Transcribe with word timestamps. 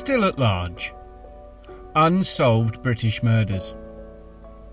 Still 0.00 0.24
at 0.24 0.38
large. 0.38 0.94
Unsolved 1.94 2.82
British 2.82 3.22
murders. 3.22 3.74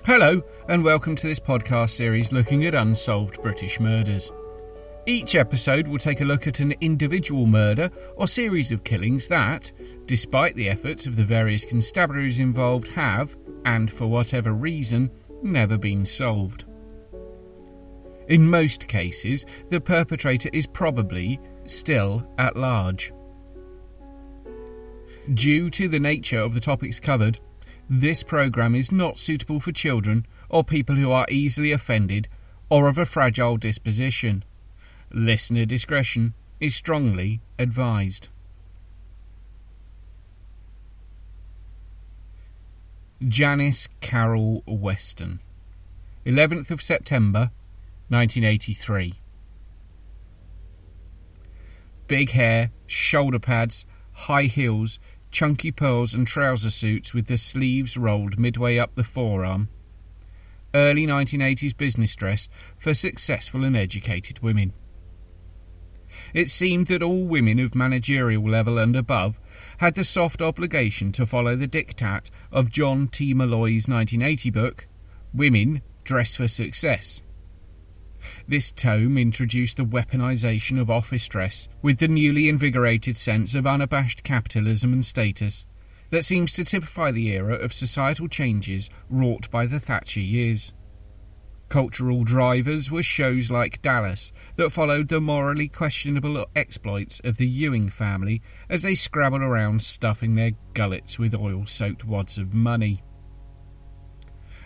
Hello, 0.06 0.42
and 0.70 0.86
welcome 0.86 1.18
to 1.18 1.28
this 1.28 1.38
podcast 1.38 1.90
series 1.90 2.32
looking 2.32 2.66
at 2.66 2.74
unsolved 2.74 3.42
British 3.44 3.78
murders. 3.82 4.32
Each 5.06 5.36
episode 5.36 5.86
will 5.86 5.98
take 5.98 6.22
a 6.22 6.26
look 6.26 6.48
at 6.48 6.62
an 6.62 6.76
individual 6.80 7.46
murder 7.46 7.92
or 8.16 8.26
series 8.26 8.72
of 8.72 8.86
killings 8.86 9.28
that, 9.28 9.70
despite 10.06 10.56
the 10.56 10.70
efforts 10.70 11.06
of 11.06 11.18
the 11.18 11.26
various 11.26 11.66
constabularies 11.66 12.40
involved, 12.40 12.88
have, 12.88 13.36
and 13.66 13.92
for 13.92 14.08
whatever 14.08 14.54
reason, 14.54 15.12
never 15.44 15.78
been 15.78 16.06
solved. 16.06 16.64
In 18.30 18.50
most 18.50 18.88
cases, 18.88 19.46
the 19.68 19.82
perpetrator 19.82 20.50
is 20.54 20.68
probably 20.68 21.38
still 21.66 22.26
at 22.38 22.56
large. 22.56 23.12
Due 25.34 25.70
to 25.70 25.90
the 25.90 26.00
nature 26.00 26.40
of 26.40 26.54
the 26.54 26.60
topics 26.62 27.02
covered, 27.02 27.40
this 27.90 28.24
program 28.24 28.74
is 28.74 28.94
not 28.94 29.20
suitable 29.20 29.60
for 29.60 29.74
children 29.74 30.26
or 30.50 30.64
people 30.64 30.96
who 30.96 31.12
are 31.12 31.28
easily 31.30 31.74
offended 31.74 32.30
or 32.70 32.88
of 32.88 32.98
a 32.98 33.06
fragile 33.06 33.58
disposition. 33.58 34.46
Listener 35.12 35.66
discretion 35.66 36.34
is 36.62 36.76
strongly 36.76 37.42
advised. 37.60 38.30
Janice 43.28 43.90
Carroll 44.00 44.64
Weston, 44.66 45.42
11th 46.26 46.72
of 46.72 46.82
September 46.82 47.52
1983. 48.08 49.16
Big 52.08 52.30
hair, 52.32 52.72
shoulder 52.86 53.40
pads, 53.40 53.86
high 54.14 54.44
heels, 54.44 55.00
chunky 55.32 55.72
pearls 55.72 56.14
and 56.14 56.28
trouser 56.28 56.70
suits 56.70 57.14
with 57.14 57.28
the 57.28 57.38
sleeves 57.38 57.98
rolled 57.98 58.40
midway 58.40 58.78
up 58.78 58.96
the 58.96 59.04
forearm. 59.04 59.70
Early 60.74 61.08
1980s 61.08 61.76
business 61.76 62.16
dress 62.16 62.50
for 62.78 62.94
successful 62.94 63.64
and 63.64 63.76
educated 63.76 64.40
women. 64.40 64.74
It 66.34 66.50
seemed 66.50 66.88
that 66.88 67.04
all 67.04 67.26
women 67.26 67.60
of 67.60 67.76
managerial 67.76 68.48
level 68.48 68.78
and 68.78 68.96
above 68.96 69.40
had 69.78 69.96
the 69.96 70.04
soft 70.04 70.42
obligation 70.42 71.12
to 71.14 71.26
follow 71.26 71.56
the 71.56 71.68
diktat 71.68 72.30
of 72.52 72.72
John 72.72 73.08
T. 73.08 73.34
Molloy's 73.34 73.88
1980 73.88 74.50
book, 74.50 74.88
Women 75.34 75.82
Dress 76.04 76.36
for 76.36 76.48
Success. 76.48 77.22
This 78.48 78.72
tome 78.72 79.18
introduced 79.18 79.78
the 79.78 79.86
weaponization 79.86 80.80
of 80.80 80.90
office 80.90 81.28
dress 81.28 81.68
with 81.82 82.00
the 82.00 82.08
newly 82.08 82.50
invigorated 82.50 83.18
sense 83.18 83.54
of 83.56 83.68
unabashed 83.68 84.24
capitalism 84.24 84.94
and 84.94 85.04
status 85.04 85.66
that 86.10 86.26
seems 86.26 86.52
to 86.54 86.64
typify 86.64 87.12
the 87.12 87.28
era 87.30 87.56
of 87.56 87.74
societal 87.74 88.28
changes 88.28 88.90
wrought 89.10 89.50
by 89.52 89.66
the 89.66 89.80
Thatcher 89.80 90.22
years. 90.22 90.74
Cultural 91.70 92.24
drivers 92.24 92.90
were 92.90 93.04
shows 93.04 93.52
like 93.52 93.82
Dallas 93.82 94.32
that 94.56 94.72
followed 94.72 95.10
the 95.10 95.20
morally 95.20 95.68
questionable 95.68 96.46
exploits 96.56 97.20
of 97.26 97.36
the 97.36 97.46
Ewing 97.46 97.90
family 97.90 98.42
as 98.70 98.84
they 98.84 98.96
scrabbled 98.96 99.42
around 99.42 99.84
stuffing 99.84 100.36
their 100.36 100.52
gullets 100.74 101.20
with 101.20 101.36
oil 101.36 101.66
soaked 101.66 102.06
wads 102.06 102.38
of 102.38 102.54
money. 102.54 103.04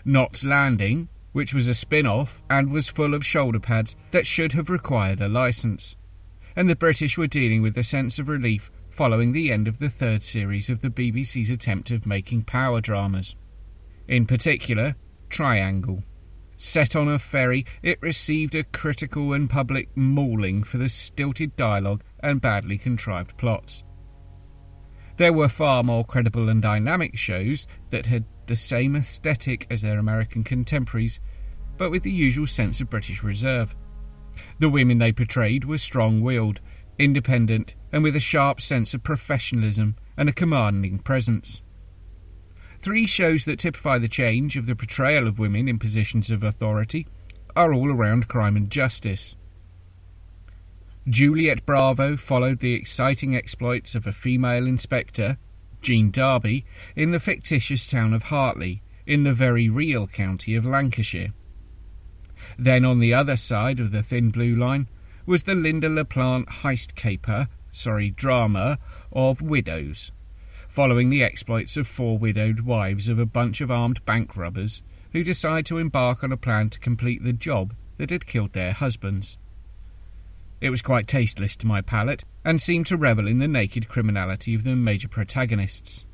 Knots 0.05 0.43
Landing 0.43 1.09
which 1.31 1.53
was 1.53 1.67
a 1.67 1.73
spin 1.73 2.05
off 2.05 2.41
and 2.49 2.71
was 2.71 2.87
full 2.87 3.13
of 3.13 3.25
shoulder 3.25 3.59
pads 3.59 3.95
that 4.11 4.27
should 4.27 4.53
have 4.53 4.69
required 4.69 5.21
a 5.21 5.29
license. 5.29 5.95
And 6.55 6.69
the 6.69 6.75
British 6.75 7.17
were 7.17 7.27
dealing 7.27 7.61
with 7.61 7.77
a 7.77 7.83
sense 7.83 8.19
of 8.19 8.27
relief 8.27 8.71
following 8.89 9.31
the 9.31 9.51
end 9.51 9.67
of 9.67 9.79
the 9.79 9.89
third 9.89 10.21
series 10.21 10.69
of 10.69 10.81
the 10.81 10.89
BBC's 10.89 11.49
attempt 11.49 11.91
of 11.91 12.05
making 12.05 12.43
power 12.43 12.81
dramas. 12.81 13.35
In 14.07 14.25
particular, 14.25 14.95
Triangle. 15.29 16.03
Set 16.57 16.95
on 16.95 17.07
a 17.07 17.17
ferry, 17.17 17.65
it 17.81 17.97
received 18.01 18.53
a 18.53 18.63
critical 18.63 19.33
and 19.33 19.49
public 19.49 19.89
mauling 19.95 20.61
for 20.61 20.77
the 20.77 20.89
stilted 20.89 21.55
dialogue 21.55 22.03
and 22.21 22.41
badly 22.41 22.77
contrived 22.77 23.35
plots. 23.37 23.83
There 25.17 25.33
were 25.33 25.49
far 25.49 25.83
more 25.83 26.05
credible 26.05 26.49
and 26.49 26.61
dynamic 26.61 27.17
shows 27.17 27.65
that 27.89 28.05
had 28.05 28.25
the 28.51 28.55
same 28.57 28.97
aesthetic 28.97 29.65
as 29.69 29.81
their 29.81 29.97
American 29.97 30.43
contemporaries, 30.43 31.21
but 31.77 31.89
with 31.89 32.03
the 32.03 32.11
usual 32.11 32.45
sense 32.45 32.81
of 32.81 32.89
British 32.89 33.23
reserve. 33.23 33.73
The 34.59 34.67
women 34.67 34.97
they 34.97 35.13
portrayed 35.13 35.63
were 35.63 35.77
strong 35.77 36.19
willed, 36.19 36.59
independent, 36.99 37.75
and 37.93 38.03
with 38.03 38.13
a 38.13 38.19
sharp 38.19 38.59
sense 38.59 38.93
of 38.93 39.03
professionalism 39.03 39.95
and 40.17 40.27
a 40.27 40.33
commanding 40.33 40.99
presence. 40.99 41.61
Three 42.81 43.07
shows 43.07 43.45
that 43.45 43.59
typify 43.59 43.99
the 43.99 44.09
change 44.09 44.57
of 44.57 44.65
the 44.65 44.75
portrayal 44.75 45.29
of 45.29 45.39
women 45.39 45.69
in 45.69 45.79
positions 45.79 46.29
of 46.29 46.43
authority 46.43 47.07
are 47.55 47.73
all 47.73 47.89
around 47.89 48.27
crime 48.27 48.57
and 48.57 48.69
justice. 48.69 49.37
Juliet 51.07 51.65
Bravo 51.65 52.17
followed 52.17 52.59
the 52.59 52.73
exciting 52.73 53.33
exploits 53.33 53.95
of 53.95 54.05
a 54.05 54.11
female 54.11 54.67
inspector, 54.67 55.37
Jean 55.81 56.11
Darby, 56.11 56.65
in 56.95 57.11
the 57.11 57.19
fictitious 57.19 57.87
town 57.87 58.13
of 58.13 58.23
Hartley, 58.23 58.81
in 59.05 59.23
the 59.23 59.33
very 59.33 59.69
real 59.69 60.07
county 60.07 60.55
of 60.55 60.65
Lancashire. 60.65 61.33
Then 62.57 62.85
on 62.85 62.99
the 62.99 63.13
other 63.13 63.37
side 63.37 63.79
of 63.79 63.91
the 63.91 64.03
thin 64.03 64.29
blue 64.29 64.55
line 64.55 64.87
was 65.25 65.43
the 65.43 65.53
Lynda 65.53 65.93
La 65.93 66.03
Plante 66.03 66.49
heist 66.49 66.95
caper, 66.95 67.47
sorry, 67.71 68.09
drama 68.09 68.79
of 69.11 69.41
Widows, 69.41 70.11
following 70.67 71.09
the 71.09 71.23
exploits 71.23 71.77
of 71.77 71.87
four 71.87 72.17
widowed 72.17 72.61
wives 72.61 73.07
of 73.07 73.19
a 73.19 73.25
bunch 73.25 73.61
of 73.61 73.71
armed 73.71 74.03
bank 74.05 74.35
robbers 74.35 74.81
who 75.11 75.23
decide 75.23 75.65
to 75.65 75.77
embark 75.77 76.23
on 76.23 76.31
a 76.31 76.37
plan 76.37 76.69
to 76.69 76.79
complete 76.79 77.23
the 77.23 77.33
job 77.33 77.75
that 77.97 78.09
had 78.09 78.25
killed 78.25 78.53
their 78.53 78.73
husbands. 78.73 79.37
It 80.61 80.69
was 80.69 80.83
quite 80.83 81.07
tasteless 81.07 81.55
to 81.57 81.67
my 81.67 81.81
palate, 81.81 82.23
and 82.45 82.61
seemed 82.61 82.85
to 82.87 82.97
revel 82.97 83.27
in 83.27 83.39
the 83.39 83.47
naked 83.47 83.87
criminality 83.87 84.53
of 84.53 84.63
the 84.63 84.75
major 84.75 85.07
protagonists. 85.07 86.05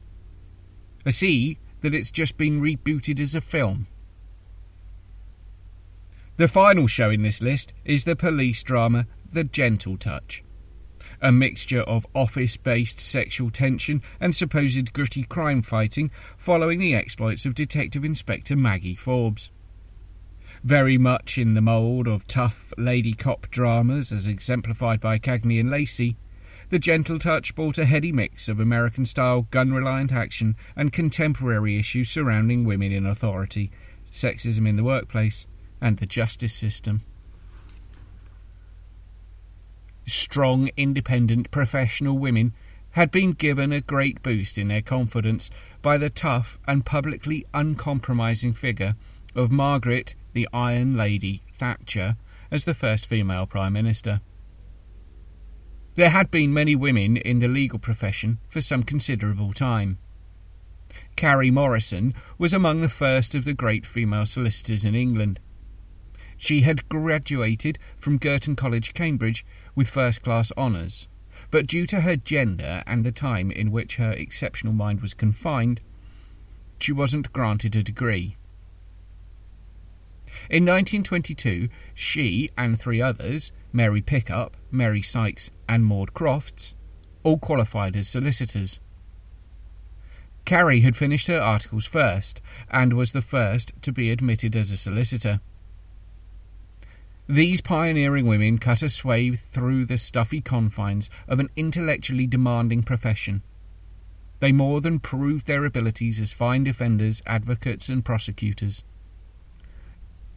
I 1.06 1.10
see 1.10 1.60
that 1.82 1.94
it's 1.94 2.12
just 2.12 2.38
been 2.38 2.62
rebooted 2.62 3.20
as 3.20 3.36
a 3.36 3.42
film. 3.42 3.88
The 6.38 6.48
final 6.48 6.88
show 6.88 7.10
in 7.10 7.24
this 7.24 7.42
list 7.42 7.74
is 7.84 8.06
the 8.06 8.16
police 8.16 8.64
drama 8.64 9.08
The 9.30 9.44
Gentle 9.44 9.98
Touch. 9.98 10.44
A 11.22 11.32
mixture 11.32 11.82
of 11.82 12.06
office 12.14 12.58
based 12.58 13.00
sexual 13.00 13.50
tension 13.50 14.02
and 14.20 14.36
supposed 14.36 14.94
gritty 14.94 15.24
crime 15.24 15.62
fighting 15.62 16.12
following 16.38 16.80
the 16.80 16.94
exploits 16.94 17.46
of 17.46 17.56
Detective 17.56 18.06
Inspector 18.06 18.56
Maggie 18.56 18.96
Forbes 18.96 19.50
very 20.68 20.98
much 20.98 21.38
in 21.38 21.54
the 21.54 21.62
mould 21.62 22.10
of 22.10 22.28
tough 22.28 22.74
lady 22.78 23.14
cop 23.14 23.50
dramas 23.50 24.12
as 24.12 24.28
exemplified 24.28 25.00
by 25.00 25.18
Cagney 25.18 25.62
and 25.62 25.72
Lacey, 25.72 26.18
the 26.72 26.78
gentle 26.78 27.20
touch 27.20 27.56
brought 27.56 27.78
a 27.78 27.86
heady 27.86 28.12
mix 28.12 28.50
of 28.50 28.60
American 28.60 29.06
style 29.06 29.48
gun 29.50 29.72
reliant 29.72 30.12
action 30.12 30.58
and 30.76 30.92
contemporary 30.92 31.80
issues 31.80 32.10
surrounding 32.10 32.66
women 32.66 32.92
in 32.92 33.06
authority, 33.06 33.72
sexism 34.12 34.68
in 34.68 34.76
the 34.76 34.84
workplace, 34.84 35.48
and 35.80 36.00
the 36.00 36.06
justice 36.06 36.54
system. 36.54 37.02
Strong, 40.06 40.70
independent, 40.76 41.50
professional 41.50 42.18
women 42.18 42.52
had 42.92 43.10
been 43.10 43.32
given 43.32 43.72
a 43.72 43.80
great 43.80 44.22
boost 44.22 44.58
in 44.58 44.68
their 44.68 44.82
confidence 44.82 45.50
by 45.82 45.98
the 45.98 46.10
tough 46.10 46.60
and 46.68 46.86
publicly 46.86 47.46
uncompromising 47.54 48.54
figure 48.54 48.96
of 49.34 49.50
Margaret 49.50 50.14
the 50.38 50.48
Iron 50.54 50.96
Lady 50.96 51.42
Thatcher 51.58 52.16
as 52.52 52.66
the 52.66 52.76
first 52.76 53.08
female 53.08 53.48
Prime 53.48 53.74
Minister. 53.74 54.22
There 55.96 56.12
had 56.12 56.30
been 56.30 56.54
many 56.54 56.76
women 56.76 57.18
in 57.18 57.40
the 57.40 57.48
legal 57.48 57.80
profession 57.80 58.38
for 58.48 58.62
some 58.62 58.84
considerable 58.84 59.52
time. 59.52 59.98
Carrie 61.16 61.50
Morrison 61.50 62.14
was 62.38 62.54
among 62.54 62.82
the 62.82 62.88
first 63.04 63.34
of 63.34 63.46
the 63.46 63.56
great 63.56 63.84
female 63.84 64.28
solicitors 64.28 64.86
in 64.86 64.94
England. 64.94 65.40
She 66.38 66.62
had 66.62 66.88
graduated 66.88 67.80
from 67.98 68.20
Girton 68.20 68.56
College, 68.56 68.94
Cambridge, 68.94 69.44
with 69.74 69.90
first 69.90 70.22
class 70.22 70.52
honours, 70.56 71.08
but 71.50 71.66
due 71.66 71.88
to 71.88 72.02
her 72.02 72.16
gender 72.16 72.84
and 72.86 73.04
the 73.04 73.12
time 73.12 73.50
in 73.50 73.72
which 73.72 73.96
her 73.96 74.12
exceptional 74.12 74.74
mind 74.74 75.02
was 75.02 75.16
confined, 75.16 75.82
she 76.80 76.92
wasn't 76.92 77.34
granted 77.34 77.76
a 77.76 77.82
degree. 77.82 78.37
In 80.50 80.64
1922, 80.64 81.70
she 81.94 82.50
and 82.58 82.80
three 82.80 83.02
others, 83.02 83.52
Mary 83.74 84.02
Pickup, 84.02 84.58
Mary 84.72 85.02
Sykes, 85.02 85.50
and 85.68 85.86
Maud 85.86 86.14
Crofts, 86.14 86.76
all 87.24 87.38
qualified 87.38 87.96
as 87.96 88.08
solicitors. 88.08 88.80
Carrie 90.46 90.82
had 90.82 90.96
finished 90.96 91.28
her 91.28 91.42
articles 91.42 91.86
first, 91.86 92.42
and 92.72 92.94
was 92.94 93.12
the 93.12 93.22
first 93.22 93.74
to 93.82 93.92
be 93.92 94.10
admitted 94.10 94.56
as 94.56 94.72
a 94.72 94.78
solicitor. 94.78 95.42
These 97.28 97.60
pioneering 97.60 98.26
women 98.26 98.58
cut 98.58 98.82
a 98.82 98.88
swathe 98.88 99.40
through 99.40 99.86
the 99.86 99.98
stuffy 99.98 100.40
confines 100.40 101.10
of 101.28 101.42
an 101.42 101.50
intellectually 101.58 102.26
demanding 102.26 102.84
profession. 102.84 103.44
they 104.40 104.52
more 104.52 104.80
than 104.82 105.00
proved 105.00 105.48
their 105.48 105.66
abilities 105.66 106.20
as 106.20 106.32
fine 106.32 106.64
defenders, 106.64 107.22
advocates, 107.26 107.90
and 107.90 108.06
prosecutors. 108.06 108.84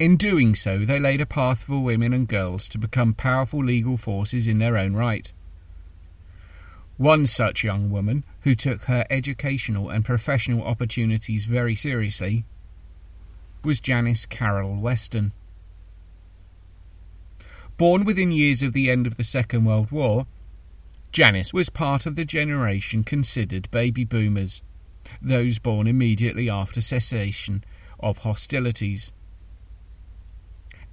In 0.01 0.17
doing 0.17 0.55
so, 0.55 0.87
they 0.87 0.99
laid 0.99 1.21
a 1.21 1.27
path 1.27 1.65
for 1.65 1.79
women 1.79 2.15
and 2.15 2.27
girls 2.27 2.71
to 2.71 2.79
become 2.79 3.13
powerful 3.13 3.63
legal 3.63 3.99
forces 3.99 4.49
in 4.49 4.59
their 4.59 4.79
own 4.79 4.95
right. 4.95 5.31
One 6.97 7.27
such 7.27 7.63
young 7.63 7.91
woman, 7.91 8.25
who 8.41 8.55
took 8.55 8.85
her 8.85 9.05
educational 9.11 9.91
and 9.91 10.03
professional 10.03 10.63
opportunities 10.63 11.45
very 11.45 11.77
seriously, 11.77 12.47
was 13.63 13.79
Janice 13.79 14.25
Carroll 14.25 14.81
Weston. 14.81 15.33
Born 17.77 18.07
within 18.07 18.33
years 18.33 18.63
of 18.63 18.73
the 18.73 18.91
end 18.91 19.07
of 19.07 19.19
the 19.19 19.25
Second 19.25 19.67
World 19.67 19.91
War, 19.91 20.27
Janice 21.13 21.53
was 21.53 21.69
part 21.69 22.07
of 22.07 22.17
the 22.17 22.25
generation 22.25 23.05
considered 23.05 23.71
baby 23.71 24.05
boomers, 24.05 24.63
those 25.21 25.59
born 25.59 25.87
immediately 25.87 26.49
after 26.49 26.81
cessation 26.81 27.63
of 27.99 28.19
hostilities. 28.19 29.13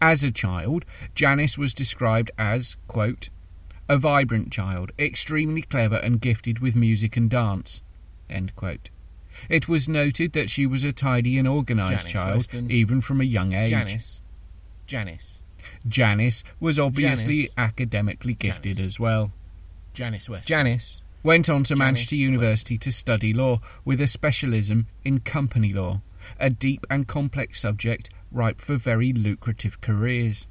As 0.01 0.23
a 0.23 0.31
child, 0.31 0.85
Janice 1.15 1.57
was 1.57 1.73
described 1.73 2.31
as, 2.37 2.77
quote, 2.87 3.29
a 3.89 3.97
vibrant 3.97 4.51
child, 4.51 4.91
extremely 4.99 5.61
clever 5.61 5.95
and 5.95 6.21
gifted 6.21 6.59
with 6.59 6.75
music 6.75 7.17
and 7.17 7.29
dance. 7.29 7.81
It 9.49 9.67
was 9.67 9.87
noted 9.87 10.33
that 10.33 10.49
she 10.49 10.65
was 10.65 10.83
a 10.83 10.91
tidy 10.91 11.37
and 11.37 11.47
organised 11.47 12.07
child, 12.07 12.37
Weston. 12.37 12.71
even 12.71 13.01
from 13.01 13.21
a 13.21 13.23
young 13.23 13.53
age. 13.53 13.69
Janice. 13.69 14.21
Janice. 14.85 15.41
Janice 15.87 16.43
was 16.59 16.79
obviously 16.79 17.43
Janice. 17.43 17.53
academically 17.57 18.33
gifted 18.33 18.77
Janice. 18.77 18.95
as 18.95 18.99
well. 18.99 19.31
Janice 19.93 20.29
West. 20.29 20.47
Janice 20.47 21.01
went 21.23 21.49
on 21.49 21.63
to 21.63 21.69
Janice 21.69 21.79
Manchester 21.79 22.15
University 22.15 22.75
West. 22.75 22.83
to 22.83 22.91
study 22.91 23.33
law 23.33 23.59
with 23.83 23.99
a 24.01 24.07
specialism 24.07 24.87
in 25.03 25.19
company 25.19 25.73
law, 25.73 26.01
a 26.39 26.49
deep 26.49 26.85
and 26.89 27.07
complex 27.07 27.59
subject 27.61 28.09
ripe 28.37 28.61
for 28.61 28.77
very 28.77 29.11
lucrative 29.11 29.81
careers. 29.81 30.47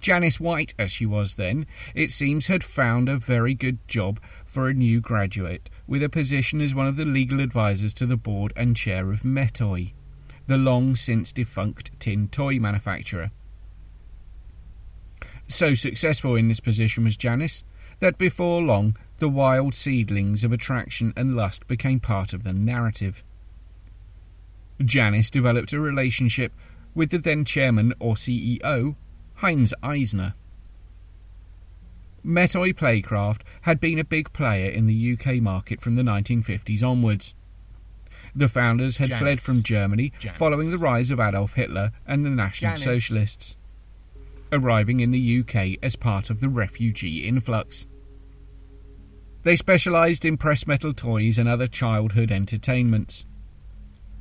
Janice 0.00 0.40
White, 0.40 0.74
as 0.78 0.90
she 0.90 1.06
was 1.06 1.34
then, 1.36 1.66
it 1.94 2.10
seems 2.10 2.48
had 2.48 2.64
found 2.64 3.08
a 3.08 3.16
very 3.16 3.54
good 3.54 3.78
job 3.86 4.20
for 4.44 4.68
a 4.68 4.74
new 4.74 5.00
graduate, 5.00 5.70
with 5.86 6.02
a 6.02 6.08
position 6.08 6.60
as 6.60 6.74
one 6.74 6.88
of 6.88 6.96
the 6.96 7.04
legal 7.04 7.40
advisers 7.40 7.94
to 7.94 8.06
the 8.06 8.16
board 8.16 8.52
and 8.56 8.76
chair 8.76 9.12
of 9.12 9.22
Mettoy, 9.22 9.92
the 10.46 10.56
long 10.56 10.96
since 10.96 11.32
defunct 11.32 11.90
tin 12.00 12.28
toy 12.28 12.58
manufacturer. 12.58 13.30
So 15.48 15.74
successful 15.74 16.34
in 16.34 16.48
this 16.48 16.60
position 16.60 17.04
was 17.04 17.16
Janice 17.16 17.62
that 18.00 18.18
before 18.18 18.60
long 18.60 18.96
the 19.18 19.28
wild 19.28 19.74
seedlings 19.74 20.44
of 20.44 20.52
attraction 20.52 21.12
and 21.16 21.34
lust 21.34 21.66
became 21.66 22.00
part 22.00 22.32
of 22.32 22.42
the 22.42 22.52
narrative. 22.52 23.22
Janice 24.84 25.30
developed 25.30 25.72
a 25.72 25.80
relationship 25.80 26.52
with 26.94 27.10
the 27.10 27.18
then 27.18 27.44
chairman 27.44 27.94
or 27.98 28.14
CEO, 28.14 28.96
Heinz 29.36 29.72
Eisner. 29.82 30.34
Mettoy 32.24 32.74
Playcraft 32.74 33.42
had 33.62 33.80
been 33.80 33.98
a 33.98 34.04
big 34.04 34.32
player 34.32 34.68
in 34.68 34.86
the 34.86 35.12
UK 35.12 35.36
market 35.36 35.80
from 35.80 35.94
the 35.94 36.02
1950s 36.02 36.82
onwards. 36.82 37.34
The 38.34 38.48
founders 38.48 38.96
had 38.96 39.14
fled 39.14 39.40
from 39.40 39.62
Germany 39.62 40.12
following 40.36 40.70
the 40.70 40.78
rise 40.78 41.10
of 41.10 41.20
Adolf 41.20 41.54
Hitler 41.54 41.92
and 42.06 42.24
the 42.24 42.30
National 42.30 42.76
Socialists 42.76 43.56
arriving 44.52 45.00
in 45.00 45.10
the 45.10 45.40
UK 45.40 45.78
as 45.82 45.96
part 45.96 46.30
of 46.30 46.40
the 46.40 46.48
refugee 46.48 47.26
influx. 47.26 47.86
They 49.42 49.56
specialised 49.56 50.24
in 50.24 50.36
press 50.36 50.66
metal 50.66 50.92
toys 50.92 51.38
and 51.38 51.48
other 51.48 51.66
childhood 51.66 52.32
entertainments. 52.32 53.24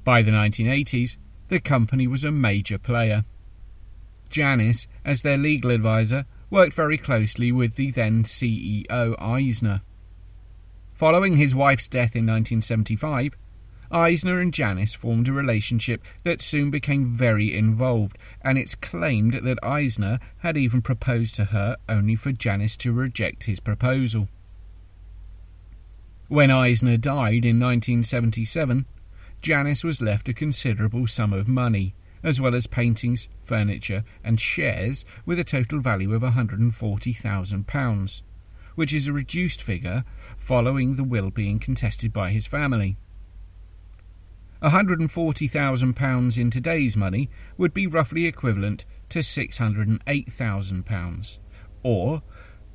By 0.05 0.21
the 0.21 0.29
1980s, 0.29 1.17
the 1.47 1.59
company 1.59 2.05
was 2.05 2.23
a 2.23 2.31
major 2.31 2.77
player. 2.77 3.25
Janice, 4.29 4.87
as 5.03 5.23
their 5.23 5.35
legal 5.35 5.71
advisor, 5.71 6.25
worked 6.51 6.75
very 6.75 6.99
closely 6.99 7.51
with 7.51 7.75
the 7.75 7.89
then 7.89 8.23
CEO 8.23 9.15
Eisner. 9.19 9.81
Following 10.93 11.37
his 11.37 11.55
wife's 11.55 11.87
death 11.87 12.15
in 12.15 12.27
1975, 12.27 13.33
Eisner 13.91 14.39
and 14.39 14.53
Janice 14.53 14.93
formed 14.93 15.27
a 15.27 15.33
relationship 15.33 16.03
that 16.23 16.39
soon 16.39 16.69
became 16.69 17.15
very 17.15 17.55
involved, 17.55 18.17
and 18.43 18.59
it's 18.59 18.75
claimed 18.75 19.33
that 19.33 19.63
Eisner 19.63 20.19
had 20.39 20.55
even 20.55 20.83
proposed 20.83 21.33
to 21.35 21.45
her 21.45 21.77
only 21.89 22.15
for 22.15 22.31
Janice 22.31 22.77
to 22.77 22.93
reject 22.93 23.45
his 23.45 23.59
proposal. 23.59 24.27
When 26.27 26.51
Eisner 26.51 26.97
died 26.97 27.43
in 27.43 27.59
1977, 27.59 28.85
Janice 29.45 29.83
was 29.83 30.01
left 30.01 30.27
a 30.27 30.33
considerable 30.33 31.05
sum 31.05 31.31
of 31.31 31.47
money, 31.47 31.93
as 32.23 32.41
well 32.41 32.55
as 32.55 32.65
paintings, 32.65 33.29
furniture, 33.43 34.03
and 34.23 34.39
shares 34.39 35.05
with 35.23 35.37
a 35.37 35.43
total 35.43 35.79
value 35.79 36.15
of 36.15 36.23
£140,000, 36.23 38.21
which 38.73 38.91
is 38.91 39.05
a 39.05 39.13
reduced 39.13 39.61
figure 39.61 40.03
following 40.35 40.95
the 40.95 41.03
will 41.03 41.29
being 41.29 41.59
contested 41.59 42.11
by 42.11 42.31
his 42.31 42.47
family. 42.47 42.97
£140,000 44.63 46.37
in 46.39 46.49
today's 46.49 46.97
money 46.97 47.29
would 47.55 47.71
be 47.71 47.85
roughly 47.85 48.25
equivalent 48.25 48.83
to 49.09 49.19
£608,000, 49.19 51.37
or 51.83 52.23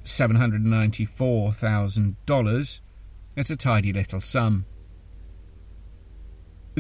$794,000. 0.05 2.81
It's 3.35 3.51
a 3.51 3.57
tidy 3.57 3.93
little 3.93 4.21
sum. 4.21 4.67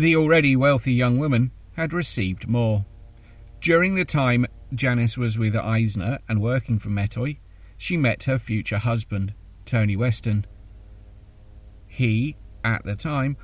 The 0.00 0.16
already 0.16 0.56
wealthy 0.56 0.94
young 0.94 1.18
woman 1.18 1.50
had 1.76 1.92
received 1.92 2.48
more. 2.48 2.86
During 3.60 3.96
the 3.96 4.06
time 4.06 4.46
Janice 4.74 5.18
was 5.18 5.36
with 5.36 5.54
Eisner 5.54 6.20
and 6.26 6.40
working 6.40 6.78
for 6.78 6.88
Mettoy, 6.88 7.36
she 7.76 7.98
met 7.98 8.22
her 8.22 8.38
future 8.38 8.78
husband, 8.78 9.34
Tony 9.66 9.96
Weston. 9.96 10.46
He, 11.86 12.38
at 12.64 12.82
the 12.82 12.96
time, 12.96 13.36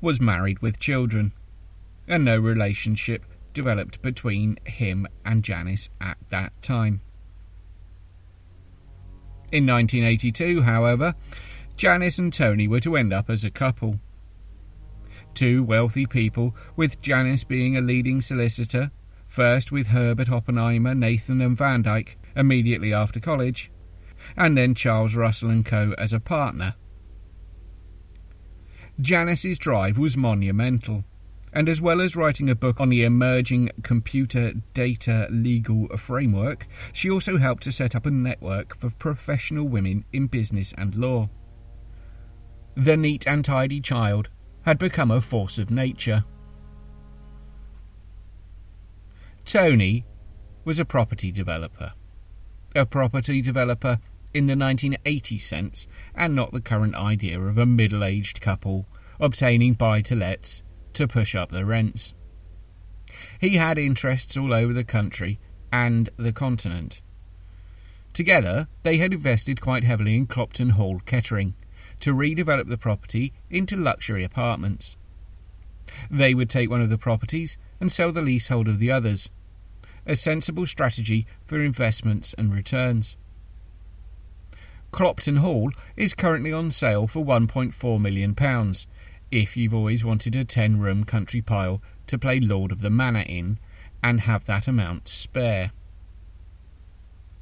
was 0.00 0.20
married 0.20 0.60
with 0.60 0.78
children, 0.78 1.32
and 2.06 2.24
no 2.24 2.38
relationship 2.38 3.24
developed 3.52 4.00
between 4.00 4.56
him 4.66 5.08
and 5.24 5.42
Janice 5.42 5.90
at 6.00 6.18
that 6.30 6.62
time. 6.62 7.00
In 9.50 9.66
1982, 9.66 10.62
however, 10.62 11.16
Janice 11.76 12.20
and 12.20 12.32
Tony 12.32 12.68
were 12.68 12.78
to 12.78 12.96
end 12.96 13.12
up 13.12 13.28
as 13.28 13.44
a 13.44 13.50
couple. 13.50 13.98
Two 15.34 15.62
wealthy 15.64 16.06
people, 16.06 16.54
with 16.76 17.00
Janice 17.00 17.44
being 17.44 17.76
a 17.76 17.80
leading 17.80 18.20
solicitor, 18.20 18.90
first 19.26 19.72
with 19.72 19.88
Herbert 19.88 20.30
Oppenheimer, 20.30 20.94
Nathan 20.94 21.40
and 21.40 21.56
Vandyk 21.56 22.16
immediately 22.36 22.94
after 22.94 23.20
college, 23.20 23.70
and 24.36 24.56
then 24.56 24.74
Charles 24.74 25.16
Russell 25.16 25.50
and 25.50 25.66
Co. 25.66 25.94
as 25.98 26.12
a 26.12 26.20
partner 26.20 26.76
Janice's 29.00 29.58
drive 29.58 29.98
was 29.98 30.16
monumental, 30.16 31.04
and 31.52 31.68
as 31.68 31.80
well 31.80 32.00
as 32.00 32.14
writing 32.14 32.48
a 32.48 32.54
book 32.54 32.80
on 32.80 32.90
the 32.90 33.02
emerging 33.02 33.70
computer 33.82 34.52
data 34.72 35.26
legal 35.30 35.88
framework, 35.96 36.68
she 36.92 37.10
also 37.10 37.38
helped 37.38 37.64
to 37.64 37.72
set 37.72 37.96
up 37.96 38.06
a 38.06 38.10
network 38.10 38.78
for 38.78 38.90
professional 38.90 39.66
women 39.66 40.04
in 40.12 40.28
business 40.28 40.72
and 40.78 40.94
law. 40.94 41.28
The 42.76 42.96
neat 42.96 43.26
and 43.26 43.44
tidy 43.44 43.80
child 43.80 44.28
had 44.64 44.78
become 44.78 45.10
a 45.10 45.20
force 45.20 45.58
of 45.58 45.70
nature. 45.70 46.24
Tony 49.44 50.04
was 50.64 50.78
a 50.78 50.84
property 50.84 51.30
developer. 51.30 51.92
A 52.74 52.86
property 52.86 53.42
developer 53.42 53.98
in 54.32 54.46
the 54.46 54.56
1980 54.56 55.38
sense, 55.38 55.86
and 56.14 56.34
not 56.34 56.52
the 56.52 56.60
current 56.60 56.94
idea 56.96 57.40
of 57.40 57.56
a 57.56 57.66
middle 57.66 58.02
aged 58.02 58.40
couple 58.40 58.86
obtaining 59.20 59.74
buy 59.74 60.00
to 60.02 60.16
lets 60.16 60.62
to 60.92 61.06
push 61.06 61.34
up 61.34 61.50
the 61.50 61.64
rents. 61.64 62.14
He 63.40 63.56
had 63.56 63.78
interests 63.78 64.36
all 64.36 64.52
over 64.52 64.72
the 64.72 64.84
country 64.84 65.38
and 65.72 66.08
the 66.16 66.32
continent. 66.32 67.00
Together, 68.12 68.68
they 68.82 68.98
had 68.98 69.12
invested 69.12 69.60
quite 69.60 69.84
heavily 69.84 70.16
in 70.16 70.26
Clopton 70.26 70.72
Hall, 70.72 71.00
Kettering, 71.04 71.54
to 72.00 72.14
redevelop 72.14 72.68
the 72.68 72.78
property 72.78 73.32
into 73.50 73.76
luxury 73.76 74.24
apartments. 74.24 74.96
They 76.10 76.34
would 76.34 76.50
take 76.50 76.70
one 76.70 76.82
of 76.82 76.90
the 76.90 76.98
properties 76.98 77.56
and 77.80 77.90
sell 77.90 78.12
the 78.12 78.22
leasehold 78.22 78.68
of 78.68 78.78
the 78.78 78.90
others. 78.90 79.30
A 80.06 80.16
sensible 80.16 80.66
strategy 80.66 81.26
for 81.46 81.62
investments 81.62 82.34
and 82.36 82.54
returns. 82.54 83.16
Clopton 84.92 85.38
Hall 85.38 85.72
is 85.96 86.14
currently 86.14 86.52
on 86.52 86.70
sale 86.70 87.06
for 87.06 87.24
£1.4 87.24 88.00
million, 88.00 88.36
if 89.30 89.56
you've 89.56 89.74
always 89.74 90.04
wanted 90.04 90.36
a 90.36 90.44
10 90.44 90.78
room 90.78 91.04
country 91.04 91.42
pile 91.42 91.82
to 92.06 92.18
play 92.18 92.38
Lord 92.38 92.70
of 92.70 92.80
the 92.80 92.90
Manor 92.90 93.24
in 93.26 93.58
and 94.02 94.20
have 94.20 94.44
that 94.46 94.68
amount 94.68 95.08
spare. 95.08 95.72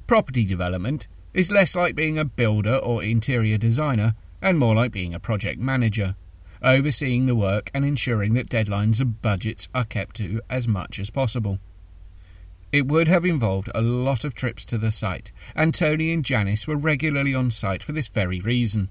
Property 0.07 0.45
development 0.45 1.07
is 1.33 1.51
less 1.51 1.75
like 1.75 1.95
being 1.95 2.17
a 2.17 2.25
builder 2.25 2.75
or 2.75 3.03
interior 3.03 3.57
designer 3.57 4.15
and 4.43 4.59
more 4.59 4.75
like 4.75 4.91
being 4.91 5.13
a 5.13 5.19
project 5.19 5.59
manager, 5.59 6.15
overseeing 6.61 7.25
the 7.25 7.35
work 7.35 7.71
and 7.73 7.85
ensuring 7.85 8.33
that 8.33 8.49
deadlines 8.49 8.99
and 8.99 9.21
budgets 9.21 9.69
are 9.73 9.85
kept 9.85 10.17
to 10.17 10.41
as 10.49 10.67
much 10.67 10.99
as 10.99 11.09
possible. 11.09 11.59
It 12.71 12.87
would 12.87 13.07
have 13.07 13.23
involved 13.23 13.69
a 13.73 13.81
lot 13.81 14.25
of 14.25 14.35
trips 14.35 14.65
to 14.65 14.77
the 14.77 14.91
site, 14.91 15.31
and 15.55 15.73
Tony 15.73 16.11
and 16.11 16.25
Janice 16.25 16.67
were 16.67 16.75
regularly 16.75 17.33
on 17.33 17.51
site 17.51 17.83
for 17.83 17.93
this 17.93 18.09
very 18.09 18.39
reason. 18.39 18.89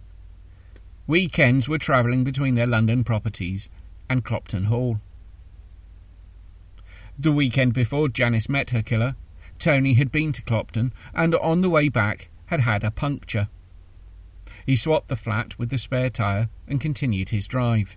Weekends 1.07 1.69
were 1.69 1.79
travelling 1.79 2.25
between 2.25 2.55
their 2.55 2.67
London 2.67 3.05
properties 3.05 3.69
and 4.09 4.25
Clopton 4.25 4.67
Hall. 4.67 5.01
The 7.19 7.33
weekend 7.33 7.75
before 7.75 8.09
Janice 8.09 8.49
met 8.49 8.71
her 8.71 8.83
killer, 8.83 9.17
Tony 9.59 9.95
had 9.95 10.11
been 10.11 10.33
to 10.33 10.43
Clopton 10.43 10.93
and 11.13 11.35
on 11.35 11.61
the 11.61 11.71
way 11.71 11.89
back 11.89 12.31
had 12.47 12.61
had 12.61 12.83
a 12.85 12.91
puncture. 12.91 13.49
He 14.66 14.76
swapped 14.76 15.09
the 15.09 15.16
flat 15.16 15.59
with 15.59 15.71
the 15.71 15.78
spare 15.78 16.11
tyre 16.11 16.49
and 16.69 16.81
continued 16.81 17.31
his 17.31 17.47
drive. 17.47 17.97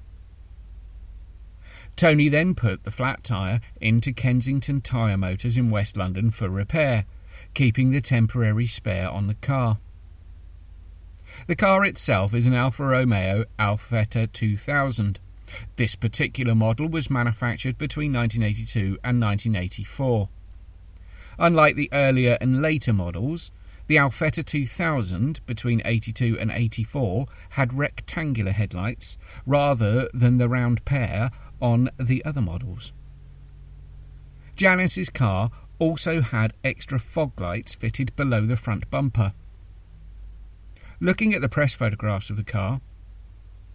Tony 1.95 2.27
then 2.27 2.55
put 2.55 2.84
the 2.84 2.91
flat 2.91 3.24
tyre 3.24 3.62
into 3.79 4.12
Kensington 4.12 4.81
Tyre 4.81 5.17
Motors 5.17 5.57
in 5.57 5.69
West 5.69 5.95
London 5.95 6.29
for 6.29 6.50
repair, 6.50 7.05
keeping 7.53 7.91
the 7.91 8.01
temporary 8.01 8.67
spare 8.67 9.10
on 9.10 9.27
the 9.27 9.36
car. 9.36 9.77
The 11.48 11.55
car 11.55 11.86
itself 11.86 12.34
is 12.34 12.48
an 12.48 12.53
Alfa 12.53 12.84
Romeo 12.84 13.45
Alfetta 13.57 14.31
2000. 14.31 15.19
This 15.75 15.95
particular 15.95 16.55
model 16.55 16.88
was 16.88 17.10
manufactured 17.10 17.77
between 17.77 18.13
1982 18.13 19.00
and 19.03 19.22
1984. 19.22 20.29
Unlike 21.38 21.75
the 21.75 21.89
earlier 21.93 22.38
and 22.41 22.62
later 22.62 22.93
models, 22.93 23.51
the 23.88 23.98
Alfetta 23.98 24.44
2000 24.44 25.46
between 25.46 25.82
82 25.86 26.38
and 26.39 26.51
84 26.51 27.27
had 27.51 27.74
rectangular 27.74 28.51
headlights 28.51 29.18
rather 29.46 30.10
than 30.13 30.38
the 30.38 30.50
round 30.50 30.84
pair 30.86 31.32
on 31.62 31.89
the 32.00 32.24
other 32.25 32.42
models. 32.42 32.94
Janice's 34.56 35.10
car 35.10 35.51
also 35.80 36.22
had 36.22 36.54
extra 36.63 37.00
fog 37.00 37.39
lights 37.39 37.74
fitted 37.74 38.15
below 38.15 38.46
the 38.46 38.58
front 38.58 38.89
bumper. 38.89 39.34
Looking 41.00 41.34
at 41.34 41.42
the 41.42 41.50
press 41.50 41.74
photographs 41.74 42.30
of 42.30 42.38
the 42.38 42.44
car, 42.44 42.80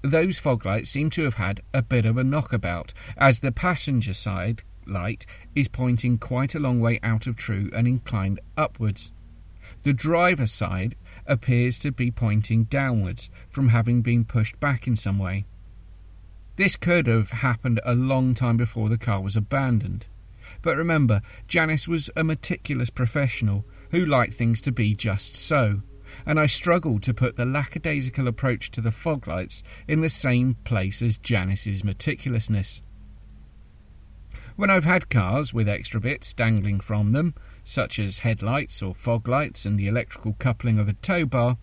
those 0.03 0.39
fog 0.39 0.65
lights 0.65 0.89
seem 0.89 1.11
to 1.11 1.25
have 1.25 1.35
had 1.35 1.61
a 1.75 1.83
bit 1.83 2.07
of 2.07 2.17
a 2.17 2.25
knockabout, 2.25 2.95
as 3.19 3.41
the 3.41 3.53
passenger 3.53 4.15
side 4.15 4.63
light 4.87 5.27
is 5.55 5.69
pointing 5.69 6.17
quite 6.17 6.55
a 6.55 6.59
long 6.59 6.81
way 6.81 6.99
out 7.03 7.27
of 7.27 7.37
true 7.37 7.71
and 7.75 7.87
inclined 7.87 8.41
upwards. 8.57 9.13
The 9.83 9.93
driver's 9.93 10.53
side 10.53 10.95
appears 11.27 11.79
to 11.81 11.91
be 11.91 12.11
pointing 12.11 12.65
downwards 12.65 13.31
from 13.49 13.69
having 13.69 14.03
been 14.03 14.25
pushed 14.25 14.61
back 14.61 14.87
in 14.87 14.97
some 14.97 15.19
way. 15.19 15.47
This 16.57 16.77
could 16.77 17.07
have 17.07 17.31
happened 17.31 17.81
a 17.85 17.95
long 17.95 18.35
time 18.35 18.59
before 18.59 18.89
the 18.89 18.99
car 18.99 19.23
was 19.23 19.37
abandoned. 19.37 20.07
But 20.61 20.77
remember, 20.77 21.23
Janice 21.49 21.89
was 21.89 22.11
a 22.17 22.25
meticulous 22.25 22.91
professional 22.91 23.65
who 23.91 24.05
liked 24.05 24.35
things 24.35 24.61
to 24.63 24.73
be 24.73 24.95
just 24.95 25.35
so, 25.35 25.83
and 26.27 26.39
I 26.39 26.47
struggled 26.47 27.03
to 27.05 27.15
put 27.15 27.37
the 27.37 27.47
lackadaisical 27.47 28.29
approach 28.29 28.71
to 28.73 28.81
the 28.81 28.91
fog 28.91 29.27
lights 29.27 29.63
in 29.89 30.01
the 30.01 30.11
same 30.11 30.57
place 30.65 31.01
as 31.01 31.17
Janice's 31.17 31.83
meticulousness. 31.83 32.83
When 34.57 34.69
I've 34.69 34.85
had 34.85 35.09
cars 35.09 35.55
with 35.55 35.69
extra 35.69 36.01
bits 36.01 36.35
dangling 36.35 36.81
from 36.81 37.13
them, 37.13 37.35
such 37.71 38.01
as 38.01 38.19
headlights 38.19 38.83
or 38.83 38.93
fog 38.93 39.29
lights 39.29 39.65
and 39.65 39.79
the 39.79 39.87
electrical 39.87 40.35
coupling 40.41 40.77
of 40.81 40.89
a 40.89 40.95
tow 40.95 41.25
bar, 41.25 41.57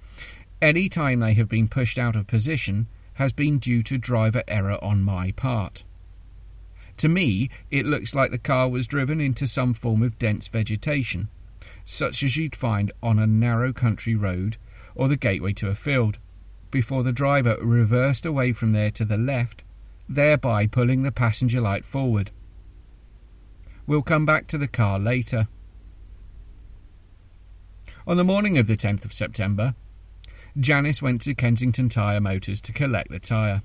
any 0.62 0.88
time 0.88 1.20
they 1.20 1.34
have 1.34 1.50
been 1.50 1.68
pushed 1.68 1.98
out 1.98 2.16
of 2.16 2.26
position, 2.26 2.88
has 3.16 3.34
been 3.34 3.60
due 3.60 3.82
to 3.82 3.98
driver 3.98 4.42
error 4.48 4.82
on 4.82 5.02
my 5.02 5.32
part. 5.32 5.84
To 6.96 7.10
me, 7.10 7.50
it 7.70 7.86
looks 7.86 8.16
like 8.16 8.32
the 8.32 8.38
car 8.38 8.70
was 8.70 8.88
driven 8.88 9.20
into 9.20 9.48
some 9.48 9.74
form 9.74 10.02
of 10.02 10.18
dense 10.18 10.48
vegetation, 10.48 11.28
such 11.84 12.24
as 12.24 12.38
you'd 12.38 12.56
find 12.56 12.90
on 13.04 13.20
a 13.20 13.28
narrow 13.28 13.74
country 13.74 14.16
road 14.16 14.56
or 14.96 15.10
the 15.10 15.18
gateway 15.18 15.52
to 15.54 15.70
a 15.70 15.76
field, 15.76 16.20
before 16.72 17.04
the 17.04 17.12
driver 17.12 17.58
reversed 17.62 18.26
away 18.26 18.54
from 18.54 18.72
there 18.72 18.92
to 18.92 19.04
the 19.04 19.18
left, 19.18 19.62
thereby 20.08 20.68
pulling 20.68 21.04
the 21.04 21.12
passenger 21.12 21.60
light 21.60 21.84
forward. 21.84 22.32
We'll 23.86 24.04
come 24.04 24.26
back 24.26 24.48
to 24.48 24.58
the 24.58 24.70
car 24.70 25.00
later. 25.00 25.50
On 28.08 28.16
the 28.16 28.24
morning 28.24 28.58
of 28.58 28.68
the 28.68 28.78
10th 28.78 29.04
of 29.04 29.12
September, 29.12 29.76
Janice 30.58 31.02
went 31.02 31.20
to 31.24 31.36
Kensington 31.36 31.90
Tyre 31.90 32.22
Motors 32.22 32.62
to 32.62 32.72
collect 32.72 33.12
the 33.12 33.20
tyre. 33.20 33.64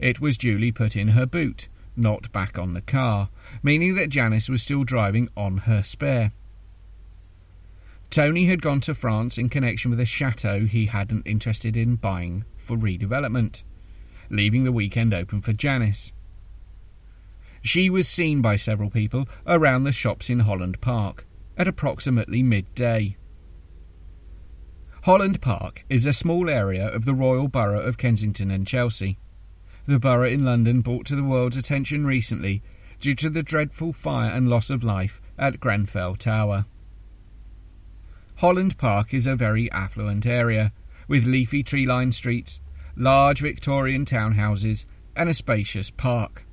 It 0.00 0.20
was 0.20 0.36
duly 0.36 0.72
put 0.72 0.96
in 0.96 1.08
her 1.08 1.24
boot, 1.24 1.68
not 1.94 2.32
back 2.32 2.58
on 2.58 2.74
the 2.74 2.80
car, 2.80 3.28
meaning 3.62 3.94
that 3.94 4.10
Janice 4.10 4.48
was 4.48 4.62
still 4.62 4.82
driving 4.82 5.28
on 5.36 5.58
her 5.58 5.84
spare. 5.84 6.32
Tony 8.10 8.46
had 8.46 8.60
gone 8.60 8.80
to 8.80 8.96
France 8.96 9.38
in 9.38 9.48
connection 9.48 9.92
with 9.92 10.00
a 10.00 10.04
chateau 10.04 10.66
he 10.66 10.86
hadn't 10.86 11.24
interested 11.24 11.76
in 11.76 11.94
buying 11.94 12.44
for 12.56 12.76
redevelopment, 12.76 13.62
leaving 14.28 14.64
the 14.64 14.72
weekend 14.72 15.14
open 15.14 15.40
for 15.40 15.52
Janice. 15.52 16.12
She 17.62 17.88
was 17.88 18.08
seen 18.08 18.42
by 18.42 18.56
several 18.56 18.90
people 18.90 19.28
around 19.46 19.84
the 19.84 19.92
shops 19.92 20.28
in 20.28 20.40
Holland 20.40 20.80
Park 20.80 21.24
at 21.56 21.68
approximately 21.68 22.42
midday. 22.42 23.16
Holland 25.04 25.42
Park 25.42 25.84
is 25.90 26.06
a 26.06 26.12
small 26.12 26.48
area 26.48 26.88
of 26.88 27.04
the 27.04 27.14
Royal 27.14 27.48
Borough 27.48 27.80
of 27.80 27.98
Kensington 27.98 28.50
and 28.50 28.66
Chelsea. 28.66 29.18
The 29.86 29.98
borough 29.98 30.28
in 30.28 30.42
London 30.42 30.80
brought 30.80 31.04
to 31.06 31.16
the 31.16 31.22
world's 31.22 31.58
attention 31.58 32.06
recently 32.06 32.62
due 33.00 33.14
to 33.16 33.28
the 33.28 33.42
dreadful 33.42 33.92
fire 33.92 34.30
and 34.30 34.48
loss 34.48 34.70
of 34.70 34.82
life 34.82 35.20
at 35.36 35.60
Grenfell 35.60 36.16
Tower. 36.16 36.64
Holland 38.36 38.78
Park 38.78 39.12
is 39.12 39.26
a 39.26 39.36
very 39.36 39.70
affluent 39.70 40.24
area, 40.24 40.72
with 41.06 41.26
leafy 41.26 41.62
tree 41.62 41.86
lined 41.86 42.14
streets, 42.14 42.60
large 42.96 43.40
Victorian 43.40 44.06
townhouses, 44.06 44.86
and 45.14 45.28
a 45.28 45.34
spacious 45.34 45.90
park. 45.90 46.46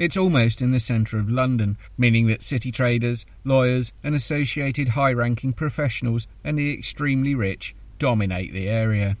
It's 0.00 0.16
almost 0.16 0.62
in 0.62 0.70
the 0.70 0.80
centre 0.80 1.18
of 1.18 1.28
London, 1.28 1.76
meaning 1.98 2.26
that 2.28 2.40
city 2.40 2.72
traders, 2.72 3.26
lawyers, 3.44 3.92
and 4.02 4.14
associated 4.14 4.88
high 4.88 5.12
ranking 5.12 5.52
professionals 5.52 6.26
and 6.42 6.58
the 6.58 6.72
extremely 6.72 7.34
rich 7.34 7.74
dominate 7.98 8.54
the 8.54 8.66
area. 8.66 9.18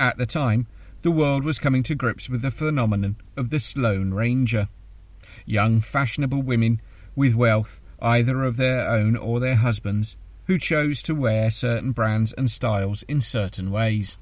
At 0.00 0.16
the 0.16 0.24
time, 0.24 0.68
the 1.02 1.10
world 1.10 1.44
was 1.44 1.58
coming 1.58 1.82
to 1.82 1.94
grips 1.94 2.30
with 2.30 2.40
the 2.40 2.50
phenomenon 2.50 3.16
of 3.36 3.50
the 3.50 3.60
Sloane 3.60 4.14
Ranger. 4.14 4.68
Young, 5.44 5.82
fashionable 5.82 6.40
women 6.40 6.80
with 7.14 7.34
wealth, 7.34 7.78
either 8.00 8.44
of 8.44 8.56
their 8.56 8.88
own 8.88 9.16
or 9.16 9.38
their 9.38 9.56
husbands', 9.56 10.16
who 10.46 10.56
chose 10.56 11.02
to 11.02 11.14
wear 11.14 11.50
certain 11.50 11.92
brands 11.92 12.32
and 12.32 12.50
styles 12.50 13.02
in 13.02 13.20
certain 13.20 13.70
ways. 13.70 14.16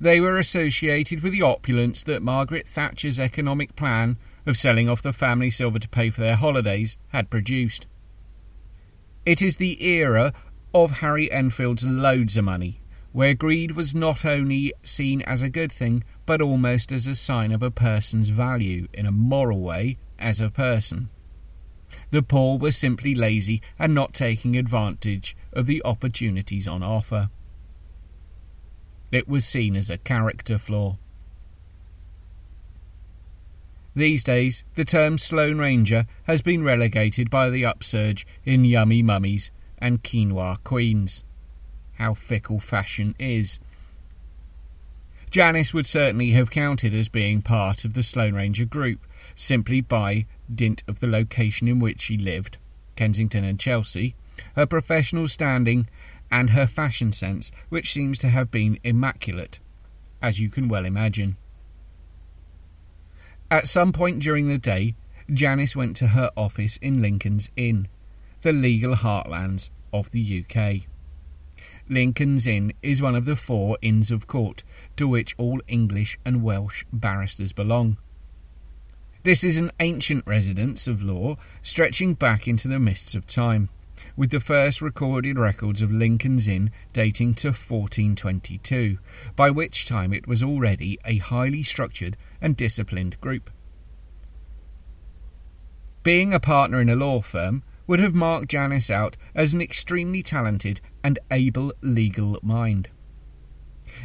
They 0.00 0.20
were 0.20 0.38
associated 0.38 1.22
with 1.22 1.32
the 1.32 1.42
opulence 1.42 2.02
that 2.02 2.22
Margaret 2.22 2.66
Thatcher's 2.66 3.18
economic 3.18 3.76
plan 3.76 4.18
of 4.46 4.56
selling 4.56 4.88
off 4.88 5.02
the 5.02 5.12
family 5.12 5.50
silver 5.50 5.78
to 5.78 5.88
pay 5.88 6.10
for 6.10 6.20
their 6.20 6.36
holidays 6.36 6.96
had 7.08 7.30
produced. 7.30 7.86
It 9.24 9.40
is 9.40 9.56
the 9.56 9.82
era 9.82 10.32
of 10.74 10.98
Harry 10.98 11.30
Enfield's 11.30 11.86
Loads 11.86 12.36
of 12.36 12.44
Money, 12.44 12.80
where 13.12 13.32
greed 13.32 13.70
was 13.72 13.94
not 13.94 14.24
only 14.24 14.72
seen 14.82 15.22
as 15.22 15.40
a 15.40 15.48
good 15.48 15.72
thing, 15.72 16.02
but 16.26 16.42
almost 16.42 16.90
as 16.90 17.06
a 17.06 17.14
sign 17.14 17.52
of 17.52 17.62
a 17.62 17.70
person's 17.70 18.28
value, 18.28 18.88
in 18.92 19.06
a 19.06 19.12
moral 19.12 19.60
way, 19.60 19.96
as 20.18 20.40
a 20.40 20.50
person. 20.50 21.08
The 22.10 22.22
poor 22.22 22.58
were 22.58 22.72
simply 22.72 23.14
lazy 23.14 23.62
and 23.78 23.94
not 23.94 24.12
taking 24.12 24.56
advantage 24.56 25.36
of 25.52 25.66
the 25.66 25.80
opportunities 25.84 26.66
on 26.66 26.82
offer. 26.82 27.30
It 29.14 29.28
was 29.28 29.44
seen 29.44 29.76
as 29.76 29.90
a 29.90 29.98
character 29.98 30.58
flaw. 30.58 30.96
These 33.94 34.24
days, 34.24 34.64
the 34.74 34.84
term 34.84 35.18
Sloane 35.18 35.56
Ranger 35.56 36.06
has 36.24 36.42
been 36.42 36.64
relegated 36.64 37.30
by 37.30 37.48
the 37.48 37.64
upsurge 37.64 38.26
in 38.44 38.64
yummy 38.64 39.04
mummies 39.04 39.52
and 39.78 40.02
quinoa 40.02 40.56
queens. 40.64 41.22
How 41.94 42.14
fickle 42.14 42.58
fashion 42.58 43.14
is. 43.20 43.60
Janice 45.30 45.72
would 45.72 45.86
certainly 45.86 46.32
have 46.32 46.50
counted 46.50 46.92
as 46.92 47.08
being 47.08 47.40
part 47.40 47.84
of 47.84 47.94
the 47.94 48.02
Sloane 48.02 48.34
Ranger 48.34 48.64
group, 48.64 49.06
simply 49.36 49.80
by 49.80 50.26
dint 50.52 50.82
of 50.88 50.98
the 50.98 51.06
location 51.06 51.68
in 51.68 51.78
which 51.78 52.00
she 52.00 52.18
lived, 52.18 52.58
Kensington 52.96 53.44
and 53.44 53.60
Chelsea, 53.60 54.16
her 54.56 54.66
professional 54.66 55.28
standing, 55.28 55.86
and 56.34 56.50
her 56.50 56.66
fashion 56.66 57.12
sense, 57.12 57.52
which 57.68 57.92
seems 57.92 58.18
to 58.18 58.28
have 58.28 58.50
been 58.50 58.76
immaculate, 58.82 59.60
as 60.20 60.40
you 60.40 60.50
can 60.50 60.66
well 60.66 60.84
imagine. 60.84 61.36
At 63.52 63.68
some 63.68 63.92
point 63.92 64.18
during 64.18 64.48
the 64.48 64.58
day, 64.58 64.96
Janice 65.32 65.76
went 65.76 65.94
to 65.98 66.08
her 66.08 66.32
office 66.36 66.76
in 66.78 67.00
Lincoln's 67.00 67.50
Inn, 67.56 67.86
the 68.42 68.52
legal 68.52 68.96
heartlands 68.96 69.70
of 69.92 70.10
the 70.10 70.44
UK. 70.44 70.88
Lincoln's 71.88 72.48
Inn 72.48 72.72
is 72.82 73.00
one 73.00 73.14
of 73.14 73.26
the 73.26 73.36
four 73.36 73.78
Inns 73.80 74.10
of 74.10 74.26
Court 74.26 74.64
to 74.96 75.06
which 75.06 75.36
all 75.38 75.60
English 75.68 76.18
and 76.24 76.42
Welsh 76.42 76.84
barristers 76.92 77.52
belong. 77.52 77.96
This 79.22 79.44
is 79.44 79.56
an 79.56 79.70
ancient 79.78 80.26
residence 80.26 80.88
of 80.88 81.00
law 81.00 81.36
stretching 81.62 82.14
back 82.14 82.48
into 82.48 82.66
the 82.66 82.80
mists 82.80 83.14
of 83.14 83.24
time, 83.24 83.68
with 84.16 84.30
the 84.30 84.40
first 84.40 84.80
recorded 84.80 85.38
records 85.38 85.82
of 85.82 85.90
Lincoln's 85.90 86.46
Inn 86.46 86.70
dating 86.92 87.34
to 87.34 87.48
1422, 87.48 88.98
by 89.34 89.50
which 89.50 89.86
time 89.86 90.12
it 90.12 90.26
was 90.26 90.42
already 90.42 90.98
a 91.04 91.18
highly 91.18 91.62
structured 91.62 92.16
and 92.40 92.56
disciplined 92.56 93.20
group. 93.20 93.50
Being 96.02 96.32
a 96.32 96.40
partner 96.40 96.80
in 96.80 96.88
a 96.88 96.96
law 96.96 97.20
firm 97.20 97.62
would 97.86 98.00
have 98.00 98.14
marked 98.14 98.48
Janice 98.48 98.90
out 98.90 99.16
as 99.34 99.54
an 99.54 99.60
extremely 99.60 100.22
talented 100.22 100.80
and 101.02 101.18
able 101.30 101.72
legal 101.82 102.38
mind. 102.42 102.88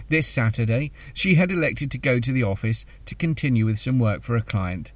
This 0.08 0.28
Saturday, 0.28 0.92
she 1.14 1.36
had 1.36 1.52
elected 1.52 1.90
to 1.92 1.98
go 1.98 2.20
to 2.20 2.32
the 2.32 2.44
office 2.44 2.86
to 3.06 3.16
continue 3.16 3.66
with 3.66 3.80
some 3.80 4.00
work 4.00 4.24
for 4.24 4.36
a 4.36 4.42
client 4.42 4.92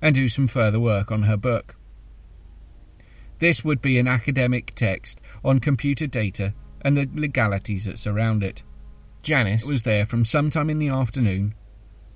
and 0.00 0.14
do 0.14 0.28
some 0.28 0.46
further 0.46 0.80
work 0.80 1.10
on 1.10 1.24
her 1.24 1.36
book. 1.36 1.77
This 3.38 3.64
would 3.64 3.80
be 3.80 3.98
an 3.98 4.08
academic 4.08 4.74
text 4.74 5.20
on 5.44 5.60
computer 5.60 6.06
data 6.06 6.54
and 6.82 6.96
the 6.96 7.08
legalities 7.14 7.84
that 7.84 7.98
surround 7.98 8.42
it. 8.42 8.62
Janice 9.22 9.66
was 9.66 9.82
there 9.82 10.06
from 10.06 10.24
sometime 10.24 10.70
in 10.70 10.78
the 10.78 10.88
afternoon 10.88 11.54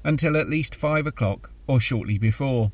until 0.05 0.37
at 0.37 0.49
least 0.49 0.75
five 0.75 1.07
o'clock 1.07 1.52
or 1.67 1.81
shortly 1.81 2.19
before. 2.19 2.73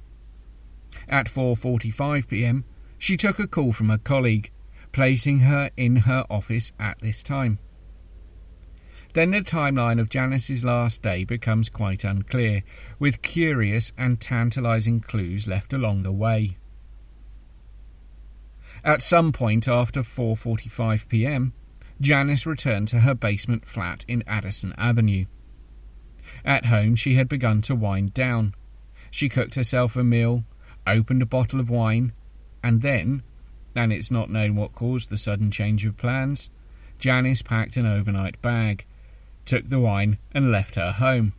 At 1.08 1.26
4:45 1.26 2.28
p.m., 2.28 2.64
she 2.98 3.16
took 3.16 3.38
a 3.38 3.46
call 3.46 3.72
from 3.72 3.90
a 3.90 3.98
colleague, 3.98 4.50
placing 4.92 5.40
her 5.40 5.70
in 5.76 5.96
her 5.96 6.24
office 6.30 6.72
at 6.78 6.98
this 7.00 7.22
time. 7.22 7.58
Then 9.14 9.30
the 9.30 9.40
timeline 9.40 10.00
of 10.00 10.10
Janice's 10.10 10.64
last 10.64 11.02
day 11.02 11.24
becomes 11.24 11.68
quite 11.68 12.04
unclear, 12.04 12.62
with 12.98 13.22
curious 13.22 13.92
and 13.96 14.20
tantalizing 14.20 15.00
clues 15.00 15.46
left 15.46 15.72
along 15.72 16.02
the 16.02 16.12
way. 16.12 16.58
At 18.84 19.02
some 19.02 19.32
point 19.32 19.66
after 19.68 20.02
4:45 20.02 21.08
p.m., 21.08 21.52
Janice 22.00 22.46
returned 22.46 22.88
to 22.88 23.00
her 23.00 23.14
basement 23.14 23.66
flat 23.66 24.04
in 24.06 24.22
Addison 24.26 24.74
Avenue. 24.78 25.26
At 26.44 26.66
home, 26.66 26.94
she 26.94 27.14
had 27.14 27.28
begun 27.28 27.60
to 27.62 27.74
wind 27.74 28.14
down. 28.14 28.54
She 29.10 29.28
cooked 29.28 29.54
herself 29.56 29.96
a 29.96 30.04
meal, 30.04 30.44
opened 30.86 31.22
a 31.22 31.26
bottle 31.26 31.60
of 31.60 31.70
wine, 31.70 32.12
and 32.62 32.82
then, 32.82 33.22
and 33.74 33.92
it's 33.92 34.10
not 34.10 34.30
known 34.30 34.54
what 34.54 34.74
caused 34.74 35.10
the 35.10 35.16
sudden 35.16 35.50
change 35.50 35.84
of 35.84 35.96
plans, 35.96 36.50
Janice 36.98 37.42
packed 37.42 37.76
an 37.76 37.86
overnight 37.86 38.40
bag, 38.42 38.84
took 39.44 39.68
the 39.68 39.78
wine, 39.78 40.18
and 40.32 40.50
left 40.50 40.74
her 40.74 40.92
home. 40.92 41.32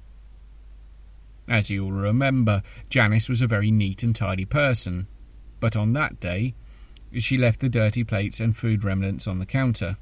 As 1.48 1.70
you 1.70 1.84
will 1.84 1.92
remember, 1.92 2.64
Janice 2.90 3.28
was 3.28 3.42
a 3.42 3.48
very 3.48 3.72
neat 3.72 4.04
and 4.04 4.16
tidy 4.16 4.46
person, 4.46 5.08
but 5.60 5.76
on 5.76 5.94
that 5.94 6.20
day, 6.20 6.54
she 7.18 7.38
left 7.38 7.60
the 7.60 7.70
dirty 7.70 8.04
plates 8.04 8.40
and 8.40 8.56
food 8.56 8.84
remnants 8.84 9.28
on 9.28 9.40
the 9.40 9.46
counter, 9.46 9.98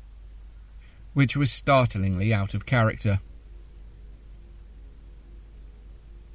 which 1.14 1.38
was 1.38 1.52
startlingly 1.52 2.34
out 2.34 2.54
of 2.54 2.66
character. 2.66 3.20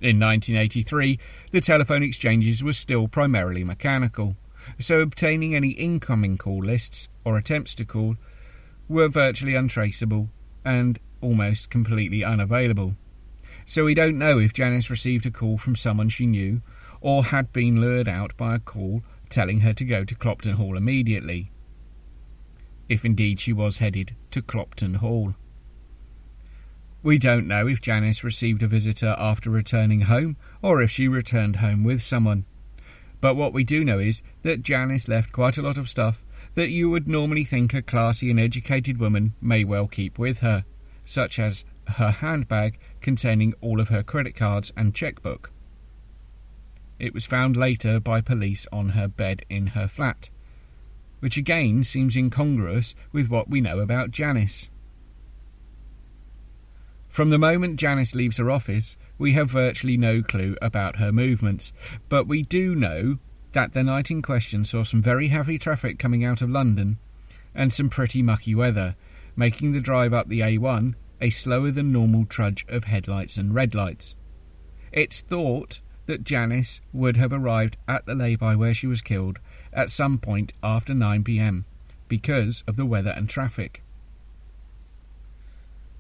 In 0.01 0.19
1983, 0.19 1.19
the 1.53 1.61
telephone 1.61 2.03
exchanges 2.03 2.65
were 2.65 2.73
still 2.73 3.07
primarily 3.07 3.63
mechanical, 3.63 4.37
so 4.81 5.01
obtaining 5.01 5.55
any 5.55 5.71
incoming 5.71 6.39
call 6.39 6.59
lists 6.59 7.09
or 7.25 7.37
attempts 7.37 7.75
to 7.77 7.85
call 7.85 8.17
were 8.89 9.09
virtually 9.09 9.55
untraceable 9.55 10.29
and 10.65 10.99
almost 11.21 11.71
completely 11.71 12.25
unavailable. 12.25 12.97
So 13.65 13.85
we 13.85 13.95
don't 13.95 14.19
know 14.19 14.39
if 14.39 14.53
Janice 14.53 14.91
received 14.91 15.27
a 15.27 15.31
call 15.31 15.59
from 15.59 15.77
someone 15.77 16.09
she 16.09 16.27
knew 16.27 16.63
or 17.01 17.27
had 17.27 17.53
been 17.53 17.81
lured 17.81 18.09
out 18.09 18.37
by 18.37 18.57
a 18.57 18.59
call 18.59 19.03
telling 19.33 19.61
her 19.61 19.73
to 19.73 19.85
go 19.85 20.05
to 20.05 20.15
Clopton 20.15 20.55
Hall 20.55 20.77
immediately. 20.77 21.51
If 22.89 23.05
indeed 23.05 23.41
she 23.41 23.53
was 23.53 23.79
headed 23.79 24.15
to 24.31 24.43
Clopton 24.43 24.97
Hall. 24.97 25.35
We 27.03 27.19
don't 27.19 27.49
know 27.49 27.67
if 27.67 27.81
Janice 27.81 28.23
received 28.23 28.63
a 28.63 28.69
visitor 28.69 29.17
after 29.19 29.51
returning 29.51 30.03
home 30.03 30.37
or 30.61 30.83
if 30.83 30.91
she 30.91 31.09
returned 31.09 31.57
home 31.57 31.83
with 31.83 32.03
someone. 32.03 32.45
But 33.21 33.35
what 33.35 33.53
we 33.53 33.65
do 33.65 33.85
know 33.85 33.99
is 33.99 34.23
that 34.43 34.63
Janice 34.63 35.09
left 35.09 35.33
quite 35.33 35.57
a 35.57 35.63
lot 35.63 35.79
of 35.79 35.89
stuff 35.89 36.23
that 36.55 36.71
you 36.71 36.91
would 36.91 37.09
normally 37.09 37.45
think 37.45 37.73
a 37.73 37.81
classy 37.81 38.31
and 38.31 38.39
educated 38.39 38.99
woman 38.99 39.35
may 39.41 39.65
well 39.65 39.87
keep 39.87 40.19
with 40.19 40.41
her, 40.41 40.65
such 41.05 41.39
as 41.39 41.65
her 41.87 42.11
handbag 42.11 42.79
containing 43.01 43.55
all 43.61 43.81
of 43.81 43.89
her 43.89 44.03
credit 44.03 44.35
cards 44.35 44.73
and 44.77 44.95
checkbook. 44.95 45.52
It 47.03 47.13
was 47.13 47.27
found 47.27 47.57
later 47.57 47.99
by 47.99 48.21
police 48.21 48.65
on 48.71 48.91
her 48.91 49.09
bed 49.09 49.45
in 49.51 49.69
her 49.69 49.89
flat, 49.89 50.31
which 51.19 51.37
again 51.37 51.83
seems 51.83 52.15
incongruous 52.15 52.95
with 53.11 53.29
what 53.29 53.51
we 53.51 53.61
know 53.61 53.81
about 53.81 54.13
Janice. 54.13 54.71
From 57.09 57.31
the 57.31 57.41
moment 57.41 57.81
Janice 57.81 58.15
leaves 58.15 58.37
her 58.37 58.53
office, 58.53 58.97
we 59.19 59.33
have 59.33 59.51
virtually 59.51 59.97
no 59.97 60.23
clue 60.23 60.57
about 60.63 60.97
her 60.97 61.11
movements, 61.11 61.73
but 62.09 62.29
we 62.29 62.43
do 62.43 62.73
know 62.73 63.19
that 63.51 63.73
the 63.73 63.83
night 63.83 64.13
in 64.13 64.23
question 64.23 64.65
saw 64.65 64.85
some 64.85 65.03
very 65.03 65.27
heavy 65.27 65.59
traffic 65.59 65.99
coming 65.99 66.25
out 66.25 66.41
of 66.41 66.51
London 66.51 66.99
and 67.53 67.73
some 67.73 67.91
pretty 67.91 68.23
mucky 68.23 68.55
weather, 68.55 68.95
making 69.35 69.73
the 69.73 69.81
drive 69.81 70.15
up 70.15 70.29
the 70.29 70.39
A1 70.39 70.95
a 71.21 71.31
slower 71.31 71.73
than 71.73 71.91
normal 71.91 72.27
trudge 72.27 72.65
of 72.69 72.85
headlights 72.85 73.37
and 73.37 73.57
red 73.57 73.75
lights. 73.75 74.17
It's 74.93 75.21
thought 75.21 75.81
that 76.07 76.25
Janice 76.25 76.81
would 76.93 77.17
have 77.17 77.33
arrived 77.33 77.77
at 77.87 78.07
the 78.07 78.15
lay-by 78.15 78.57
where 78.57 78.75
she 78.75 78.87
was 78.87 79.03
killed 79.03 79.39
at 79.73 79.91
some 79.91 80.19
point 80.19 80.53
after 80.63 80.95
9 80.95 81.25
pm 81.25 81.65
because 82.09 82.65
of 82.67 82.77
the 82.77 82.87
weather 82.87 83.11
and 83.11 83.29
traffic. 83.29 83.83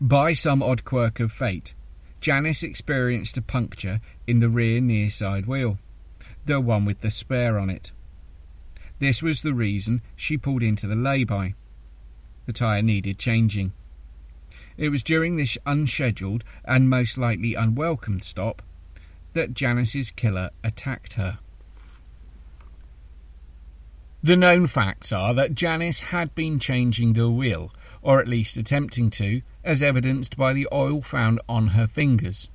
By 0.01 0.33
some 0.33 0.63
odd 0.63 0.85
quirk 0.85 1.21
of 1.21 1.33
fate, 1.33 1.75
Janice 2.21 2.63
experienced 2.63 3.37
a 3.37 3.43
puncture 3.43 4.01
in 4.27 4.41
the 4.41 4.49
rear 4.49 4.81
near 4.81 5.09
side 5.11 5.47
wheel, 5.47 5.79
the 6.45 6.61
one 6.61 6.85
with 6.85 7.01
the 7.01 7.11
spare 7.11 7.59
on 7.59 7.71
it. 7.71 7.93
This 8.99 9.23
was 9.23 9.43
the 9.43 9.55
reason 9.55 10.03
she 10.17 10.37
pulled 10.37 10.63
into 10.63 10.87
the 10.87 10.97
lay-by. 10.97 11.55
The 12.47 12.53
tyre 12.53 12.83
needed 12.83 13.19
changing. 13.19 13.73
It 14.77 14.89
was 14.89 15.03
during 15.03 15.37
this 15.37 15.59
unscheduled 15.67 16.45
and 16.65 16.91
most 16.91 17.17
likely 17.17 17.55
unwelcome 17.55 18.21
stop 18.21 18.63
that 19.33 19.55
Janice's 19.55 20.11
killer 20.11 20.51
attacked 20.63 21.15
her. 21.15 21.39
The 24.23 24.37
known 24.37 24.69
facts 24.69 25.11
are 25.11 25.35
that 25.35 25.55
Janice 25.55 26.01
had 26.01 26.35
been 26.35 26.61
changing 26.61 27.15
the 27.15 27.29
wheel, 27.29 27.73
or 28.03 28.21
at 28.21 28.29
least 28.29 28.57
attempting 28.57 29.11
to, 29.11 29.43
as 29.65 29.83
evidenced 29.83 30.37
by 30.37 30.53
the 30.53 30.69
oil 30.73 31.03
found 31.03 31.41
on 31.49 31.69
her 31.69 31.89
fingers. 31.89 32.49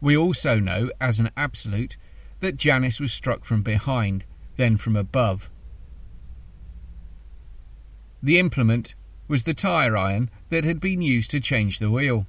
We 0.00 0.16
also 0.16 0.58
know, 0.58 0.90
as 1.00 1.20
an 1.20 1.30
absolute, 1.36 1.98
that 2.40 2.56
Janice 2.56 2.98
was 2.98 3.12
struck 3.12 3.44
from 3.44 3.62
behind, 3.62 4.24
then 4.56 4.78
from 4.78 4.96
above. 4.96 5.50
The 8.22 8.38
implement 8.38 8.94
was 9.28 9.42
the 9.42 9.52
tyre 9.54 9.96
iron 9.96 10.30
that 10.48 10.64
had 10.64 10.80
been 10.80 11.02
used 11.02 11.30
to 11.32 11.40
change 11.40 11.78
the 11.78 11.90
wheel. 11.90 12.26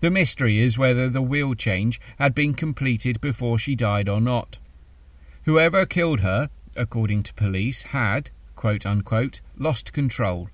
The 0.00 0.10
mystery 0.10 0.60
is 0.60 0.78
whether 0.78 1.08
the 1.08 1.22
wheel 1.22 1.54
change 1.54 2.00
had 2.18 2.34
been 2.34 2.54
completed 2.54 3.20
before 3.20 3.58
she 3.58 3.74
died 3.74 4.08
or 4.08 4.20
not. 4.20 4.58
Whoever 5.44 5.86
killed 5.86 6.20
her, 6.20 6.50
according 6.76 7.24
to 7.24 7.34
police, 7.34 7.82
had, 7.82 8.30
quote 8.56 8.86
unquote, 8.86 9.40
lost 9.56 9.92
control 9.92 10.48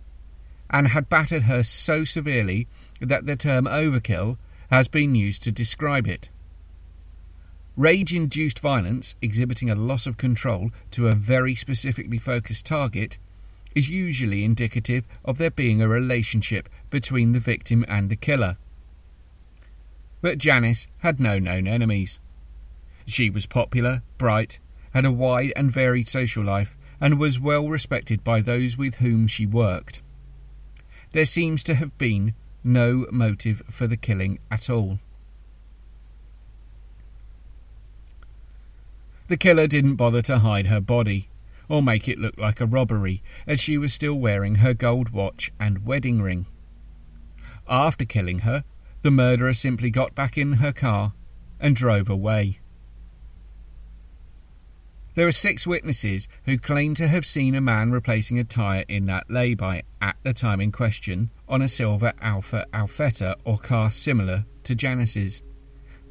and 0.70 0.88
had 0.88 1.08
battered 1.08 1.42
her 1.42 1.62
so 1.62 2.04
severely 2.04 2.66
that 3.00 3.26
the 3.26 3.36
term 3.36 3.64
overkill 3.64 4.36
has 4.70 4.88
been 4.88 5.14
used 5.14 5.42
to 5.42 5.52
describe 5.52 6.06
it. 6.06 6.28
Rage 7.76 8.14
induced 8.14 8.58
violence, 8.58 9.14
exhibiting 9.22 9.70
a 9.70 9.74
loss 9.74 10.06
of 10.06 10.16
control 10.16 10.70
to 10.90 11.08
a 11.08 11.14
very 11.14 11.54
specifically 11.54 12.18
focused 12.18 12.66
target, 12.66 13.18
is 13.74 13.88
usually 13.88 14.44
indicative 14.44 15.04
of 15.24 15.38
there 15.38 15.50
being 15.50 15.80
a 15.80 15.88
relationship 15.88 16.68
between 16.90 17.32
the 17.32 17.40
victim 17.40 17.84
and 17.86 18.10
the 18.10 18.16
killer. 18.16 18.56
But 20.20 20.38
Janice 20.38 20.86
had 20.98 21.20
no 21.20 21.38
known 21.38 21.66
enemies. 21.66 22.18
She 23.06 23.30
was 23.30 23.46
popular, 23.46 24.02
bright, 24.18 24.58
had 24.92 25.04
a 25.04 25.12
wide 25.12 25.52
and 25.54 25.70
varied 25.70 26.08
social 26.08 26.44
life, 26.44 26.76
and 27.00 27.18
was 27.18 27.38
well 27.38 27.68
respected 27.68 28.24
by 28.24 28.40
those 28.40 28.76
with 28.76 28.96
whom 28.96 29.26
she 29.26 29.46
worked. 29.46 30.02
There 31.12 31.24
seems 31.24 31.62
to 31.64 31.74
have 31.74 31.96
been 31.98 32.34
no 32.64 33.06
motive 33.10 33.62
for 33.70 33.86
the 33.86 33.96
killing 33.96 34.40
at 34.50 34.68
all. 34.68 34.98
The 39.28 39.36
killer 39.36 39.66
didn't 39.66 39.96
bother 39.96 40.22
to 40.22 40.38
hide 40.38 40.66
her 40.66 40.80
body, 40.80 41.28
or 41.68 41.82
make 41.82 42.08
it 42.08 42.18
look 42.18 42.36
like 42.38 42.60
a 42.60 42.66
robbery, 42.66 43.22
as 43.46 43.60
she 43.60 43.78
was 43.78 43.92
still 43.92 44.14
wearing 44.14 44.56
her 44.56 44.74
gold 44.74 45.10
watch 45.10 45.52
and 45.60 45.86
wedding 45.86 46.20
ring. 46.20 46.46
After 47.68 48.04
killing 48.04 48.40
her, 48.40 48.64
the 49.08 49.12
murderer 49.12 49.54
simply 49.54 49.88
got 49.88 50.14
back 50.14 50.36
in 50.36 50.52
her 50.54 50.70
car 50.70 51.14
and 51.58 51.74
drove 51.74 52.10
away. 52.10 52.58
There 55.14 55.26
are 55.26 55.32
six 55.32 55.66
witnesses 55.66 56.28
who 56.44 56.58
claim 56.58 56.94
to 56.96 57.08
have 57.08 57.24
seen 57.24 57.54
a 57.54 57.60
man 57.62 57.90
replacing 57.90 58.38
a 58.38 58.44
tyre 58.44 58.84
in 58.86 59.06
that 59.06 59.30
lay-by 59.30 59.84
at 60.02 60.16
the 60.24 60.34
time 60.34 60.60
in 60.60 60.72
question 60.72 61.30
on 61.48 61.62
a 61.62 61.68
silver 61.68 62.12
Alfa 62.20 62.66
Alfetta 62.70 63.36
or 63.44 63.56
car 63.56 63.90
similar 63.90 64.44
to 64.64 64.74
Janice's, 64.74 65.42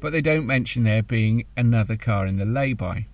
but 0.00 0.10
they 0.10 0.20
don't 0.20 0.44
mention 0.44 0.82
there 0.82 1.04
being 1.04 1.44
another 1.56 1.94
car 1.94 2.26
in 2.26 2.38
the 2.38 2.44
lay-by. 2.44 3.06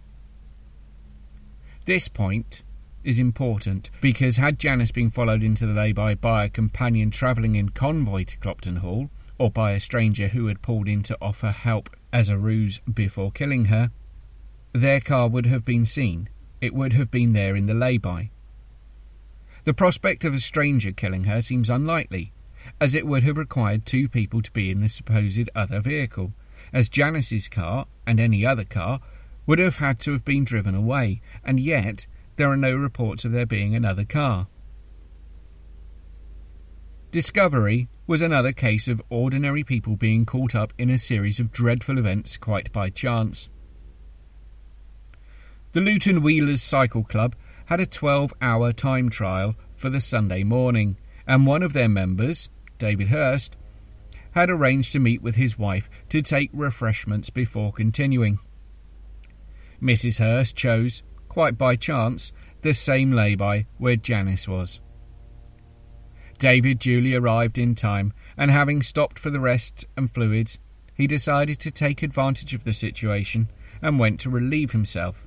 This 1.85 2.09
point 2.09 2.63
is 3.03 3.19
important 3.19 3.91
because 4.01 4.39
had 4.39 4.59
Janice 4.59 4.93
been 4.93 5.11
followed 5.11 5.43
into 5.43 5.67
the 5.67 5.75
lay-by 5.75 6.15
by 6.15 6.47
a 6.47 6.49
companion 6.49 7.11
travelling 7.11 7.55
in 7.55 7.69
convoy 7.69 8.25
to 8.25 8.39
Clopton 8.39 8.79
Hall, 8.79 9.11
or 9.39 9.51
by 9.51 9.73
a 9.73 9.81
stranger 9.81 10.29
who 10.29 10.47
had 10.47 10.63
pulled 10.63 10.89
in 10.89 11.03
to 11.03 11.19
offer 11.21 11.51
help 11.51 11.91
as 12.13 12.29
a 12.29 12.39
ruse 12.39 12.81
before 12.93 13.33
killing 13.33 13.67
her, 13.67 13.91
their 14.73 15.01
car 15.01 15.29
would 15.29 15.47
have 15.47 15.65
been 15.65 15.85
seen. 15.85 16.29
It 16.61 16.75
would 16.75 16.93
have 16.93 17.11
been 17.11 17.33
there 17.33 17.57
in 17.57 17.67
the 17.67 17.75
lay-by. 17.75 18.31
The 19.65 19.75
prospect 19.75 20.25
of 20.25 20.35
a 20.35 20.41
stranger 20.41 20.93
killing 20.93 21.25
her 21.25 21.41
seems 21.41 21.71
unlikely, 21.71 22.33
as 22.81 22.95
it 22.95 23.07
would 23.07 23.23
have 23.23 23.37
required 23.37 23.85
two 23.85 24.09
people 24.09 24.43
to 24.43 24.53
be 24.53 24.71
in 24.71 24.81
the 24.81 24.89
supposed 24.89 25.49
other 25.55 25.81
vehicle, 25.81 26.33
as 26.73 26.89
Janice's 26.89 27.49
car 27.49 27.87
and 28.07 28.21
any 28.21 28.45
other 28.47 28.65
car 28.65 29.01
would 29.47 29.59
have 29.59 29.77
had 29.77 30.01
to 30.01 30.13
have 30.13 30.25
been 30.25 30.45
driven 30.45 30.75
away, 30.75 31.21
and 31.45 31.61
yet 31.61 32.07
there 32.37 32.51
are 32.51 32.57
no 32.57 32.75
reports 32.75 33.25
of 33.25 33.33
there 33.33 33.47
being 33.47 33.75
another 33.75 34.05
car. 34.05 34.49
Discovery 37.15 37.87
was 38.09 38.23
another 38.23 38.51
case 38.51 38.89
of 38.89 39.01
ordinary 39.09 39.63
people 39.63 39.95
being 39.95 40.27
caught 40.27 40.53
up 40.53 40.73
in 40.77 40.91
a 40.91 40.99
series 40.99 41.39
of 41.39 41.53
dreadful 41.53 41.97
events 41.97 42.37
quite 42.37 42.73
by 42.73 42.91
chance. 42.91 43.49
The 45.75 45.81
Luton 45.81 46.23
Wheelers 46.23 46.61
Cycle 46.61 47.05
Club 47.05 47.37
had 47.67 47.79
a 47.79 47.87
12 47.87 48.35
hour 48.43 48.73
time 48.73 49.11
trial 49.11 49.55
for 49.77 49.91
the 49.91 50.01
Sunday 50.01 50.43
morning, 50.43 50.97
and 51.25 51.47
one 51.47 51.63
of 51.63 51.73
their 51.73 51.89
members, 51.89 52.51
David 52.81 53.07
Hurst, 53.07 53.57
had 54.33 54.51
arranged 54.51 54.93
to 54.95 54.99
meet 54.99 55.23
with 55.23 55.37
his 55.37 55.57
wife 55.57 55.89
to 56.09 56.21
take 56.21 56.51
refreshments 56.53 57.31
before 57.31 57.73
continuing. 57.73 58.41
Mrs. 59.81 60.19
Hurst 60.19 60.57
chose, 60.57 61.05
quite 61.29 61.57
by 61.57 61.77
chance, 61.77 62.33
the 62.63 62.75
same 62.75 63.13
lay-by 63.13 63.67
where 63.79 63.95
Janice 63.95 64.49
was. 64.49 64.81
David 66.39 66.79
duly 66.79 67.15
arrived 67.15 67.59
in 67.59 67.75
time, 67.75 68.13
and 68.37 68.51
having 68.51 68.83
stopped 68.83 69.19
for 69.19 69.31
the 69.31 69.41
rest 69.41 69.85
and 69.97 70.13
fluids, 70.13 70.59
he 70.95 71.07
decided 71.07 71.59
to 71.61 71.71
take 71.71 72.03
advantage 72.03 72.55
of 72.55 72.65
the 72.65 72.73
situation 72.73 73.51
and 73.83 73.99
went 73.99 74.21
to 74.21 74.31
relieve 74.31 74.73
himself 74.73 75.25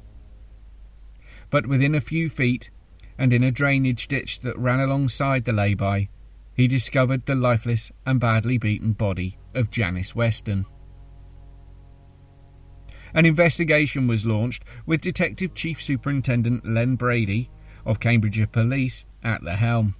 but 1.49 1.67
within 1.67 1.95
a 1.95 2.01
few 2.01 2.29
feet, 2.29 2.69
and 3.17 3.33
in 3.33 3.43
a 3.43 3.51
drainage 3.51 4.07
ditch 4.07 4.39
that 4.39 4.57
ran 4.57 4.79
alongside 4.79 5.45
the 5.45 5.53
lay-by, 5.53 6.09
he 6.53 6.67
discovered 6.67 7.25
the 7.25 7.35
lifeless 7.35 7.91
and 8.05 8.19
badly 8.19 8.57
beaten 8.57 8.93
body 8.93 9.37
of 9.53 9.71
Janice 9.71 10.15
Weston. 10.15 10.65
An 13.13 13.25
investigation 13.25 14.07
was 14.07 14.25
launched 14.25 14.63
with 14.85 15.01
Detective 15.01 15.53
Chief 15.53 15.81
Superintendent 15.81 16.65
Len 16.65 16.95
Brady 16.95 17.49
of 17.85 17.99
Cambridgeshire 17.99 18.47
Police 18.47 19.05
at 19.23 19.43
the 19.43 19.55
helm. 19.55 19.95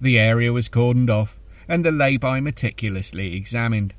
The 0.00 0.18
area 0.18 0.52
was 0.52 0.68
cordoned 0.68 1.10
off 1.10 1.38
and 1.68 1.84
the 1.84 1.92
lay-by 1.92 2.40
meticulously 2.40 3.34
examined. 3.34 3.94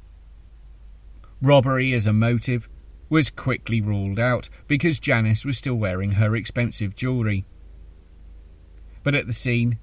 Robbery 1.41 1.93
as 1.93 2.07
a 2.07 2.13
motive 2.13 2.69
was 3.09 3.29
quickly 3.29 3.81
ruled 3.81 4.19
out 4.19 4.49
because 4.67 4.99
Janice 4.99 5.45
was 5.45 5.57
still 5.57 5.75
wearing 5.75 6.13
her 6.13 6.35
expensive 6.35 6.95
jewellery. 6.95 7.45
But 9.03 9.15
at 9.15 9.27
the 9.27 9.33
scene, 9.33 9.79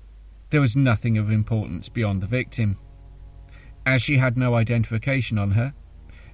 there 0.51 0.61
was 0.61 0.77
nothing 0.77 1.17
of 1.19 1.31
importance 1.31 1.89
beyond 1.89 2.21
the 2.21 2.27
victim. 2.27 2.79
As 3.87 4.03
she 4.03 4.19
had 4.19 4.37
no 4.37 4.55
identification 4.55 5.39
on 5.39 5.53
her, 5.53 5.75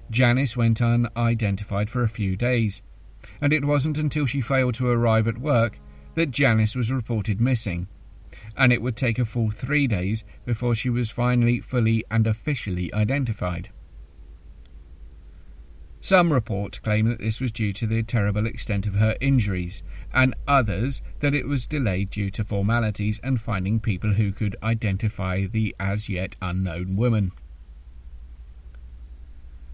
Janice 0.09 0.57
went 0.57 0.81
unidentified 0.81 1.89
for 1.89 2.03
a 2.03 2.09
few 2.09 2.35
days, 2.35 2.81
and 3.41 3.53
it 3.53 3.65
wasn't 3.65 3.97
until 3.97 4.25
she 4.25 4.41
failed 4.41 4.75
to 4.75 4.87
arrive 4.87 5.27
at 5.27 5.37
work 5.37 5.79
that 6.15 6.31
Janice 6.31 6.75
was 6.75 6.91
reported 6.91 7.39
missing, 7.39 7.87
and 8.59 8.73
it 8.73 8.81
would 8.81 8.97
take 8.97 9.17
a 9.17 9.25
full 9.25 9.49
three 9.49 9.87
days 9.87 10.25
before 10.45 10.75
she 10.75 10.89
was 10.89 11.09
finally 11.09 11.61
fully 11.61 12.03
and 12.11 12.27
officially 12.27 12.93
identified. 12.93 13.69
Some 16.01 16.31
reports 16.31 16.79
claim 16.79 17.07
that 17.07 17.19
this 17.19 17.41
was 17.41 17.51
due 17.51 17.73
to 17.73 17.87
the 17.87 18.03
terrible 18.03 18.45
extent 18.45 18.85
of 18.85 18.95
her 18.95 19.15
injuries, 19.19 19.81
and 20.13 20.33
others 20.47 21.01
that 21.19 21.33
it 21.33 21.47
was 21.47 21.67
delayed 21.67 22.09
due 22.09 22.29
to 22.31 22.43
formalities 22.43 23.19
and 23.23 23.39
finding 23.39 23.79
people 23.79 24.13
who 24.13 24.31
could 24.31 24.55
identify 24.61 25.45
the 25.45 25.75
as 25.79 26.07
yet 26.07 26.35
unknown 26.41 26.95
woman. 26.95 27.31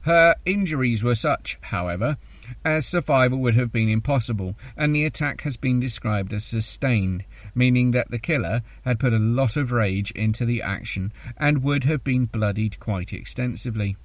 Her 0.06 0.36
injuries 0.46 1.04
were 1.04 1.16
such, 1.16 1.58
however, 1.62 2.18
as 2.64 2.86
survival 2.86 3.40
would 3.40 3.56
have 3.56 3.72
been 3.72 3.90
impossible, 3.90 4.56
and 4.78 4.94
the 4.94 5.04
attack 5.04 5.42
has 5.42 5.58
been 5.58 5.80
described 5.80 6.32
as 6.32 6.46
sustained, 6.46 7.26
meaning 7.56 7.90
that 7.92 8.12
the 8.12 8.20
killer 8.20 8.62
had 8.84 9.00
put 9.00 9.14
a 9.14 9.18
lot 9.18 9.58
of 9.58 9.72
rage 9.72 10.12
into 10.12 10.46
the 10.46 10.62
action 10.62 11.12
and 11.38 11.64
would 11.64 11.86
have 11.86 12.04
been 12.04 12.26
bloodied 12.26 12.80
quite 12.80 13.14
extensively. 13.14 13.98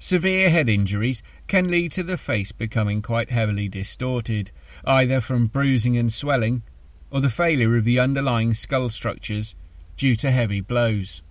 Severe 0.00 0.50
head 0.50 0.68
injuries 0.68 1.22
can 1.46 1.70
lead 1.70 1.92
to 1.92 2.02
the 2.02 2.18
face 2.18 2.50
becoming 2.50 3.00
quite 3.00 3.30
heavily 3.30 3.68
distorted, 3.68 4.50
either 4.84 5.20
from 5.20 5.46
bruising 5.46 5.96
and 5.96 6.12
swelling 6.12 6.64
or 7.12 7.20
the 7.20 7.30
failure 7.30 7.76
of 7.76 7.84
the 7.84 8.00
underlying 8.00 8.54
skull 8.54 8.88
structures 8.88 9.54
due 9.96 10.16
to 10.16 10.32
heavy 10.32 10.60
blows. 10.60 11.22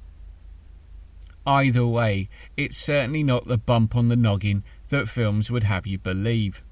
Either 1.45 1.86
way, 1.86 2.30
it's 2.58 2.78
certainly 2.78 3.23
not 3.23 3.47
the 3.47 3.58
bump 3.58 3.95
on 3.95 4.08
the 4.08 4.15
noggin 4.15 4.63
that 4.89 5.10
films 5.10 5.49
would 5.49 5.63
have 5.63 5.88
you 5.88 5.97
believe. 5.97 6.63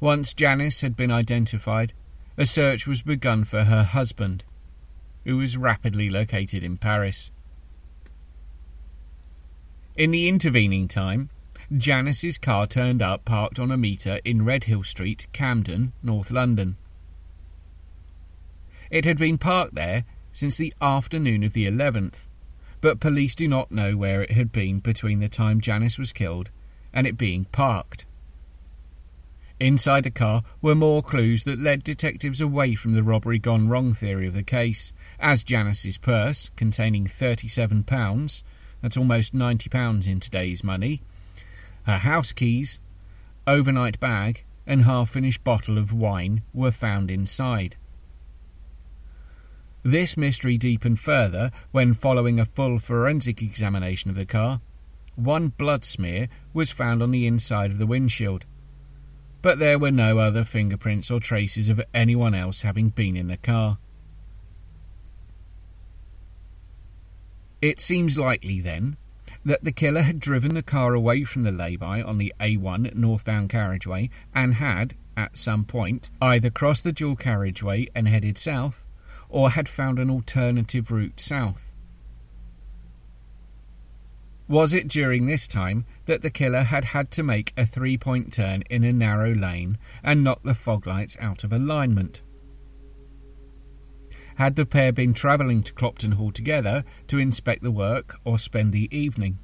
Once 0.00 0.32
Janice 0.32 0.80
had 0.80 0.96
been 0.96 1.10
identified, 1.10 1.92
a 2.38 2.46
search 2.46 2.86
was 2.86 3.02
begun 3.02 3.44
for 3.44 3.64
her 3.64 3.82
husband, 3.82 4.44
who 5.24 5.36
was 5.36 5.56
rapidly 5.56 6.08
located 6.08 6.64
in 6.64 6.78
Paris. 6.78 7.30
In 9.94 10.10
the 10.10 10.28
intervening 10.28 10.88
time, 10.88 11.28
Janice's 11.76 12.38
car 12.38 12.66
turned 12.66 13.02
up 13.02 13.24
parked 13.24 13.58
on 13.58 13.70
a 13.70 13.76
meter 13.76 14.20
in 14.24 14.44
Redhill 14.44 14.82
Street, 14.82 15.26
Camden, 15.32 15.92
North 16.02 16.30
London. 16.30 16.76
It 18.90 19.04
had 19.04 19.18
been 19.18 19.38
parked 19.38 19.74
there 19.74 20.04
since 20.32 20.56
the 20.56 20.72
afternoon 20.80 21.44
of 21.44 21.52
the 21.52 21.66
11th, 21.66 22.26
but 22.80 23.00
police 23.00 23.34
do 23.34 23.46
not 23.46 23.70
know 23.70 23.96
where 23.96 24.22
it 24.22 24.32
had 24.32 24.52
been 24.52 24.80
between 24.80 25.20
the 25.20 25.28
time 25.28 25.60
Janice 25.60 25.98
was 25.98 26.12
killed 26.12 26.50
and 26.92 27.06
it 27.06 27.18
being 27.18 27.44
parked. 27.46 28.06
Inside 29.60 30.04
the 30.04 30.10
car 30.10 30.42
were 30.62 30.74
more 30.74 31.02
clues 31.02 31.44
that 31.44 31.58
led 31.58 31.84
detectives 31.84 32.40
away 32.40 32.74
from 32.74 32.92
the 32.92 33.02
robbery 33.02 33.38
gone 33.38 33.68
wrong 33.68 33.92
theory 33.92 34.26
of 34.26 34.32
the 34.32 34.42
case, 34.42 34.94
as 35.18 35.44
Janice's 35.44 35.98
purse, 35.98 36.50
containing 36.56 37.06
£37, 37.06 38.42
that's 38.80 38.96
almost 38.96 39.34
£90 39.34 40.08
in 40.08 40.18
today's 40.18 40.64
money. 40.64 41.02
Her 41.82 41.98
house 41.98 42.32
keys, 42.32 42.80
overnight 43.46 44.00
bag, 44.00 44.44
and 44.66 44.84
half 44.84 45.10
finished 45.10 45.44
bottle 45.44 45.76
of 45.76 45.92
wine 45.92 46.42
were 46.54 46.70
found 46.70 47.10
inside. 47.10 47.76
This 49.82 50.16
mystery 50.16 50.58
deepened 50.58 51.00
further 51.00 51.50
when, 51.70 51.94
following 51.94 52.38
a 52.38 52.44
full 52.44 52.78
forensic 52.78 53.40
examination 53.40 54.10
of 54.10 54.16
the 54.16 54.26
car, 54.26 54.60
one 55.16 55.48
blood 55.48 55.84
smear 55.84 56.28
was 56.52 56.70
found 56.70 57.02
on 57.02 57.10
the 57.10 57.26
inside 57.26 57.70
of 57.70 57.78
the 57.78 57.86
windshield. 57.86 58.44
But 59.42 59.58
there 59.58 59.78
were 59.78 59.90
no 59.90 60.18
other 60.18 60.44
fingerprints 60.44 61.10
or 61.10 61.18
traces 61.18 61.70
of 61.70 61.80
anyone 61.94 62.34
else 62.34 62.60
having 62.60 62.90
been 62.90 63.16
in 63.16 63.28
the 63.28 63.38
car. 63.38 63.78
It 67.62 67.80
seems 67.80 68.18
likely, 68.18 68.60
then, 68.60 68.96
that 69.44 69.64
the 69.64 69.72
killer 69.72 70.02
had 70.02 70.20
driven 70.20 70.54
the 70.54 70.62
car 70.62 70.92
away 70.92 71.24
from 71.24 71.42
the 71.42 71.52
lay-by 71.52 72.02
on 72.02 72.18
the 72.18 72.34
A1 72.38 72.94
northbound 72.94 73.48
carriageway 73.48 74.10
and 74.34 74.54
had, 74.54 74.94
at 75.16 75.38
some 75.38 75.64
point, 75.64 76.10
either 76.20 76.50
crossed 76.50 76.84
the 76.84 76.92
dual 76.92 77.16
carriageway 77.16 77.88
and 77.94 78.08
headed 78.08 78.36
south, 78.36 78.84
or 79.30 79.50
had 79.50 79.68
found 79.68 79.98
an 79.98 80.10
alternative 80.10 80.90
route 80.90 81.20
south. 81.20 81.70
Was 84.48 84.74
it 84.74 84.88
during 84.88 85.26
this 85.26 85.46
time 85.46 85.84
that 86.06 86.22
the 86.22 86.30
killer 86.30 86.62
had 86.62 86.86
had 86.86 87.12
to 87.12 87.22
make 87.22 87.52
a 87.56 87.64
three 87.64 87.96
point 87.96 88.32
turn 88.32 88.64
in 88.68 88.82
a 88.82 88.92
narrow 88.92 89.32
lane 89.32 89.78
and 90.02 90.24
knock 90.24 90.42
the 90.42 90.54
fog 90.54 90.88
lights 90.88 91.16
out 91.20 91.44
of 91.44 91.52
alignment? 91.52 92.20
Had 94.34 94.56
the 94.56 94.66
pair 94.66 94.90
been 94.90 95.14
travelling 95.14 95.62
to 95.62 95.72
Clopton 95.72 96.14
Hall 96.14 96.32
together 96.32 96.82
to 97.06 97.18
inspect 97.18 97.62
the 97.62 97.70
work 97.70 98.16
or 98.24 98.40
spend 98.40 98.72
the 98.72 98.88
evening? 98.90 99.38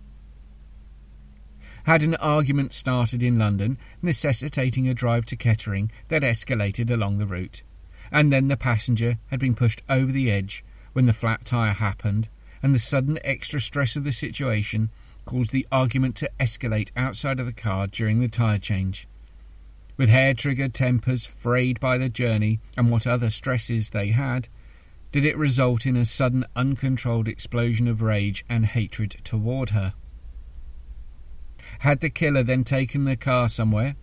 Had 1.84 2.02
an 2.02 2.16
argument 2.16 2.72
started 2.72 3.22
in 3.22 3.38
London 3.38 3.78
necessitating 4.02 4.88
a 4.88 4.94
drive 4.94 5.24
to 5.26 5.36
Kettering 5.36 5.92
that 6.08 6.22
escalated 6.22 6.90
along 6.90 7.18
the 7.18 7.26
route, 7.26 7.62
and 8.10 8.32
then 8.32 8.48
the 8.48 8.56
passenger 8.56 9.18
had 9.28 9.40
been 9.40 9.54
pushed 9.54 9.82
over 9.88 10.12
the 10.12 10.30
edge 10.30 10.64
when 10.92 11.06
the 11.06 11.12
flat 11.12 11.44
tyre 11.44 11.72
happened, 11.72 12.28
and 12.62 12.74
the 12.74 12.78
sudden 12.78 13.18
extra 13.22 13.60
stress 13.60 13.96
of 13.96 14.04
the 14.04 14.12
situation 14.12 14.90
caused 15.24 15.50
the 15.50 15.66
argument 15.70 16.16
to 16.16 16.30
escalate 16.40 16.90
outside 16.96 17.38
of 17.40 17.46
the 17.46 17.52
car 17.52 17.86
during 17.86 18.20
the 18.20 18.28
tyre 18.28 18.58
change. 18.58 19.06
With 19.96 20.08
hair 20.08 20.34
triggered 20.34 20.74
tempers 20.74 21.26
frayed 21.26 21.80
by 21.80 21.98
the 21.98 22.08
journey 22.08 22.60
and 22.76 22.90
what 22.90 23.06
other 23.06 23.30
stresses 23.30 23.90
they 23.90 24.08
had, 24.08 24.48
did 25.12 25.24
it 25.24 25.36
result 25.36 25.86
in 25.86 25.96
a 25.96 26.04
sudden 26.04 26.44
uncontrolled 26.54 27.28
explosion 27.28 27.88
of 27.88 28.02
rage 28.02 28.44
and 28.48 28.66
hatred 28.66 29.16
toward 29.24 29.70
her? 29.70 29.94
Had 31.80 32.00
the 32.00 32.10
killer 32.10 32.42
then 32.42 32.64
taken 32.64 33.04
the 33.04 33.16
car 33.16 33.48
somewhere, 33.48 33.96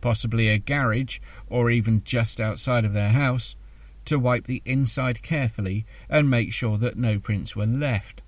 possibly 0.00 0.48
a 0.48 0.58
garage 0.58 1.18
or 1.48 1.70
even 1.70 2.02
just 2.04 2.40
outside 2.40 2.84
of 2.84 2.92
their 2.92 3.10
house, 3.10 3.56
to 4.04 4.18
wipe 4.18 4.46
the 4.46 4.62
inside 4.64 5.22
carefully 5.22 5.84
and 6.08 6.30
make 6.30 6.52
sure 6.52 6.78
that 6.78 6.96
no 6.96 7.18
prints 7.18 7.56
were 7.56 7.66
left? 7.66 8.22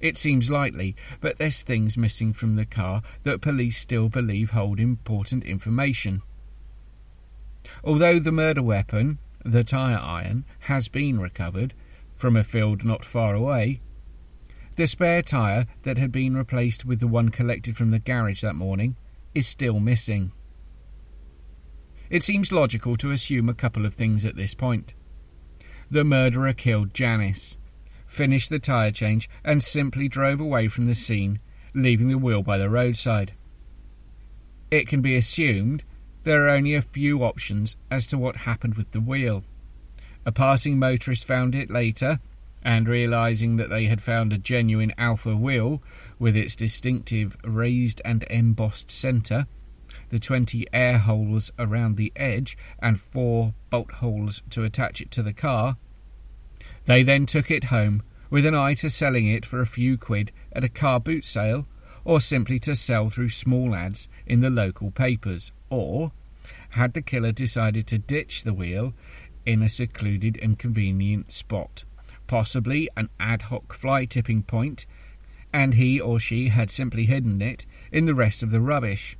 It 0.00 0.16
seems 0.16 0.50
likely, 0.50 0.96
but 1.20 1.38
there's 1.38 1.62
things 1.62 1.98
missing 1.98 2.32
from 2.32 2.56
the 2.56 2.64
car 2.64 3.02
that 3.22 3.42
police 3.42 3.76
still 3.76 4.08
believe 4.08 4.50
hold 4.50 4.80
important 4.80 5.44
information. 5.44 6.22
Although 7.84 8.18
the 8.18 8.32
murder 8.32 8.62
weapon, 8.62 9.18
the 9.44 9.62
tyre 9.62 9.98
iron 9.98 10.44
has 10.60 10.88
been 10.88 11.20
recovered 11.20 11.74
from 12.16 12.36
a 12.36 12.44
field 12.44 12.84
not 12.84 13.04
far 13.04 13.34
away. 13.34 13.80
The 14.76 14.86
spare 14.86 15.22
tyre 15.22 15.66
that 15.82 15.98
had 15.98 16.10
been 16.10 16.36
replaced 16.36 16.84
with 16.84 17.00
the 17.00 17.06
one 17.06 17.28
collected 17.28 17.76
from 17.76 17.90
the 17.90 17.98
garage 17.98 18.40
that 18.40 18.54
morning 18.54 18.96
is 19.34 19.46
still 19.46 19.80
missing. 19.80 20.32
It 22.10 22.24
seems 22.24 22.50
logical 22.50 22.96
to 22.96 23.12
assume 23.12 23.48
a 23.48 23.54
couple 23.54 23.86
of 23.86 23.94
things 23.94 24.24
at 24.24 24.34
this 24.34 24.52
point. 24.52 24.94
The 25.90 26.04
murderer 26.04 26.52
killed 26.52 26.92
Janice, 26.92 27.56
finished 28.06 28.50
the 28.50 28.58
tyre 28.58 28.90
change, 28.90 29.30
and 29.44 29.62
simply 29.62 30.08
drove 30.08 30.40
away 30.40 30.66
from 30.66 30.86
the 30.86 30.94
scene, 30.94 31.38
leaving 31.72 32.08
the 32.08 32.18
wheel 32.18 32.42
by 32.42 32.58
the 32.58 32.68
roadside. 32.68 33.32
It 34.72 34.88
can 34.88 35.00
be 35.00 35.14
assumed 35.14 35.84
there 36.24 36.44
are 36.44 36.50
only 36.50 36.74
a 36.74 36.82
few 36.82 37.22
options 37.22 37.76
as 37.90 38.08
to 38.08 38.18
what 38.18 38.38
happened 38.38 38.74
with 38.74 38.90
the 38.90 39.00
wheel. 39.00 39.44
A 40.26 40.32
passing 40.32 40.78
motorist 40.78 41.24
found 41.24 41.54
it 41.54 41.70
later, 41.70 42.18
and 42.62 42.88
realizing 42.88 43.56
that 43.56 43.70
they 43.70 43.86
had 43.86 44.02
found 44.02 44.32
a 44.32 44.38
genuine 44.38 44.92
Alfa 44.98 45.34
wheel 45.34 45.82
with 46.18 46.36
its 46.36 46.56
distinctive 46.56 47.36
raised 47.44 48.02
and 48.04 48.24
embossed 48.24 48.90
centre, 48.90 49.46
the 50.10 50.18
20 50.18 50.66
air 50.72 50.98
holes 50.98 51.50
around 51.58 51.96
the 51.96 52.12
edge, 52.14 52.56
and 52.80 53.00
four 53.00 53.54
bolt 53.70 53.92
holes 53.92 54.42
to 54.50 54.64
attach 54.64 55.00
it 55.00 55.10
to 55.12 55.22
the 55.22 55.32
car, 55.32 55.76
they 56.84 57.02
then 57.02 57.26
took 57.26 57.50
it 57.50 57.64
home 57.64 58.02
with 58.28 58.46
an 58.46 58.54
eye 58.54 58.74
to 58.74 58.90
selling 58.90 59.26
it 59.26 59.44
for 59.44 59.60
a 59.60 59.66
few 59.66 59.96
quid 59.98 60.30
at 60.52 60.64
a 60.64 60.68
car 60.68 61.00
boot 61.00 61.24
sale 61.24 61.66
or 62.04 62.20
simply 62.20 62.58
to 62.60 62.74
sell 62.76 63.08
through 63.08 63.28
small 63.28 63.74
ads 63.74 64.08
in 64.26 64.40
the 64.40 64.50
local 64.50 64.90
papers, 64.90 65.52
or 65.68 66.12
had 66.70 66.94
the 66.94 67.02
killer 67.02 67.32
decided 67.32 67.86
to 67.86 67.98
ditch 67.98 68.44
the 68.44 68.54
wheel 68.54 68.94
in 69.44 69.62
a 69.62 69.68
secluded 69.68 70.38
and 70.42 70.58
convenient 70.58 71.30
spot, 71.30 71.84
possibly 72.26 72.88
an 72.96 73.08
ad 73.18 73.42
hoc 73.42 73.72
fly 73.72 74.04
tipping 74.04 74.42
point, 74.42 74.86
and 75.52 75.74
he 75.74 76.00
or 76.00 76.20
she 76.20 76.48
had 76.48 76.70
simply 76.70 77.06
hidden 77.06 77.42
it 77.42 77.66
in 77.92 78.06
the 78.06 78.14
rest 78.14 78.42
of 78.42 78.50
the 78.50 78.60
rubbish? 78.60 79.16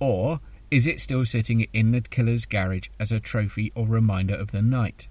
Or 0.00 0.40
is 0.70 0.86
it 0.86 1.00
still 1.00 1.24
sitting 1.24 1.62
in 1.72 1.92
the 1.92 2.00
killer's 2.00 2.44
garage 2.44 2.88
as 3.00 3.10
a 3.10 3.20
trophy 3.20 3.72
or 3.74 3.86
reminder 3.86 4.34
of 4.34 4.52
the 4.52 4.62
night? 4.62 5.08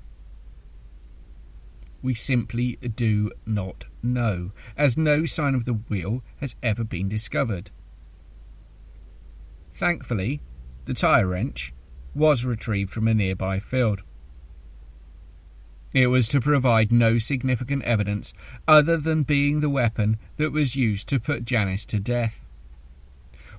We 2.02 2.13
simply 2.13 2.76
do 2.76 3.32
not 3.45 3.86
know, 4.04 4.52
as 4.78 4.97
no 4.97 5.26
sign 5.26 5.56
of 5.56 5.65
the 5.65 5.73
wheel 5.73 6.23
has 6.38 6.56
ever 6.62 6.84
been 6.84 7.10
discovered. 7.10 7.71
Thankfully, 9.73 10.41
the 10.86 10.93
tyre 10.93 11.28
wrench 11.28 11.73
was 12.15 12.45
retrieved 12.45 12.93
from 12.93 13.08
a 13.08 13.13
nearby 13.13 13.60
field. 13.60 14.04
It 15.93 16.08
was 16.08 16.28
to 16.30 16.41
provide 16.41 16.91
no 16.91 17.17
significant 17.17 17.84
evidence 17.84 18.34
other 18.67 18.97
than 18.97 19.23
being 19.23 19.60
the 19.60 19.69
weapon 19.69 20.17
that 20.38 20.52
was 20.52 20.76
used 20.76 21.08
to 21.10 21.19
put 21.19 21.45
Janice 21.45 21.86
to 21.86 22.00
death. 22.00 22.47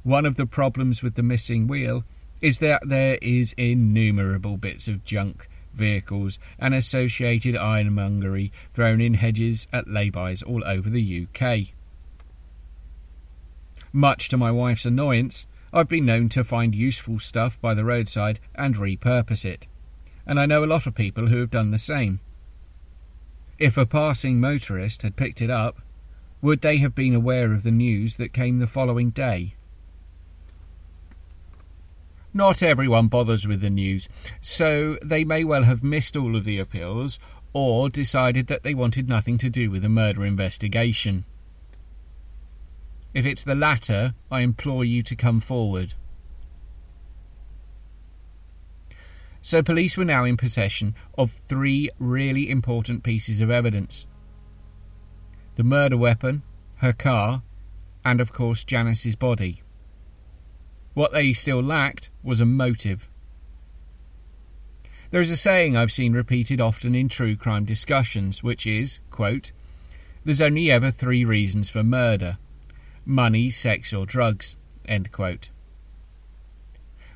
One 0.09 0.25
of 0.25 0.37
the 0.37 0.47
problems 0.47 1.03
with 1.03 1.17
the 1.17 1.23
missing 1.23 1.67
wheel 1.67 2.03
is 2.41 2.61
that 2.61 2.89
there 2.89 3.19
is 3.21 3.53
innumerable 3.59 4.57
bits 4.57 4.89
of 4.89 5.05
junk 5.05 5.47
vehicles, 5.75 6.39
and 6.59 6.73
associated 6.73 7.55
ironmongery 7.55 8.51
thrown 8.73 9.03
in 9.03 9.15
hedges 9.15 9.67
at 9.71 9.87
laybys 9.87 10.43
all 10.43 10.65
over 10.65 10.89
the 10.89 11.27
UK. 11.27 11.75
Much 13.93 14.31
to 14.31 14.39
my 14.39 14.51
wife's 14.51 14.87
annoyance, 14.87 15.47
I've 15.75 15.89
been 15.89 16.07
known 16.07 16.31
to 16.31 16.43
find 16.43 16.75
useful 16.75 17.19
stuff 17.19 17.61
by 17.61 17.75
the 17.75 17.85
roadside 17.85 18.41
and 18.55 18.77
repurpose 18.77 19.45
it, 19.45 19.67
and 20.27 20.41
I 20.41 20.47
know 20.47 20.65
a 20.65 20.73
lot 20.73 20.87
of 20.87 20.95
people 20.95 21.27
who 21.27 21.37
have 21.41 21.51
done 21.51 21.71
the 21.71 21.77
same. 21.77 22.21
If 23.59 23.77
a 23.77 23.85
passing 23.85 24.41
motorist 24.41 25.03
had 25.03 25.17
picked 25.17 25.43
it 25.43 25.51
up, 25.51 25.83
would 26.41 26.63
they 26.63 26.79
have 26.79 26.95
been 26.95 27.15
aware 27.15 27.53
of 27.53 27.63
the 27.63 27.71
news 27.71 28.17
that 28.17 28.33
came 28.33 28.59
the 28.59 28.67
following 28.67 29.11
day? 29.11 29.55
Not 32.35 32.63
everyone 32.63 33.09
bothers 33.09 33.47
with 33.47 33.61
the 33.61 33.71
news, 33.71 34.09
so 34.41 34.99
they 35.03 35.25
may 35.25 35.45
well 35.45 35.63
have 35.63 35.83
missed 35.83 36.17
all 36.17 36.37
of 36.37 36.45
the 36.45 36.59
appeals 36.59 37.19
or 37.53 37.89
decided 37.89 38.47
that 38.49 38.63
they 38.63 38.75
wanted 38.75 39.09
nothing 39.09 39.39
to 39.39 39.49
do 39.51 39.71
with 39.71 39.83
the 39.83 39.89
murder 39.89 40.25
investigation. 40.25 41.25
If 43.15 43.25
it's 43.25 43.43
the 43.43 43.55
latter, 43.55 44.15
I 44.31 44.41
implore 44.41 44.85
you 44.85 45.03
to 45.03 45.17
come 45.17 45.41
forward. 45.41 45.95
So, 49.41 49.63
police 49.63 49.97
were 49.97 50.05
now 50.05 50.25
in 50.25 50.37
possession 50.37 50.95
of 51.17 51.33
three 51.33 51.89
really 51.99 52.51
important 52.51 53.03
pieces 53.03 53.41
of 53.41 53.51
evidence 53.51 54.07
the 55.55 55.65
murder 55.65 55.97
weapon, 55.97 56.43
her 56.77 56.93
car, 56.93 57.43
and 58.05 58.21
of 58.21 58.33
course 58.33 58.63
Janice's 58.63 59.17
body. 59.17 59.63
What 60.99 61.13
they 61.13 61.33
still 61.33 61.63
lacked 61.63 62.11
was 62.25 62.41
a 62.41 62.45
motive. 62.45 63.09
There 65.13 65.21
is 65.21 65.31
a 65.31 65.37
saying 65.37 65.77
I've 65.77 65.93
seen 65.93 66.13
repeated 66.13 66.61
often 66.61 66.97
in 66.97 67.09
true 67.09 67.37
crime 67.37 67.65
discussions, 67.65 68.43
which 68.43 68.67
is, 68.67 68.99
quote, 69.09 69.53
There's 70.25 70.41
only 70.41 70.73
ever 70.73 70.91
three 70.91 71.25
reasons 71.25 71.71
for 71.71 71.85
murder 71.85 72.39
money, 73.07 73.49
sex, 73.49 73.93
or 73.93 74.07
drugs. 74.07 74.57
End 74.87 75.13
quote. 75.13 75.51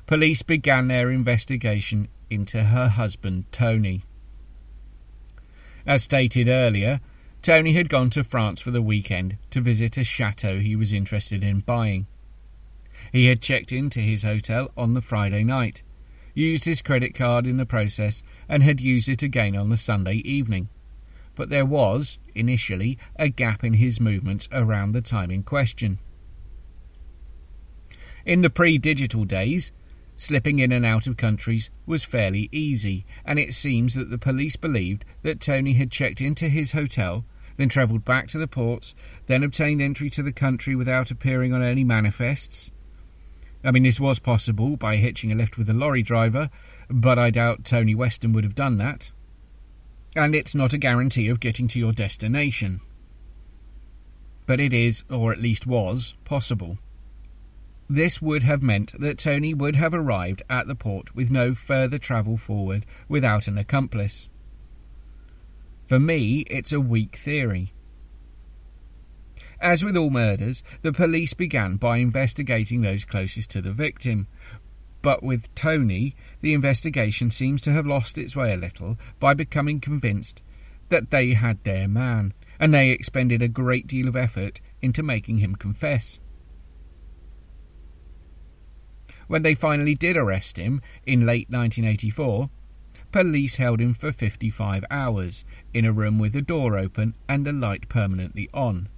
Police 0.07 0.43
began 0.43 0.87
their 0.87 1.11
investigation 1.11 2.07
into 2.29 2.63
her 2.63 2.87
husband, 2.87 3.51
Tony. 3.51 4.05
As 5.85 6.03
stated 6.03 6.47
earlier, 6.47 7.01
Tony 7.41 7.73
had 7.73 7.89
gone 7.89 8.09
to 8.11 8.23
France 8.23 8.61
for 8.61 8.71
the 8.71 8.81
weekend 8.81 9.35
to 9.49 9.59
visit 9.59 9.97
a 9.97 10.05
chateau 10.05 10.59
he 10.59 10.77
was 10.77 10.93
interested 10.93 11.43
in 11.43 11.59
buying. 11.59 12.07
He 13.11 13.25
had 13.25 13.41
checked 13.41 13.71
into 13.71 13.99
his 13.99 14.23
hotel 14.23 14.71
on 14.77 14.93
the 14.93 15.01
Friday 15.01 15.43
night, 15.43 15.83
used 16.33 16.65
his 16.65 16.81
credit 16.81 17.13
card 17.13 17.45
in 17.45 17.57
the 17.57 17.65
process, 17.65 18.23
and 18.47 18.63
had 18.63 18.81
used 18.81 19.09
it 19.09 19.23
again 19.23 19.55
on 19.55 19.69
the 19.69 19.77
Sunday 19.77 20.15
evening. 20.17 20.69
But 21.35 21.49
there 21.49 21.65
was, 21.65 22.19
initially, 22.35 22.97
a 23.15 23.29
gap 23.29 23.63
in 23.63 23.73
his 23.73 23.99
movements 23.99 24.47
around 24.51 24.91
the 24.91 25.01
time 25.01 25.31
in 25.31 25.43
question. 25.43 25.99
In 28.25 28.41
the 28.41 28.49
pre 28.49 28.77
digital 28.77 29.25
days, 29.25 29.71
slipping 30.15 30.59
in 30.59 30.71
and 30.71 30.85
out 30.85 31.07
of 31.07 31.17
countries 31.17 31.69
was 31.85 32.03
fairly 32.03 32.49
easy, 32.51 33.05
and 33.25 33.39
it 33.39 33.53
seems 33.53 33.95
that 33.95 34.09
the 34.09 34.17
police 34.17 34.55
believed 34.55 35.05
that 35.23 35.41
Tony 35.41 35.73
had 35.73 35.91
checked 35.91 36.21
into 36.21 36.49
his 36.49 36.71
hotel, 36.71 37.25
then 37.57 37.69
travelled 37.69 38.05
back 38.05 38.27
to 38.27 38.37
the 38.37 38.47
ports, 38.47 38.95
then 39.25 39.43
obtained 39.43 39.81
entry 39.81 40.09
to 40.09 40.23
the 40.23 40.31
country 40.31 40.75
without 40.75 41.11
appearing 41.11 41.53
on 41.53 41.61
any 41.61 41.83
manifests, 41.83 42.71
I 43.63 43.71
mean, 43.71 43.83
this 43.83 43.99
was 43.99 44.19
possible 44.19 44.75
by 44.75 44.97
hitching 44.97 45.31
a 45.31 45.35
lift 45.35 45.57
with 45.57 45.69
a 45.69 45.73
lorry 45.73 46.03
driver, 46.03 46.49
but 46.89 47.17
I 47.17 47.29
doubt 47.29 47.63
Tony 47.63 47.95
Weston 47.95 48.33
would 48.33 48.43
have 48.43 48.55
done 48.55 48.77
that. 48.77 49.11
And 50.15 50.35
it's 50.35 50.53
not 50.53 50.73
a 50.73 50.77
guarantee 50.77 51.29
of 51.29 51.39
getting 51.39 51.67
to 51.69 51.79
your 51.79 51.93
destination. 51.93 52.81
but 54.45 54.59
it 54.59 54.73
is, 54.73 55.03
or 55.09 55.31
at 55.31 55.41
least 55.41 55.65
was, 55.65 56.15
possible. 56.25 56.77
This 57.89 58.21
would 58.21 58.43
have 58.43 58.61
meant 58.61 58.93
that 58.99 59.17
Tony 59.17 59.53
would 59.53 59.75
have 59.75 59.93
arrived 59.93 60.41
at 60.49 60.67
the 60.67 60.75
port 60.75 61.15
with 61.15 61.31
no 61.31 61.53
further 61.53 61.97
travel 61.97 62.37
forward 62.37 62.85
without 63.07 63.47
an 63.47 63.57
accomplice. 63.57 64.29
For 65.87 65.99
me, 65.99 66.41
it's 66.49 66.71
a 66.71 66.79
weak 66.79 67.15
theory. 67.15 67.73
As 69.63 69.81
with 69.81 69.95
all 69.95 70.09
murders, 70.09 70.61
the 70.81 70.91
police 70.91 71.33
began 71.33 71.77
by 71.77 71.99
investigating 71.99 72.81
those 72.81 73.05
closest 73.05 73.49
to 73.51 73.61
the 73.61 73.71
victim. 73.71 74.27
But 75.01 75.23
with 75.23 75.55
Tony, 75.55 76.17
the 76.41 76.53
investigation 76.53 77.31
seems 77.31 77.61
to 77.61 77.71
have 77.71 77.87
lost 77.87 78.17
its 78.17 78.35
way 78.35 78.53
a 78.53 78.57
little 78.57 78.97
by 79.21 79.33
becoming 79.33 79.79
convinced 79.79 80.43
that 80.89 81.11
they 81.11 81.31
had 81.31 81.63
their 81.63 81.87
man, 81.87 82.33
and 82.59 82.73
they 82.73 82.89
expended 82.89 83.41
a 83.41 83.47
great 83.47 83.87
deal 83.87 84.09
of 84.09 84.17
effort 84.17 84.59
into 84.81 85.01
making 85.01 85.37
him 85.37 85.55
confess. 85.55 86.19
When 89.27 89.43
they 89.43 89.55
finally 89.55 89.95
did 89.95 90.17
arrest 90.17 90.57
him 90.57 90.81
in 91.05 91.25
late 91.25 91.49
1984, 91.49 92.49
police 93.13 93.55
held 93.55 93.79
him 93.79 93.93
for 93.93 94.11
55 94.11 94.83
hours 94.91 95.45
in 95.73 95.85
a 95.85 95.93
room 95.93 96.19
with 96.19 96.33
the 96.33 96.41
door 96.41 96.77
open 96.77 97.15
and 97.29 97.47
the 97.47 97.53
light 97.53 97.87
permanently 97.87 98.49
on. 98.53 98.89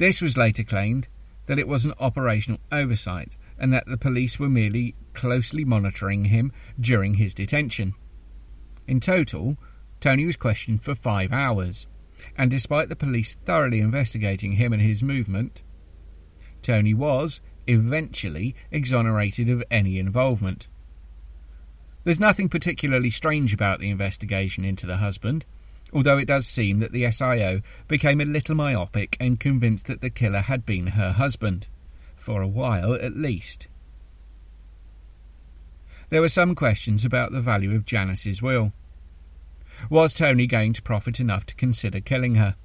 This 0.00 0.22
was 0.22 0.38
later 0.38 0.64
claimed 0.64 1.08
that 1.44 1.58
it 1.58 1.68
was 1.68 1.84
an 1.84 1.92
operational 2.00 2.58
oversight 2.72 3.36
and 3.58 3.70
that 3.74 3.84
the 3.86 3.98
police 3.98 4.38
were 4.38 4.48
merely 4.48 4.94
closely 5.12 5.62
monitoring 5.62 6.24
him 6.24 6.52
during 6.80 7.14
his 7.14 7.34
detention. 7.34 7.92
In 8.88 8.98
total, 8.98 9.58
Tony 10.00 10.24
was 10.24 10.36
questioned 10.36 10.82
for 10.82 10.94
five 10.94 11.34
hours, 11.34 11.86
and 12.34 12.50
despite 12.50 12.88
the 12.88 12.96
police 12.96 13.36
thoroughly 13.44 13.80
investigating 13.80 14.52
him 14.52 14.72
and 14.72 14.80
his 14.80 15.02
movement, 15.02 15.60
Tony 16.62 16.94
was, 16.94 17.42
eventually 17.66 18.54
exonerated 18.70 19.50
of 19.50 19.62
any 19.70 19.98
involvement. 19.98 20.66
There's 22.04 22.18
nothing 22.18 22.48
particularly 22.48 23.10
strange 23.10 23.52
about 23.52 23.80
the 23.80 23.90
investigation 23.90 24.64
into 24.64 24.86
the 24.86 24.96
husband, 24.96 25.44
although 25.92 26.18
it 26.18 26.26
does 26.26 26.46
seem 26.46 26.78
that 26.80 26.92
the 26.92 27.04
SIO 27.04 27.62
became 27.88 28.20
a 28.20 28.24
little 28.24 28.54
myopic 28.54 29.16
and 29.20 29.40
convinced 29.40 29.86
that 29.86 30.00
the 30.00 30.10
killer 30.10 30.40
had 30.40 30.64
been 30.64 30.88
her 30.88 31.12
husband, 31.12 31.66
for 32.16 32.42
a 32.42 32.48
while 32.48 32.94
at 32.94 33.16
least. 33.16 33.68
There 36.10 36.20
were 36.20 36.28
some 36.28 36.54
questions 36.54 37.04
about 37.04 37.32
the 37.32 37.40
value 37.40 37.74
of 37.74 37.84
Janice's 37.84 38.42
will. 38.42 38.72
Was 39.88 40.12
Tony 40.12 40.46
going 40.46 40.72
to 40.74 40.82
profit 40.82 41.20
enough 41.20 41.46
to 41.46 41.54
consider 41.54 42.00
killing 42.00 42.34
her? 42.34 42.56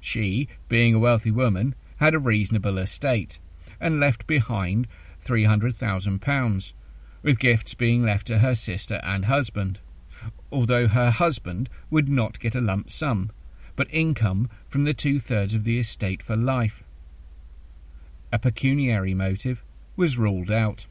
She, 0.00 0.48
being 0.68 0.94
a 0.94 0.98
wealthy 0.98 1.30
woman, 1.30 1.74
had 1.98 2.14
a 2.14 2.18
reasonable 2.18 2.78
estate, 2.78 3.38
and 3.80 4.00
left 4.00 4.26
behind 4.26 4.88
£300,000, 5.24 6.72
with 7.22 7.38
gifts 7.38 7.74
being 7.74 8.02
left 8.02 8.26
to 8.26 8.38
her 8.38 8.54
sister 8.54 9.00
and 9.04 9.26
husband, 9.26 9.78
although 10.52 10.88
her 10.88 11.10
husband 11.10 11.68
would 11.90 12.08
not 12.08 12.38
get 12.38 12.54
a 12.54 12.60
lump 12.60 12.90
sum, 12.90 13.30
but 13.76 13.92
income 13.92 14.50
from 14.68 14.84
the 14.84 14.94
two 14.94 15.18
thirds 15.18 15.54
of 15.54 15.64
the 15.64 15.78
estate 15.78 16.22
for 16.22 16.36
life. 16.36 16.84
A 18.32 18.38
pecuniary 18.38 19.14
motive 19.14 19.64
was 19.96 20.18
ruled 20.18 20.50
out. 20.50 20.86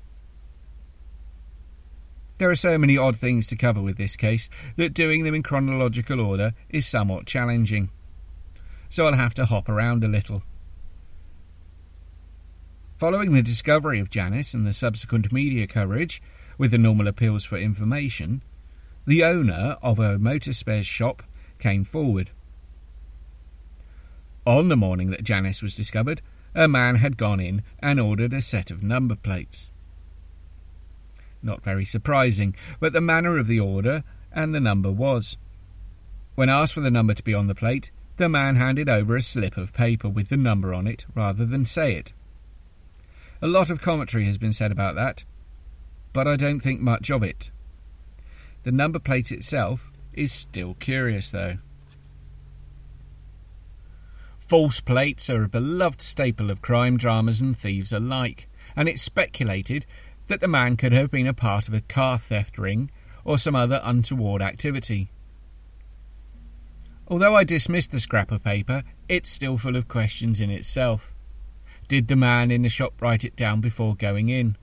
There 2.37 2.49
are 2.49 2.55
so 2.55 2.77
many 2.77 2.97
odd 2.97 3.17
things 3.17 3.45
to 3.47 3.55
cover 3.55 3.81
with 3.81 3.97
this 3.97 4.15
case 4.15 4.49
that 4.75 4.95
doing 4.95 5.23
them 5.23 5.35
in 5.35 5.43
chronological 5.43 6.19
order 6.19 6.53
is 6.69 6.87
somewhat 6.87 7.27
challenging. 7.27 7.91
So 8.89 9.05
I'll 9.05 9.13
have 9.13 9.35
to 9.35 9.45
hop 9.45 9.69
around 9.69 10.03
a 10.03 10.07
little. 10.07 10.43
Following 12.97 13.33
the 13.33 13.41
discovery 13.41 13.99
of 13.99 14.09
Janice 14.09 14.53
and 14.53 14.65
the 14.65 14.73
subsequent 14.73 15.31
media 15.31 15.65
coverage, 15.65 16.21
with 16.57 16.71
the 16.71 16.77
normal 16.77 17.07
appeals 17.07 17.43
for 17.43 17.57
information, 17.57 18.43
the 19.05 19.23
owner 19.23 19.77
of 19.81 19.99
a 19.99 20.17
motor 20.17 20.53
spares 20.53 20.85
shop 20.85 21.23
came 21.59 21.83
forward. 21.83 22.31
On 24.45 24.69
the 24.69 24.77
morning 24.77 25.11
that 25.11 25.23
Janice 25.23 25.61
was 25.61 25.75
discovered, 25.75 26.21
a 26.53 26.67
man 26.67 26.95
had 26.95 27.17
gone 27.17 27.39
in 27.39 27.63
and 27.79 27.99
ordered 27.99 28.33
a 28.33 28.41
set 28.41 28.71
of 28.71 28.83
number 28.83 29.15
plates. 29.15 29.69
Not 31.43 31.63
very 31.63 31.85
surprising, 31.85 32.55
but 32.79 32.93
the 32.93 33.01
manner 33.01 33.37
of 33.37 33.47
the 33.47 33.59
order 33.59 34.03
and 34.31 34.53
the 34.53 34.59
number 34.59 34.91
was. 34.91 35.37
When 36.35 36.49
asked 36.49 36.73
for 36.73 36.81
the 36.81 36.91
number 36.91 37.13
to 37.13 37.23
be 37.23 37.33
on 37.33 37.47
the 37.47 37.55
plate, 37.55 37.91
the 38.17 38.29
man 38.29 38.55
handed 38.55 38.89
over 38.89 39.15
a 39.15 39.21
slip 39.21 39.57
of 39.57 39.73
paper 39.73 40.09
with 40.09 40.29
the 40.29 40.37
number 40.37 40.73
on 40.73 40.87
it 40.87 41.05
rather 41.15 41.45
than 41.45 41.65
say 41.65 41.95
it. 41.95 42.13
A 43.41 43.47
lot 43.47 43.69
of 43.69 43.81
commentary 43.81 44.25
has 44.25 44.37
been 44.37 44.53
said 44.53 44.71
about 44.71 44.95
that, 44.95 45.23
but 46.13 46.27
I 46.27 46.35
don't 46.35 46.59
think 46.59 46.79
much 46.79 47.09
of 47.09 47.23
it. 47.23 47.51
The 48.63 48.71
number 48.71 48.99
plate 48.99 49.31
itself 49.31 49.91
is 50.13 50.31
still 50.31 50.75
curious, 50.75 51.29
though. 51.31 51.57
False 54.39 54.81
plates 54.81 55.29
are 55.29 55.43
a 55.43 55.47
beloved 55.47 56.01
staple 56.01 56.51
of 56.51 56.61
crime 56.61 56.97
dramas 56.97 57.39
and 57.39 57.57
thieves 57.57 57.93
alike, 57.93 58.47
and 58.75 58.89
it's 58.89 59.01
speculated 59.01 59.85
that 60.27 60.41
the 60.41 60.47
man 60.47 60.77
could 60.77 60.91
have 60.91 61.09
been 61.09 61.27
a 61.27 61.33
part 61.33 61.67
of 61.67 61.73
a 61.73 61.81
car 61.81 62.19
theft 62.19 62.57
ring 62.57 62.91
or 63.23 63.37
some 63.37 63.55
other 63.55 63.79
untoward 63.83 64.41
activity. 64.41 65.09
Although 67.07 67.35
I 67.35 67.43
dismissed 67.43 67.91
the 67.91 67.99
scrap 67.99 68.31
of 68.31 68.43
paper, 68.43 68.83
it's 69.09 69.29
still 69.29 69.57
full 69.57 69.75
of 69.75 69.87
questions 69.87 70.39
in 70.39 70.49
itself. 70.49 71.11
Did 71.87 72.07
the 72.07 72.15
man 72.15 72.51
in 72.51 72.61
the 72.61 72.69
shop 72.69 73.01
write 73.01 73.23
it 73.23 73.35
down 73.35 73.59
before 73.59 73.95
going 73.95 74.29
in? 74.29 74.57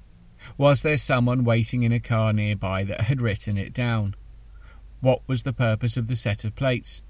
Was 0.56 0.82
there 0.82 0.98
someone 0.98 1.44
waiting 1.44 1.82
in 1.82 1.92
a 1.92 2.00
car 2.00 2.32
nearby 2.32 2.84
that 2.84 3.02
had 3.02 3.20
written 3.20 3.56
it 3.56 3.72
down? 3.72 4.14
What 5.00 5.22
was 5.26 5.42
the 5.42 5.52
purpose 5.52 5.96
of 5.96 6.06
the 6.06 6.16
set 6.16 6.44
of 6.44 6.56
plates? 6.56 7.02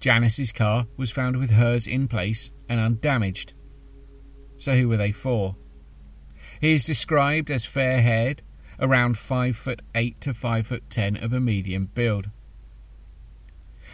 Janice's 0.00 0.52
car 0.52 0.86
was 0.96 1.10
found 1.10 1.36
with 1.36 1.50
hers 1.50 1.86
in 1.86 2.06
place 2.08 2.52
and 2.68 2.78
undamaged. 2.78 3.54
So 4.56 4.74
who 4.74 4.88
were 4.88 4.96
they 4.96 5.12
for? 5.12 5.56
He 6.60 6.72
is 6.72 6.84
described 6.84 7.50
as 7.50 7.64
fair 7.64 8.00
haired, 8.02 8.42
around 8.78 9.18
five 9.18 9.56
foot 9.56 9.82
eight 9.94 10.20
to 10.20 10.34
five 10.34 10.66
foot 10.66 10.88
ten 10.90 11.16
of 11.16 11.32
a 11.32 11.40
medium 11.40 11.90
build. 11.94 12.30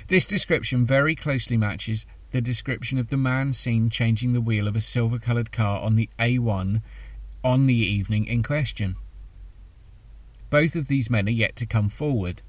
This 0.09 0.26
description 0.26 0.85
very 0.85 1.14
closely 1.14 1.57
matches 1.57 2.07
the 2.33 2.40
description 2.40 2.98
of 2.98 3.09
the 3.09 3.16
man 3.16 3.52
seen 3.52 3.90
changing 3.90 4.33
the 4.33 4.40
wheel 4.40 4.66
of 4.66 4.74
a 4.74 4.81
silver 4.81 5.18
coloured 5.18 5.52
car 5.52 5.81
on 5.81 5.96
the 5.96 6.09
A1 6.18 6.83
on 7.44 7.66
the 7.66 7.74
evening 7.74 8.26
in 8.26 8.42
question. 8.42 8.96
Both 10.50 10.76
of 10.76 10.88
these 10.88 11.11
men 11.11 11.26
are 11.28 11.31
yet 11.31 11.57
to 11.57 11.66
come 11.66 11.88
forward. 11.88 12.42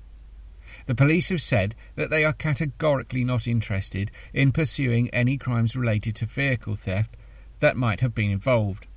The 0.87 0.95
police 0.95 1.29
have 1.29 1.41
said 1.41 1.75
that 1.95 2.09
they 2.09 2.23
are 2.23 2.33
categorically 2.33 3.23
not 3.23 3.47
interested 3.47 4.11
in 4.33 4.51
pursuing 4.51 5.09
any 5.09 5.37
crimes 5.37 5.75
related 5.75 6.15
to 6.17 6.25
vehicle 6.25 6.75
theft 6.75 7.15
that 7.59 7.77
might 7.77 8.01
have 8.01 8.13
been 8.13 8.31
involved. 8.31 8.87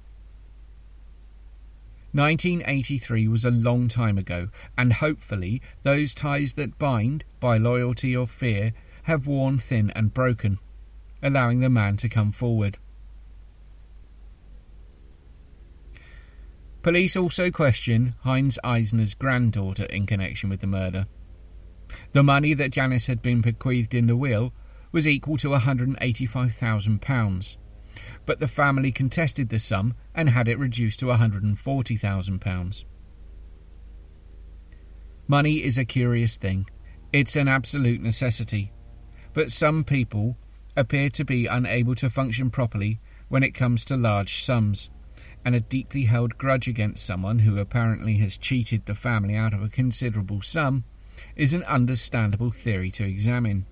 1983 2.13 3.29
was 3.29 3.45
a 3.45 3.51
long 3.51 3.89
time 3.89 4.17
ago, 4.17 4.49
and 4.77 4.95
hopefully 4.95 5.61
those 5.83 6.15
ties 6.15 6.55
that 6.55 6.79
bind 6.79 7.25
by 7.41 7.59
loyalty 7.59 8.17
or 8.17 8.27
fear 8.27 8.73
have 9.03 9.27
worn 9.27 9.59
thin 9.59 9.91
and 9.91 10.15
broken 10.15 10.59
allowing 11.23 11.61
the 11.61 11.71
man 11.71 11.97
to 11.99 12.09
come 12.09 12.33
forward. 12.33 12.79
Police 16.87 17.17
also 17.17 17.51
question 17.51 18.15
Heinz 18.21 18.61
Eisner's 18.63 19.17
granddaughter 19.17 19.87
in 19.87 20.07
connection 20.07 20.49
with 20.49 20.61
the 20.61 20.69
murder. 20.69 21.09
The 22.13 22.23
money 22.23 22.55
that 22.55 22.71
Janice 22.71 23.09
had 23.09 23.21
been 23.21 23.41
bequeathed 23.41 23.93
in 23.93 24.07
the 24.07 24.15
will 24.15 24.53
was 24.93 25.05
equal 25.05 25.37
to 25.39 25.49
£185,000, 25.49 27.57
but 28.25 28.39
the 28.39 28.47
family 28.47 28.93
contested 28.93 29.49
the 29.49 29.59
sum 29.59 29.95
and 30.15 30.31
had 30.31 30.47
it 30.47 30.61
reduced 30.61 31.01
to 31.01 31.07
£140,000. 31.07 32.85
Money 35.27 35.65
is 35.65 35.77
a 35.77 35.85
curious 35.85 36.37
thing. 36.37 36.71
It's 37.13 37.35
an 37.35 37.49
absolute 37.49 38.01
necessity. 38.01 38.73
But 39.33 39.51
some 39.51 39.83
people 39.83 40.39
appear 40.77 41.11
to 41.11 41.25
be 41.25 41.47
unable 41.47 41.97
to 41.97 42.09
function 42.09 42.49
properly 42.49 43.01
when 43.27 43.43
it 43.43 43.55
comes 43.55 43.85
to 43.87 43.97
large 43.97 44.41
sums, 44.41 44.89
and 45.47 45.55
a 45.55 45.61
deeply 45.61 46.07
held 46.07 46.37
grudge 46.37 46.67
against 46.67 47.07
someone 47.07 47.39
who 47.39 47.57
apparently 47.61 48.17
has 48.17 48.37
cheated 48.37 48.85
the 48.85 48.97
family 48.97 49.37
out 49.37 49.55
of 49.55 49.63
a 49.63 49.69
considerable 49.69 50.43
sum 50.43 50.83
is 51.37 51.55
an 51.55 51.63
understandable 51.63 52.51
theory 52.51 52.91
to 52.91 53.05
examine. 53.05 53.65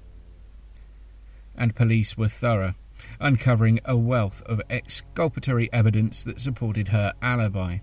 And 1.57 1.75
police 1.75 2.17
were 2.17 2.29
thorough, 2.29 2.75
uncovering 3.19 3.81
a 3.85 3.97
wealth 3.97 4.41
of 4.47 4.63
exculpatory 4.71 5.69
evidence 5.73 6.23
that 6.23 6.39
supported 6.39 6.89
her 6.89 7.13
alibi. 7.21 7.79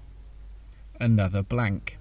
Another 0.98 1.44
blank. 1.44 1.98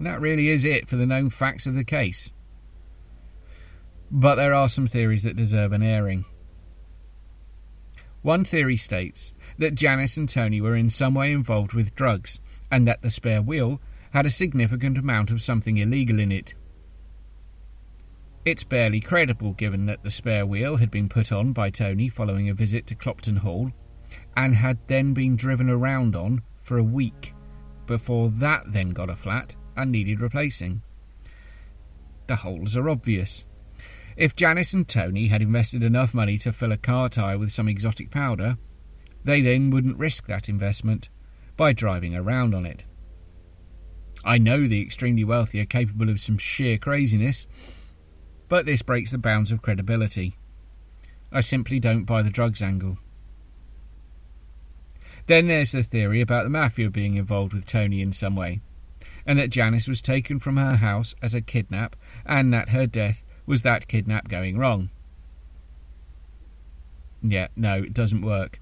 that 0.00 0.22
really 0.22 0.48
is 0.48 0.64
it 0.64 0.88
for 0.88 0.96
the 0.96 1.06
known 1.06 1.28
facts 1.28 1.66
of 1.66 1.74
the 1.74 1.84
case. 1.84 2.32
but 4.10 4.36
there 4.36 4.54
are 4.54 4.70
some 4.70 4.86
theories 4.86 5.22
that 5.22 5.36
deserve 5.36 5.72
an 5.72 5.82
airing. 5.82 6.24
One 8.22 8.44
theory 8.44 8.76
states 8.76 9.32
that 9.58 9.74
Janice 9.74 10.16
and 10.16 10.28
Tony 10.28 10.60
were 10.60 10.76
in 10.76 10.90
some 10.90 11.14
way 11.14 11.32
involved 11.32 11.72
with 11.72 11.94
drugs, 11.94 12.38
and 12.70 12.86
that 12.86 13.02
the 13.02 13.10
spare 13.10 13.42
wheel 13.42 13.80
had 14.12 14.26
a 14.26 14.30
significant 14.30 14.96
amount 14.96 15.30
of 15.30 15.42
something 15.42 15.76
illegal 15.76 16.20
in 16.20 16.30
it. 16.30 16.54
It's 18.44 18.64
barely 18.64 19.00
credible 19.00 19.52
given 19.52 19.86
that 19.86 20.02
the 20.02 20.10
spare 20.10 20.46
wheel 20.46 20.76
had 20.76 20.90
been 20.90 21.08
put 21.08 21.30
on 21.30 21.52
by 21.52 21.70
Tony 21.70 22.08
following 22.08 22.48
a 22.48 22.54
visit 22.54 22.86
to 22.88 22.94
Clopton 22.94 23.38
Hall 23.38 23.72
and 24.36 24.56
had 24.56 24.78
then 24.88 25.14
been 25.14 25.36
driven 25.36 25.70
around 25.70 26.16
on 26.16 26.42
for 26.60 26.78
a 26.78 26.82
week 26.82 27.34
before 27.86 28.30
that 28.30 28.72
then 28.72 28.90
got 28.90 29.10
a 29.10 29.16
flat 29.16 29.54
and 29.76 29.90
needed 29.90 30.20
replacing. 30.20 30.82
The 32.26 32.36
holes 32.36 32.76
are 32.76 32.88
obvious. 32.88 33.46
If 34.16 34.36
Janice 34.36 34.74
and 34.74 34.86
Tony 34.86 35.28
had 35.28 35.42
invested 35.42 35.82
enough 35.82 36.14
money 36.14 36.38
to 36.38 36.52
fill 36.52 36.72
a 36.72 36.76
car 36.76 37.08
tyre 37.08 37.38
with 37.38 37.52
some 37.52 37.68
exotic 37.68 38.10
powder, 38.10 38.58
they 39.24 39.40
then 39.40 39.70
wouldn't 39.70 39.98
risk 39.98 40.26
that 40.26 40.48
investment 40.48 41.08
by 41.56 41.72
driving 41.72 42.14
around 42.14 42.54
on 42.54 42.66
it. 42.66 42.84
I 44.24 44.38
know 44.38 44.66
the 44.66 44.82
extremely 44.82 45.24
wealthy 45.24 45.60
are 45.60 45.66
capable 45.66 46.08
of 46.08 46.20
some 46.20 46.38
sheer 46.38 46.78
craziness, 46.78 47.46
but 48.48 48.66
this 48.66 48.82
breaks 48.82 49.10
the 49.10 49.18
bounds 49.18 49.50
of 49.50 49.62
credibility. 49.62 50.36
I 51.32 51.40
simply 51.40 51.80
don't 51.80 52.04
buy 52.04 52.22
the 52.22 52.30
drugs 52.30 52.62
angle. 52.62 52.98
Then 55.26 55.46
there's 55.46 55.72
the 55.72 55.82
theory 55.82 56.20
about 56.20 56.44
the 56.44 56.50
mafia 56.50 56.90
being 56.90 57.16
involved 57.16 57.52
with 57.52 57.66
Tony 57.66 58.02
in 58.02 58.12
some 58.12 58.36
way, 58.36 58.60
and 59.24 59.38
that 59.38 59.50
Janice 59.50 59.88
was 59.88 60.02
taken 60.02 60.38
from 60.38 60.56
her 60.56 60.76
house 60.76 61.14
as 61.22 61.32
a 61.32 61.40
kidnap, 61.40 61.96
and 62.26 62.52
that 62.52 62.70
her 62.70 62.86
death 62.86 63.24
was 63.52 63.60
that 63.60 63.86
kidnap 63.86 64.28
going 64.28 64.56
wrong. 64.56 64.88
Yeah, 67.20 67.48
no, 67.54 67.82
it 67.82 67.92
doesn't 67.92 68.24
work. 68.24 68.58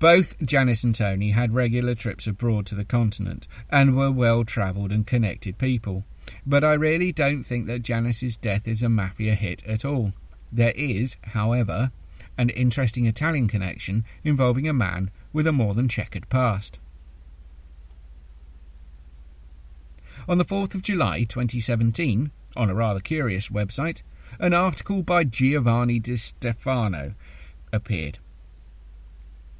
Both 0.00 0.36
Janice 0.44 0.82
and 0.82 0.92
Tony 0.92 1.30
had 1.30 1.54
regular 1.54 1.94
trips 1.94 2.26
abroad 2.26 2.66
to 2.66 2.74
the 2.74 2.84
continent 2.84 3.46
and 3.70 3.96
were 3.96 4.10
well 4.10 4.42
travelled 4.42 4.90
and 4.90 5.06
connected 5.06 5.58
people. 5.58 6.02
But 6.44 6.64
I 6.64 6.72
really 6.72 7.12
don't 7.12 7.44
think 7.44 7.68
that 7.68 7.84
Janice's 7.84 8.36
death 8.36 8.66
is 8.66 8.82
a 8.82 8.88
mafia 8.88 9.36
hit 9.36 9.64
at 9.64 9.84
all. 9.84 10.12
There 10.50 10.72
is, 10.74 11.16
however, 11.22 11.92
an 12.36 12.48
interesting 12.50 13.06
Italian 13.06 13.46
connection 13.46 14.04
involving 14.24 14.68
a 14.68 14.72
man 14.72 15.12
with 15.32 15.46
a 15.46 15.52
more 15.52 15.74
than 15.74 15.88
checkered 15.88 16.28
past. 16.28 16.80
On 20.28 20.38
the 20.38 20.44
4th 20.44 20.74
of 20.74 20.82
July 20.82 21.22
2017, 21.22 22.32
on 22.56 22.70
a 22.70 22.74
rather 22.74 23.00
curious 23.00 23.48
website, 23.48 24.02
an 24.38 24.52
article 24.52 25.02
by 25.02 25.24
Giovanni 25.24 25.98
Di 25.98 26.16
Stefano 26.16 27.14
appeared. 27.72 28.18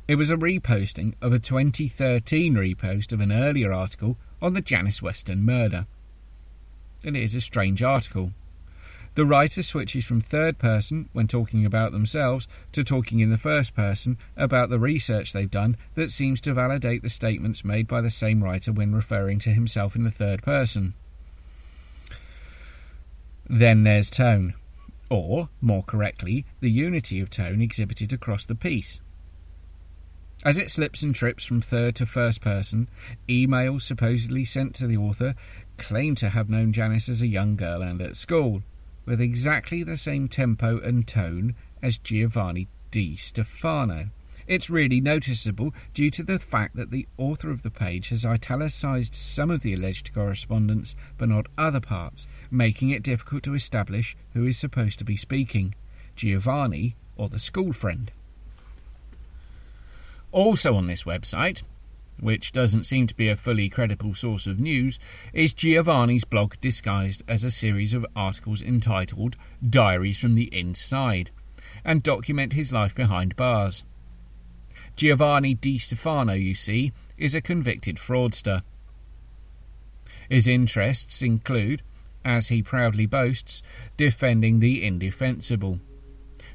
It 0.07 0.17
was 0.17 0.31
a 0.31 0.37
reposting 0.37 1.15
of 1.21 1.33
a 1.33 1.39
2013 1.39 2.55
repost 2.55 3.13
of 3.13 3.21
an 3.21 3.33
earlier 3.33 3.73
article 3.73 4.19
on 4.43 4.55
the 4.55 4.61
Janice 4.61 5.01
Weston 5.01 5.43
murder 5.45 5.87
and 7.05 7.17
it 7.17 7.23
is 7.23 7.35
a 7.35 7.41
strange 7.41 7.83
article. 7.83 8.33
The 9.15 9.27
writer 9.27 9.63
switches 9.63 10.05
from 10.05 10.21
third 10.21 10.59
person 10.59 11.09
when 11.13 11.29
talking 11.29 11.65
about 11.65 11.93
themselves 11.93 12.49
to 12.73 12.83
talking 12.83 13.21
in 13.21 13.31
the 13.31 13.39
first 13.39 13.75
person 13.75 14.19
about 14.37 14.71
the 14.71 14.81
research 14.81 15.33
they've 15.33 15.51
done 15.51 15.77
that 15.95 16.11
seems 16.11 16.41
to 16.43 16.55
validate 16.55 17.03
the 17.03 17.11
statements 17.11 17.65
made 17.65 17.87
by 17.87 18.01
the 18.01 18.11
same 18.11 18.43
writer 18.43 18.73
when 18.73 18.95
referring 18.95 19.39
to 19.41 19.51
himself 19.51 19.95
in 19.95 20.03
the 20.03 20.11
third 20.11 20.43
person. 20.43 20.95
Then 23.49 23.85
there's 23.85 24.11
tone, 24.11 24.55
or, 25.11 25.49
more 25.61 25.83
correctly, 25.83 26.47
the 26.61 26.71
unity 26.71 27.21
of 27.21 27.31
tone 27.31 27.61
exhibited 27.61 28.13
across 28.13 28.45
the 28.45 28.55
piece. 28.55 29.01
As 30.45 30.57
it 30.57 30.71
slips 30.71 31.03
and 31.03 31.15
trips 31.15 31.45
from 31.45 31.61
third 31.61 31.95
to 31.97 32.07
first 32.07 32.41
person, 32.41 32.89
emails 33.29 33.83
supposedly 33.83 34.45
sent 34.45 34.75
to 34.77 34.87
the 34.87 34.97
author 34.97 35.35
claim 35.79 36.15
to 36.17 36.31
have 36.31 36.51
known 36.51 36.73
Janice 36.73 37.09
as 37.09 37.23
a 37.23 37.27
young 37.27 37.57
girl 37.57 37.83
and 37.83 38.03
at 38.03 38.17
school, 38.17 38.63
with 39.07 39.21
exactly 39.21 39.83
the 39.83 39.97
same 39.97 40.29
tempo 40.29 40.81
and 40.81 41.07
tone 41.07 41.55
as 41.83 41.99
Giovanni 41.99 42.69
Di 42.91 43.17
Stefano. 43.17 44.11
It's 44.47 44.69
really 44.69 45.01
noticeable 45.01 45.73
due 45.95 46.11
to 46.11 46.23
the 46.23 46.39
fact 46.39 46.77
that 46.77 46.91
the 46.91 47.07
author 47.17 47.51
of 47.51 47.63
the 47.63 47.71
page 47.71 48.11
has 48.11 48.27
italicized 48.27 49.15
some 49.15 49.51
of 49.51 49.63
the 49.63 49.75
alleged 49.75 50.13
correspondence 50.13 50.95
but 51.17 51.29
not 51.29 51.47
other 51.57 51.81
parts, 51.81 52.27
making 52.51 52.91
it 52.91 53.03
difficult 53.03 53.43
to 53.45 53.55
establish 53.55 54.17
who 54.35 54.45
is 54.45 54.59
supposed 54.59 54.99
to 54.99 55.05
be 55.05 55.17
speaking 55.17 55.75
Giovanni 56.17 56.97
or 57.17 57.29
the 57.29 57.39
school 57.39 57.73
friend. 57.73 58.13
Also 60.31 60.75
on 60.75 60.89
this 60.89 61.05
website, 61.05 61.63
which 62.21 62.53
doesn't 62.53 62.85
seem 62.85 63.07
to 63.07 63.15
be 63.15 63.29
a 63.29 63.37
fully 63.37 63.69
credible 63.69 64.15
source 64.15 64.47
of 64.47 64.61
news, 64.61 64.99
is 65.33 65.53
Giovanni's 65.53 66.25
blog 66.25 66.55
disguised 66.61 67.23
as 67.27 67.45
a 67.45 67.51
series 67.51 67.95
of 67.95 68.07
articles 68.15 68.63
entitled 68.63 69.37
Diaries 69.67 70.19
from 70.19 70.35
the 70.35 70.55
Inside 70.57 71.31
and 71.85 72.03
document 72.03 72.53
his 72.53 72.73
life 72.73 72.95
behind 72.95 73.37
bars. 73.37 73.85
Giovanni 74.97 75.55
Di 75.55 75.79
Stefano, 75.79 76.35
you 76.35 76.55
see, 76.55 76.93
is 77.19 77.35
a 77.35 77.41
convicted 77.41 77.97
fraudster. 77.97 78.63
His 80.29 80.47
interests 80.47 81.21
include, 81.23 81.83
as 82.25 82.49
he 82.49 82.63
proudly 82.63 83.07
boasts, 83.07 83.63
defending 83.97 84.61
the 84.61 84.85
indefensible, 84.85 85.81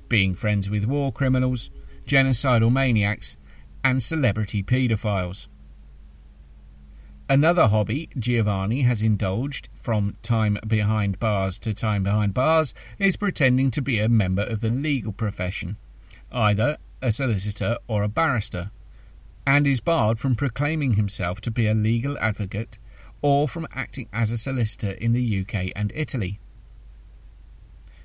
being 0.07 0.35
friends 0.35 0.69
with 0.69 0.85
war 0.85 1.11
criminals, 1.11 1.69
genocidal 2.05 2.71
maniacs, 2.71 3.37
and 3.83 4.01
celebrity 4.01 4.63
paedophiles. 4.63 5.47
Another 7.29 7.67
hobby 7.67 8.09
Giovanni 8.17 8.81
has 8.81 9.03
indulged 9.03 9.69
from 9.75 10.15
time 10.23 10.57
behind 10.65 11.19
bars 11.19 11.59
to 11.59 11.73
time 11.75 12.01
behind 12.01 12.33
bars 12.33 12.73
is 12.97 13.17
pretending 13.17 13.69
to 13.71 13.83
be 13.83 13.99
a 13.99 14.09
member 14.09 14.41
of 14.41 14.61
the 14.61 14.71
legal 14.71 15.11
profession, 15.11 15.77
either 16.31 16.77
a 17.01 17.11
solicitor 17.11 17.77
or 17.87 18.03
a 18.03 18.09
barrister, 18.09 18.71
and 19.45 19.65
is 19.65 19.79
barred 19.79 20.19
from 20.19 20.35
proclaiming 20.35 20.93
himself 20.93 21.41
to 21.41 21.51
be 21.51 21.67
a 21.67 21.73
legal 21.73 22.17
advocate 22.19 22.77
or 23.21 23.47
from 23.47 23.67
acting 23.73 24.07
as 24.13 24.31
a 24.31 24.37
solicitor 24.37 24.91
in 24.91 25.13
the 25.13 25.41
UK 25.41 25.71
and 25.75 25.91
Italy. 25.95 26.39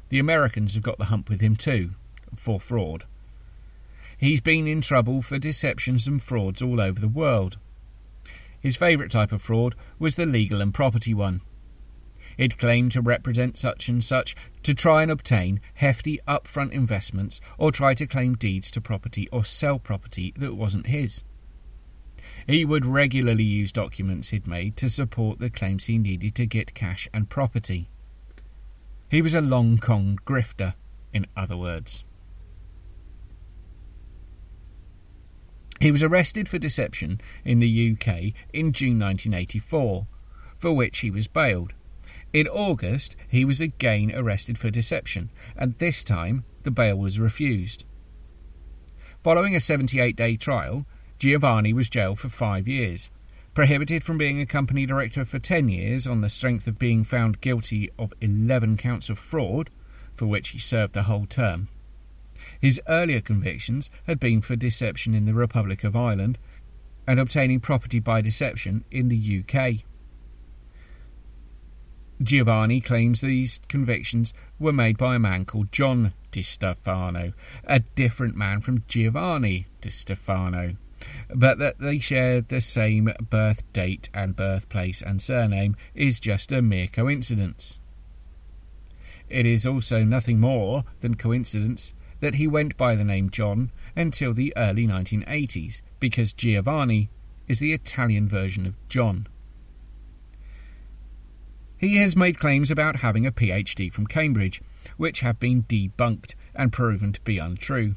The 0.09 0.19
Americans 0.19 0.75
have 0.75 0.83
got 0.83 0.99
the 0.99 1.07
hump 1.07 1.29
with 1.29 1.41
him 1.41 1.57
too, 1.57 1.91
for 2.37 2.61
fraud. 2.61 3.05
He's 4.19 4.41
been 4.41 4.67
in 4.67 4.81
trouble 4.81 5.23
for 5.23 5.39
deceptions 5.39 6.07
and 6.07 6.23
frauds 6.23 6.63
all 6.63 6.81
over 6.81 7.01
the 7.01 7.09
world. 7.09 7.59
His 8.61 8.77
favourite 8.77 9.11
type 9.11 9.33
of 9.33 9.43
fraud 9.43 9.75
was 9.99 10.17
the 10.17 10.27
legal 10.27 10.61
and 10.61 10.73
property 10.73 11.13
one. 11.13 11.43
It 12.37 12.59
claimed 12.59 12.93
to 12.93 13.01
represent 13.01 13.57
such 13.57 13.89
and 13.89 14.03
such 14.03 14.35
to 14.63 14.75
try 14.75 15.03
and 15.03 15.11
obtain 15.11 15.61
hefty 15.75 16.19
upfront 16.27 16.73
investments 16.73 17.41
or 17.59 17.71
try 17.71 17.95
to 17.95 18.07
claim 18.07 18.35
deeds 18.35 18.71
to 18.73 18.81
property 18.81 19.29
or 19.31 19.45
sell 19.45 19.79
property 19.79 20.35
that 20.39 20.55
wasn't 20.55 20.89
his. 20.89 21.23
He 22.47 22.65
would 22.65 22.85
regularly 22.85 23.45
use 23.45 23.73
documents 23.73 24.29
he'd 24.29 24.47
made 24.47 24.77
to 24.79 24.89
support 24.91 25.39
the 25.39 25.51
claims 25.51 25.85
he 25.85 25.99
needed 25.99 26.35
to 26.35 26.47
get 26.47 26.75
cash 26.75 27.09
and 27.13 27.31
property. 27.31 27.89
He 29.11 29.23
was 29.23 29.35
a 29.35 29.41
long 29.41 29.79
con 29.79 30.19
grifter, 30.27 30.75
in 31.13 31.27
other 31.37 31.57
words. 31.57 32.05
He 35.81 35.91
was 35.91 36.03
arrested 36.03 36.49
for 36.49 36.59
deception 36.59 37.21
in 37.45 37.61
the 37.61 37.93
UK 37.93 38.33
in 38.53 38.73
June 38.73 38.99
1984, 38.99 40.07
for 40.57 40.73
which 40.73 40.99
he 40.99 41.11
was 41.11 41.27
bailed. 41.27 41.73
In 42.35 42.49
August, 42.49 43.15
he 43.29 43.45
was 43.45 43.61
again 43.61 44.13
arrested 44.13 44.59
for 44.59 44.69
deception, 44.69 45.31
and 45.57 45.79
this 45.79 46.03
time 46.03 46.43
the 46.65 46.73
bail 46.73 46.97
was 46.97 47.21
refused. 47.21 47.85
Following 49.23 49.55
a 49.55 49.61
78 49.61 50.17
day 50.17 50.37
trial, 50.37 50.85
Giovanni 51.21 51.73
was 51.73 51.89
jailed 51.89 52.19
for 52.19 52.29
five 52.29 52.67
years, 52.67 53.09
prohibited 53.55 54.03
from 54.03 54.19
being 54.19 54.41
a 54.41 54.47
company 54.47 54.85
director 54.85 55.25
for 55.25 55.39
10 55.39 55.69
years 55.69 56.09
on 56.09 56.23
the 56.23 56.29
strength 56.29 56.67
of 56.67 56.77
being 56.77 57.05
found 57.05 57.41
guilty 57.41 57.89
of 57.97 58.13
11 58.21 58.79
counts 58.79 59.09
of 59.09 59.17
fraud, 59.17 59.71
for 60.17 60.27
which 60.27 60.49
he 60.49 60.59
served 60.59 60.93
the 60.93 61.05
whole 61.05 61.27
term. 61.27 61.69
His 62.61 62.81
earlier 62.89 63.21
convictions 63.21 63.91
had 64.09 64.19
been 64.19 64.41
for 64.41 64.57
deception 64.57 65.15
in 65.15 65.25
the 65.25 65.35
Republic 65.35 65.85
of 65.85 65.95
Ireland 65.95 66.39
and 67.07 67.21
obtaining 67.21 67.61
property 67.61 68.01
by 68.01 68.21
deception 68.21 68.85
in 68.91 69.09
the 69.09 69.45
UK. 69.45 69.85
Giovanni 72.25 72.81
claims 72.81 73.21
these 73.21 73.61
convictions 73.69 74.33
were 74.59 74.73
made 74.73 74.97
by 74.97 75.17
a 75.17 75.19
man 75.19 75.45
called 75.45 75.71
John 75.71 76.15
Di 76.31 76.41
Stefano, 76.43 77.35
a 77.65 77.81
different 77.81 78.35
man 78.35 78.63
from 78.63 78.85
Giovanni 78.89 79.67
Di 79.83 79.91
Stefano, 79.91 80.77
but 81.35 81.59
that 81.59 81.79
they 81.79 81.99
shared 81.99 82.49
the 82.49 82.63
same 82.63 83.13
birth 83.29 83.71
date 83.73 84.09
and 84.15 84.35
birthplace 84.35 85.03
and 85.03 85.21
surname 85.21 85.77
is 85.95 86.19
just 86.19 86.51
a 86.51 86.63
mere 86.63 86.87
coincidence. 86.87 87.79
It 89.29 89.45
is 89.45 89.67
also 89.67 90.03
nothing 90.03 90.41
more 90.41 90.85
than 91.01 91.17
coincidence 91.17 91.93
that 92.21 92.37
he 92.37 92.47
went 92.47 92.77
by 92.77 92.95
the 92.95 93.05
name 93.05 93.29
John 93.29 93.71
until 93.95 94.33
the 94.33 94.57
early 94.57 94.87
1980s, 94.87 95.83
because 96.01 96.33
Giovanni 96.33 97.11
is 97.49 97.59
the 97.59 97.73
Italian 97.73 98.29
version 98.29 98.67
of 98.67 98.89
John. 98.89 99.27
He 101.77 101.97
has 101.97 102.17
made 102.17 102.39
claims 102.39 102.71
about 102.71 102.97
having 102.97 103.27
a 103.27 103.33
PhD 103.33 103.93
from 103.93 104.07
Cambridge, 104.07 104.63
which 104.97 105.21
have 105.21 105.41
been 105.41 105.65
debunked 105.65 106.35
and 106.55 106.73
proven 106.73 107.13
to 107.13 107.21
be 107.23 107.39
untrue. 107.39 107.97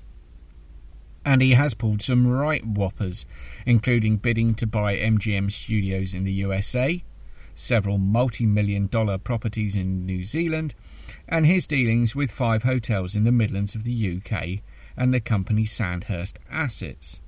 And 1.24 1.42
he 1.42 1.52
has 1.54 1.74
pulled 1.74 2.02
some 2.02 2.28
right 2.28 2.66
whoppers, 2.66 3.26
including 3.66 4.18
bidding 4.18 4.56
to 4.56 4.68
buy 4.68 4.96
MGM 4.96 5.52
studios 5.52 6.14
in 6.14 6.24
the 6.24 6.34
USA, 6.34 7.04
several 7.54 7.98
multi 7.98 8.46
million 8.46 8.88
dollar 8.88 9.18
properties 9.18 9.76
in 9.76 10.06
New 10.06 10.24
Zealand, 10.24 10.74
and 11.28 11.46
his 11.46 11.68
dealings 11.68 12.16
with 12.16 12.32
five 12.32 12.64
hotels 12.64 13.16
in 13.16 13.26
the 13.26 13.32
Midlands 13.32 13.76
of 13.76 13.84
the 13.84 14.18
UK 14.18 14.62
and 14.96 15.14
the 15.14 15.20
company 15.20 15.66
Sandhurst 15.66 16.40
Assets. 16.50 17.20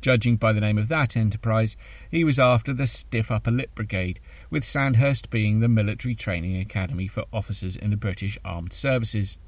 Judging 0.00 0.36
by 0.36 0.52
the 0.52 0.60
name 0.60 0.78
of 0.78 0.88
that 0.88 1.16
enterprise, 1.16 1.76
he 2.10 2.24
was 2.24 2.38
after 2.38 2.72
the 2.72 2.88
Stiff 2.88 3.30
Upper 3.30 3.52
Lip 3.52 3.72
Brigade, 3.76 4.18
with 4.52 4.64
Sandhurst 4.64 5.30
being 5.30 5.60
the 5.60 5.68
military 5.68 6.14
training 6.14 6.58
academy 6.58 7.08
for 7.08 7.24
officers 7.32 7.74
in 7.74 7.88
the 7.88 7.96
British 7.96 8.36
Armed 8.44 8.74
Services. 8.74 9.38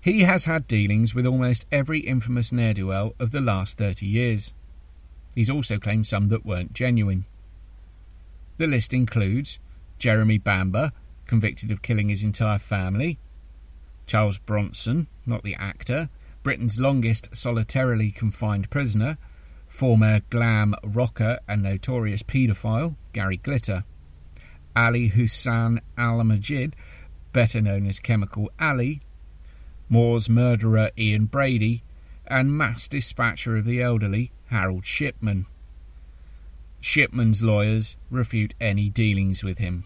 He 0.00 0.20
has 0.20 0.44
had 0.44 0.68
dealings 0.68 1.12
with 1.12 1.26
almost 1.26 1.66
every 1.72 1.98
infamous 1.98 2.52
ne'er 2.52 2.72
do 2.72 2.86
well 2.86 3.14
of 3.18 3.32
the 3.32 3.40
last 3.40 3.76
30 3.76 4.06
years. 4.06 4.54
He's 5.34 5.50
also 5.50 5.76
claimed 5.76 6.06
some 6.06 6.28
that 6.28 6.46
weren't 6.46 6.72
genuine. 6.72 7.24
The 8.58 8.68
list 8.68 8.94
includes 8.94 9.58
Jeremy 9.98 10.38
Bamber, 10.38 10.92
convicted 11.26 11.72
of 11.72 11.82
killing 11.82 12.10
his 12.10 12.22
entire 12.22 12.60
family, 12.60 13.18
Charles 14.06 14.38
Bronson, 14.38 15.08
not 15.26 15.42
the 15.42 15.56
actor, 15.56 16.10
Britain's 16.44 16.78
longest 16.78 17.34
solitarily 17.34 18.12
confined 18.12 18.70
prisoner, 18.70 19.18
former 19.70 20.20
glam 20.28 20.74
rocker 20.84 21.38
and 21.48 21.62
notorious 21.62 22.22
paedophile 22.22 22.96
Gary 23.14 23.38
Glitter, 23.38 23.84
Ali 24.76 25.06
Hussein 25.06 25.80
Al 25.96 26.22
Majid, 26.24 26.76
better 27.32 27.62
known 27.62 27.86
as 27.86 28.00
Chemical 28.00 28.50
Ali, 28.60 29.00
Moors 29.88 30.28
murderer 30.28 30.90
Ian 30.98 31.24
Brady, 31.24 31.82
and 32.26 32.56
mass 32.56 32.86
dispatcher 32.86 33.56
of 33.56 33.64
the 33.64 33.80
elderly 33.80 34.32
Harold 34.46 34.84
Shipman. 34.84 35.46
Shipman's 36.80 37.42
lawyers 37.42 37.96
refute 38.10 38.54
any 38.60 38.88
dealings 38.88 39.42
with 39.42 39.58
him. 39.58 39.84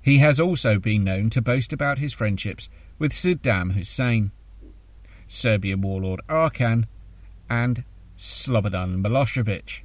He 0.00 0.18
has 0.18 0.40
also 0.40 0.78
been 0.78 1.04
known 1.04 1.30
to 1.30 1.42
boast 1.42 1.72
about 1.72 1.98
his 1.98 2.12
friendships 2.12 2.68
with 2.98 3.12
Saddam 3.12 3.72
Hussein, 3.72 4.32
Serbian 5.28 5.80
warlord 5.80 6.20
Arkan, 6.28 6.84
and 7.48 7.84
Slobodan 8.16 9.02
Milosevic. 9.02 9.82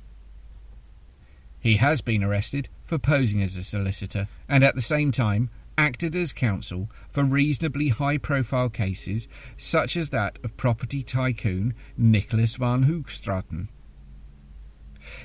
He 1.59 1.77
has 1.77 2.01
been 2.01 2.23
arrested 2.23 2.69
for 2.85 2.97
posing 2.97 3.41
as 3.41 3.55
a 3.55 3.63
solicitor 3.63 4.27
and 4.47 4.63
at 4.63 4.75
the 4.75 4.81
same 4.81 5.11
time 5.11 5.49
acted 5.77 6.15
as 6.15 6.33
counsel 6.33 6.89
for 7.09 7.23
reasonably 7.23 7.89
high 7.89 8.17
profile 8.17 8.69
cases 8.69 9.27
such 9.57 9.95
as 9.95 10.09
that 10.09 10.39
of 10.43 10.57
property 10.57 11.03
tycoon 11.03 11.73
Nicholas 11.97 12.55
van 12.55 12.85
Hoogstraten. 12.85 13.67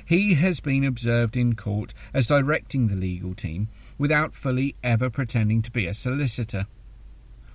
He 0.05 0.35
has 0.35 0.61
been 0.61 0.85
observed 0.85 1.37
in 1.37 1.55
court 1.55 1.95
as 2.15 2.27
directing 2.27 2.89
the 2.89 2.95
legal 2.95 3.35
team 3.35 3.69
without 3.99 4.35
fully 4.35 4.77
ever 4.83 5.11
pretending 5.11 5.63
to 5.63 5.71
be 5.71 5.87
a 5.87 5.95
solicitor. 5.95 6.67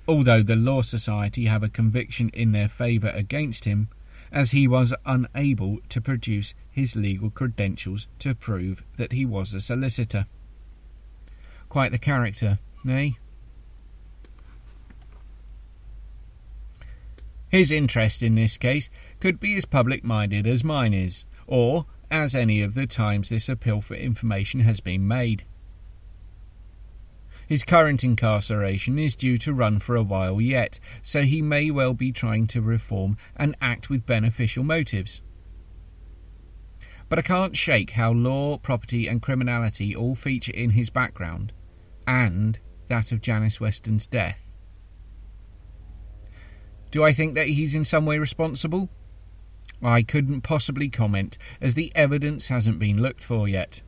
Although 0.08 0.44
the 0.44 0.56
Law 0.56 0.82
Society 0.82 1.46
have 1.46 1.64
a 1.64 1.70
conviction 1.70 2.30
in 2.30 2.52
their 2.52 2.70
favour 2.70 3.10
against 3.10 3.66
him, 3.66 3.90
as 4.38 4.52
he 4.52 4.68
was 4.68 4.94
unable 5.04 5.80
to 5.90 6.00
produce 6.00 6.54
his 6.70 6.96
legal 6.96 7.32
credentials 7.32 8.08
to 8.20 8.36
prove 8.36 8.84
that 8.96 9.12
he 9.12 9.26
was 9.26 9.52
a 9.52 9.60
solicitor. 9.60 10.28
Quite 11.70 11.92
the 11.92 11.98
character, 11.98 12.60
eh? 12.88 13.10
His 17.50 17.72
interest 17.72 18.22
in 18.22 18.36
this 18.36 18.60
case 18.60 18.92
could 19.20 19.40
be 19.40 19.58
as 19.58 19.66
public 19.66 20.04
minded 20.04 20.46
as 20.46 20.64
mine 20.64 20.94
is, 20.94 21.26
or 21.48 21.88
as 22.12 22.36
any 22.36 22.62
of 22.62 22.76
the 22.76 22.86
times 22.86 23.30
this 23.30 23.50
appeal 23.50 23.82
for 23.82 23.96
information 23.96 24.60
has 24.60 24.80
been 24.80 25.08
made. 25.08 25.46
His 27.48 27.64
current 27.64 28.04
incarceration 28.04 29.00
is 29.00 29.16
due 29.16 29.38
to 29.40 29.54
run 29.54 29.80
for 29.80 29.96
a 29.96 30.04
while 30.04 30.42
yet, 30.42 30.80
so 31.02 31.24
he 31.24 31.42
may 31.42 31.72
well 31.72 31.94
be 31.94 32.12
trying 32.12 32.46
to 32.48 32.62
reform 32.62 33.18
and 33.38 33.56
act 33.62 33.90
with 33.90 34.06
beneficial 34.06 34.66
motives. 34.66 35.22
But 37.08 37.20
I 37.20 37.22
can't 37.22 37.56
shake 37.56 37.92
how 37.92 38.12
law, 38.12 38.58
property, 38.58 39.08
and 39.08 39.22
criminality 39.22 39.96
all 39.96 40.14
feature 40.14 40.52
in 40.52 40.72
his 40.72 40.90
background, 40.90 41.54
and 42.06 42.60
that 42.90 43.14
of 43.14 43.22
Janice 43.22 43.62
Weston's 43.62 44.08
death. 44.08 44.44
Do 46.92 47.04
I 47.04 47.14
think 47.14 47.36
that 47.36 47.48
he's 47.48 47.76
in 47.76 47.86
some 47.86 48.06
way 48.06 48.20
responsible? 48.20 48.90
I 49.82 50.04
couldn't 50.04 50.42
possibly 50.42 50.90
comment, 50.90 51.38
as 51.62 51.76
the 51.76 51.94
evidence 51.96 52.48
hasn't 52.48 52.80
been 52.80 53.02
looked 53.02 53.24
for 53.24 53.48
yet. 53.48 53.82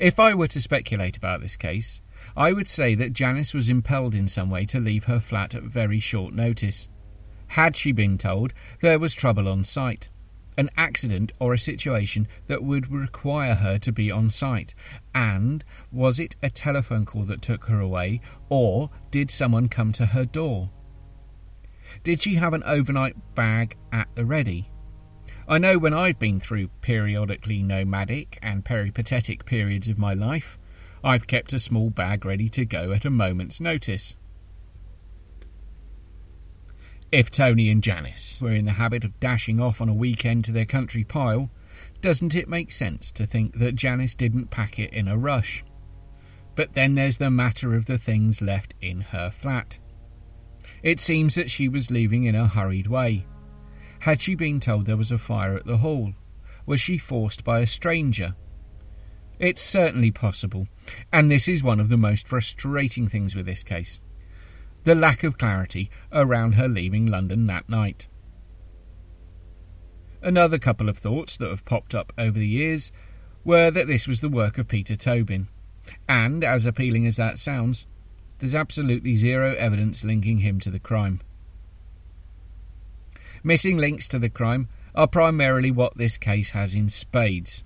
If 0.00 0.18
I 0.18 0.32
were 0.32 0.48
to 0.48 0.62
speculate 0.62 1.18
about 1.18 1.42
this 1.42 1.56
case, 1.56 2.00
I 2.34 2.54
would 2.54 2.66
say 2.66 2.94
that 2.94 3.12
Janice 3.12 3.52
was 3.52 3.68
impelled 3.68 4.14
in 4.14 4.28
some 4.28 4.48
way 4.48 4.64
to 4.64 4.80
leave 4.80 5.04
her 5.04 5.20
flat 5.20 5.54
at 5.54 5.62
very 5.62 6.00
short 6.00 6.32
notice. 6.32 6.88
Had 7.48 7.76
she 7.76 7.92
been 7.92 8.16
told 8.16 8.54
there 8.80 8.98
was 8.98 9.12
trouble 9.12 9.46
on 9.46 9.62
site, 9.62 10.08
an 10.56 10.70
accident 10.74 11.32
or 11.38 11.52
a 11.52 11.58
situation 11.58 12.28
that 12.46 12.64
would 12.64 12.90
require 12.90 13.54
her 13.56 13.78
to 13.80 13.92
be 13.92 14.10
on 14.10 14.30
site? 14.30 14.74
And 15.14 15.62
was 15.92 16.18
it 16.18 16.34
a 16.42 16.48
telephone 16.48 17.04
call 17.04 17.24
that 17.24 17.42
took 17.42 17.66
her 17.66 17.78
away, 17.78 18.22
or 18.48 18.88
did 19.10 19.30
someone 19.30 19.68
come 19.68 19.92
to 19.92 20.06
her 20.06 20.24
door? 20.24 20.70
Did 22.04 22.22
she 22.22 22.36
have 22.36 22.54
an 22.54 22.62
overnight 22.64 23.34
bag 23.34 23.76
at 23.92 24.08
the 24.14 24.24
ready? 24.24 24.70
I 25.50 25.58
know 25.58 25.80
when 25.80 25.92
I've 25.92 26.20
been 26.20 26.38
through 26.38 26.68
periodically 26.80 27.60
nomadic 27.60 28.38
and 28.40 28.64
peripatetic 28.64 29.44
periods 29.44 29.88
of 29.88 29.98
my 29.98 30.14
life, 30.14 30.56
I've 31.02 31.26
kept 31.26 31.52
a 31.52 31.58
small 31.58 31.90
bag 31.90 32.24
ready 32.24 32.48
to 32.50 32.64
go 32.64 32.92
at 32.92 33.04
a 33.04 33.10
moment's 33.10 33.60
notice. 33.60 34.14
If 37.10 37.32
Tony 37.32 37.68
and 37.68 37.82
Janice 37.82 38.40
were 38.40 38.52
in 38.52 38.64
the 38.64 38.74
habit 38.74 39.02
of 39.02 39.18
dashing 39.18 39.58
off 39.58 39.80
on 39.80 39.88
a 39.88 39.92
weekend 39.92 40.44
to 40.44 40.52
their 40.52 40.64
country 40.64 41.02
pile, 41.02 41.50
doesn't 42.00 42.36
it 42.36 42.48
make 42.48 42.70
sense 42.70 43.10
to 43.10 43.26
think 43.26 43.58
that 43.58 43.74
Janice 43.74 44.14
didn't 44.14 44.52
pack 44.52 44.78
it 44.78 44.92
in 44.92 45.08
a 45.08 45.18
rush? 45.18 45.64
But 46.54 46.74
then 46.74 46.94
there's 46.94 47.18
the 47.18 47.28
matter 47.28 47.74
of 47.74 47.86
the 47.86 47.98
things 47.98 48.40
left 48.40 48.74
in 48.80 49.00
her 49.00 49.32
flat. 49.32 49.80
It 50.84 51.00
seems 51.00 51.34
that 51.34 51.50
she 51.50 51.68
was 51.68 51.90
leaving 51.90 52.22
in 52.22 52.36
a 52.36 52.46
hurried 52.46 52.86
way, 52.86 53.26
had 54.00 54.20
she 54.20 54.34
been 54.34 54.60
told 54.60 54.86
there 54.86 54.96
was 54.96 55.12
a 55.12 55.18
fire 55.18 55.54
at 55.54 55.66
the 55.66 55.78
hall? 55.78 56.12
Was 56.66 56.80
she 56.80 56.98
forced 56.98 57.44
by 57.44 57.60
a 57.60 57.66
stranger? 57.66 58.34
It's 59.38 59.62
certainly 59.62 60.10
possible, 60.10 60.68
and 61.12 61.30
this 61.30 61.48
is 61.48 61.62
one 61.62 61.80
of 61.80 61.88
the 61.88 61.96
most 61.96 62.28
frustrating 62.28 63.08
things 63.08 63.34
with 63.34 63.46
this 63.46 63.62
case 63.62 64.02
the 64.84 64.94
lack 64.94 65.22
of 65.22 65.36
clarity 65.36 65.90
around 66.10 66.52
her 66.52 66.66
leaving 66.66 67.06
London 67.06 67.46
that 67.46 67.68
night. 67.68 68.08
Another 70.22 70.58
couple 70.58 70.88
of 70.88 70.98
thoughts 70.98 71.36
that 71.36 71.50
have 71.50 71.64
popped 71.64 71.94
up 71.94 72.12
over 72.16 72.38
the 72.38 72.46
years 72.46 72.92
were 73.44 73.70
that 73.70 73.86
this 73.86 74.06
was 74.06 74.20
the 74.20 74.28
work 74.28 74.58
of 74.58 74.68
Peter 74.68 74.96
Tobin, 74.96 75.48
and, 76.08 76.44
as 76.44 76.66
appealing 76.66 77.06
as 77.06 77.16
that 77.16 77.38
sounds, 77.38 77.86
there's 78.38 78.54
absolutely 78.54 79.14
zero 79.14 79.54
evidence 79.56 80.04
linking 80.04 80.38
him 80.38 80.60
to 80.60 80.70
the 80.70 80.78
crime. 80.78 81.20
Missing 83.42 83.78
links 83.78 84.06
to 84.08 84.18
the 84.18 84.28
crime 84.28 84.68
are 84.94 85.06
primarily 85.06 85.70
what 85.70 85.96
this 85.96 86.18
case 86.18 86.50
has 86.50 86.74
in 86.74 86.90
spades. 86.90 87.64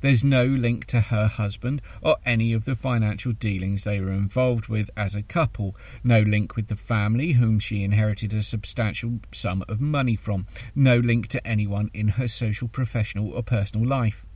There's 0.00 0.24
no 0.24 0.44
link 0.44 0.84
to 0.86 1.00
her 1.00 1.28
husband 1.28 1.80
or 2.02 2.16
any 2.26 2.52
of 2.52 2.64
the 2.64 2.74
financial 2.74 3.30
dealings 3.30 3.84
they 3.84 4.00
were 4.00 4.10
involved 4.10 4.66
with 4.66 4.90
as 4.96 5.14
a 5.14 5.22
couple, 5.22 5.76
no 6.02 6.20
link 6.20 6.56
with 6.56 6.66
the 6.66 6.74
family 6.74 7.32
whom 7.32 7.60
she 7.60 7.84
inherited 7.84 8.34
a 8.34 8.42
substantial 8.42 9.20
sum 9.32 9.64
of 9.68 9.80
money 9.80 10.16
from, 10.16 10.46
no 10.74 10.98
link 10.98 11.28
to 11.28 11.46
anyone 11.46 11.88
in 11.94 12.08
her 12.08 12.26
social, 12.26 12.66
professional, 12.66 13.32
or 13.32 13.44
personal 13.44 13.86
life, 13.86 14.26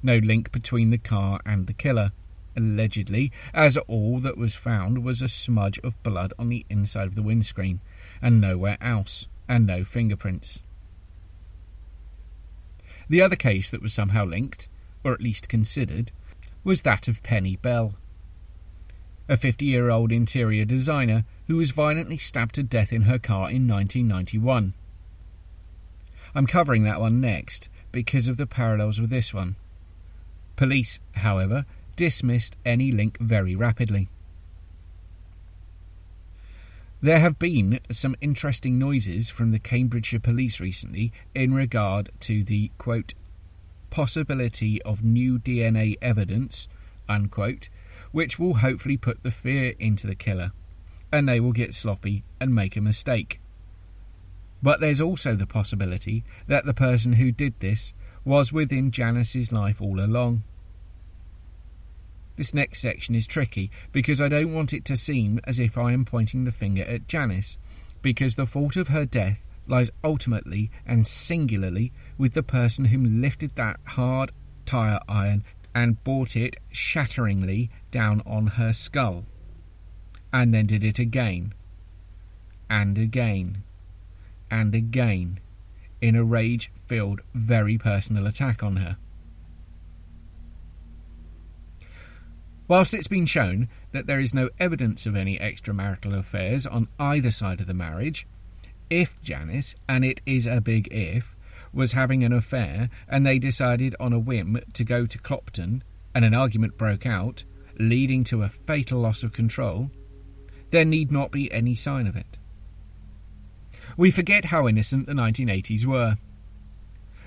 no 0.00 0.18
link 0.18 0.52
between 0.52 0.90
the 0.90 0.98
car 0.98 1.40
and 1.44 1.66
the 1.66 1.74
killer. 1.74 2.12
Allegedly, 2.56 3.32
as 3.52 3.76
all 3.76 4.20
that 4.20 4.38
was 4.38 4.54
found 4.54 5.02
was 5.02 5.22
a 5.22 5.28
smudge 5.28 5.80
of 5.80 6.00
blood 6.04 6.32
on 6.38 6.48
the 6.48 6.64
inside 6.70 7.08
of 7.08 7.16
the 7.16 7.22
windscreen, 7.22 7.80
and 8.22 8.40
nowhere 8.40 8.78
else 8.80 9.26
and 9.50 9.66
no 9.66 9.82
fingerprints. 9.82 10.60
The 13.08 13.20
other 13.20 13.34
case 13.34 13.68
that 13.70 13.82
was 13.82 13.92
somehow 13.92 14.24
linked, 14.24 14.68
or 15.02 15.12
at 15.12 15.20
least 15.20 15.48
considered, 15.48 16.12
was 16.62 16.82
that 16.82 17.08
of 17.08 17.24
Penny 17.24 17.56
Bell, 17.56 17.94
a 19.28 19.36
50 19.36 19.64
year 19.64 19.90
old 19.90 20.12
interior 20.12 20.64
designer 20.64 21.24
who 21.48 21.56
was 21.56 21.72
violently 21.72 22.16
stabbed 22.16 22.54
to 22.54 22.62
death 22.62 22.92
in 22.92 23.02
her 23.02 23.18
car 23.18 23.50
in 23.50 23.66
1991. 23.66 24.72
I'm 26.32 26.46
covering 26.46 26.84
that 26.84 27.00
one 27.00 27.20
next 27.20 27.68
because 27.90 28.28
of 28.28 28.36
the 28.36 28.46
parallels 28.46 29.00
with 29.00 29.10
this 29.10 29.34
one. 29.34 29.56
Police, 30.54 31.00
however, 31.16 31.66
dismissed 31.96 32.56
any 32.64 32.92
link 32.92 33.18
very 33.18 33.56
rapidly. 33.56 34.10
There 37.02 37.20
have 37.20 37.38
been 37.38 37.80
some 37.90 38.14
interesting 38.20 38.78
noises 38.78 39.30
from 39.30 39.52
the 39.52 39.58
Cambridgeshire 39.58 40.20
police 40.20 40.60
recently 40.60 41.12
in 41.34 41.54
regard 41.54 42.10
to 42.20 42.44
the 42.44 42.70
quote 42.76 43.14
possibility 43.88 44.80
of 44.82 45.02
new 45.02 45.38
DNA 45.38 45.96
evidence 46.02 46.68
unquote, 47.10 47.68
which 48.12 48.38
will 48.38 48.54
hopefully 48.54 48.96
put 48.96 49.22
the 49.22 49.30
fear 49.30 49.74
into 49.78 50.06
the 50.06 50.14
killer, 50.14 50.52
and 51.12 51.28
they 51.28 51.40
will 51.40 51.52
get 51.52 51.74
sloppy 51.74 52.22
and 52.40 52.54
make 52.54 52.76
a 52.76 52.80
mistake. 52.80 53.40
But 54.62 54.80
there's 54.80 55.00
also 55.00 55.34
the 55.34 55.46
possibility 55.46 56.22
that 56.46 56.64
the 56.64 56.74
person 56.74 57.14
who 57.14 57.32
did 57.32 57.58
this 57.60 57.92
was 58.24 58.52
within 58.52 58.90
Janice's 58.90 59.52
life 59.52 59.80
all 59.82 60.00
along. 60.00 60.44
This 62.40 62.54
next 62.54 62.80
section 62.80 63.14
is 63.14 63.26
tricky 63.26 63.70
because 63.92 64.18
I 64.18 64.30
don't 64.30 64.54
want 64.54 64.72
it 64.72 64.86
to 64.86 64.96
seem 64.96 65.40
as 65.44 65.58
if 65.58 65.76
I 65.76 65.92
am 65.92 66.06
pointing 66.06 66.44
the 66.44 66.52
finger 66.52 66.84
at 66.84 67.06
Janice, 67.06 67.58
because 68.00 68.36
the 68.36 68.46
fault 68.46 68.76
of 68.76 68.88
her 68.88 69.04
death 69.04 69.44
lies 69.66 69.90
ultimately 70.02 70.70
and 70.86 71.06
singularly 71.06 71.92
with 72.16 72.32
the 72.32 72.42
person 72.42 72.86
who 72.86 73.04
lifted 73.04 73.56
that 73.56 73.78
hard 73.88 74.32
tire 74.64 75.00
iron 75.06 75.44
and 75.74 76.02
brought 76.02 76.34
it 76.34 76.56
shatteringly 76.72 77.68
down 77.90 78.22
on 78.24 78.46
her 78.46 78.72
skull, 78.72 79.26
and 80.32 80.54
then 80.54 80.64
did 80.64 80.82
it 80.82 80.98
again, 80.98 81.52
and 82.70 82.96
again, 82.96 83.64
and 84.50 84.74
again, 84.74 85.40
in 86.00 86.16
a 86.16 86.24
rage 86.24 86.72
filled, 86.86 87.20
very 87.34 87.76
personal 87.76 88.26
attack 88.26 88.62
on 88.62 88.76
her. 88.76 88.96
Whilst 92.70 92.94
it's 92.94 93.08
been 93.08 93.26
shown 93.26 93.68
that 93.90 94.06
there 94.06 94.20
is 94.20 94.32
no 94.32 94.48
evidence 94.60 95.04
of 95.04 95.16
any 95.16 95.36
extramarital 95.40 96.16
affairs 96.16 96.66
on 96.66 96.86
either 97.00 97.32
side 97.32 97.60
of 97.60 97.66
the 97.66 97.74
marriage, 97.74 98.28
if 98.88 99.20
Janice, 99.22 99.74
and 99.88 100.04
it 100.04 100.20
is 100.24 100.46
a 100.46 100.60
big 100.60 100.86
if, 100.92 101.34
was 101.72 101.92
having 101.92 102.22
an 102.22 102.32
affair 102.32 102.88
and 103.08 103.26
they 103.26 103.40
decided 103.40 103.96
on 103.98 104.12
a 104.12 104.20
whim 104.20 104.60
to 104.72 104.84
go 104.84 105.04
to 105.04 105.18
Clopton 105.18 105.82
and 106.14 106.24
an 106.24 106.32
argument 106.32 106.78
broke 106.78 107.06
out, 107.06 107.42
leading 107.76 108.22
to 108.22 108.44
a 108.44 108.48
fatal 108.48 109.00
loss 109.00 109.24
of 109.24 109.32
control, 109.32 109.90
there 110.70 110.84
need 110.84 111.10
not 111.10 111.32
be 111.32 111.52
any 111.52 111.74
sign 111.74 112.06
of 112.06 112.14
it. 112.14 112.36
We 113.96 114.12
forget 114.12 114.44
how 114.44 114.68
innocent 114.68 115.08
the 115.08 115.12
1980s 115.12 115.86
were. 115.86 116.18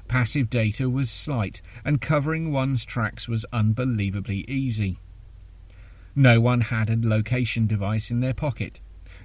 Passive 0.07 0.49
data 0.49 0.89
was 0.89 1.09
slight, 1.11 1.61
and 1.83 1.99
covering 1.99 2.53
one's 2.53 2.85
tracks 2.85 3.27
was 3.27 3.45
unbelievably 3.51 4.45
easy. 4.47 4.99
No 6.15 6.39
one 6.39 6.61
had 6.61 6.89
a 6.89 6.97
location 6.99 7.65
device 7.65 8.11
in 8.11 8.19
their 8.19 8.33
pocket. 8.33 8.79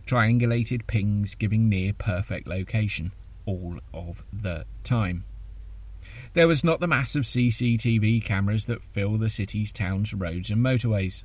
Triangulated 0.07 0.87
pings 0.87 1.35
giving 1.35 1.69
near 1.69 1.93
perfect 1.93 2.49
location 2.49 3.13
all 3.45 3.79
of 3.93 4.25
the 4.33 4.65
time. 4.85 5.25
There 6.33 6.49
was 6.49 6.65
not 6.65 6.81
the 6.81 6.87
mass 6.87 7.15
of 7.15 7.25
CCTV 7.25 8.25
cameras 8.25 8.67
that 8.67 8.83
fill 8.83 9.19
the 9.19 9.31
city's 9.31 9.73
towns, 9.73 10.15
roads, 10.15 10.51
and 10.51 10.65
motorways. 10.65 11.25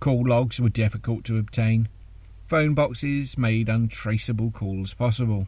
Call 0.00 0.26
logs 0.28 0.60
were 0.60 0.68
difficult 0.68 1.24
to 1.24 1.38
obtain. 1.38 1.88
Phone 2.46 2.74
boxes 2.74 3.38
made 3.38 3.68
untraceable 3.68 4.50
calls 4.50 4.94
possible. 4.94 5.46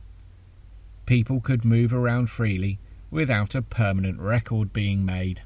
People 1.07 1.41
could 1.41 1.65
move 1.65 1.93
around 1.93 2.31
freely 2.31 2.79
without 3.11 3.55
a 3.55 3.63
permanent 3.63 4.21
record 4.21 4.73
being 4.73 5.05
made. 5.05 5.43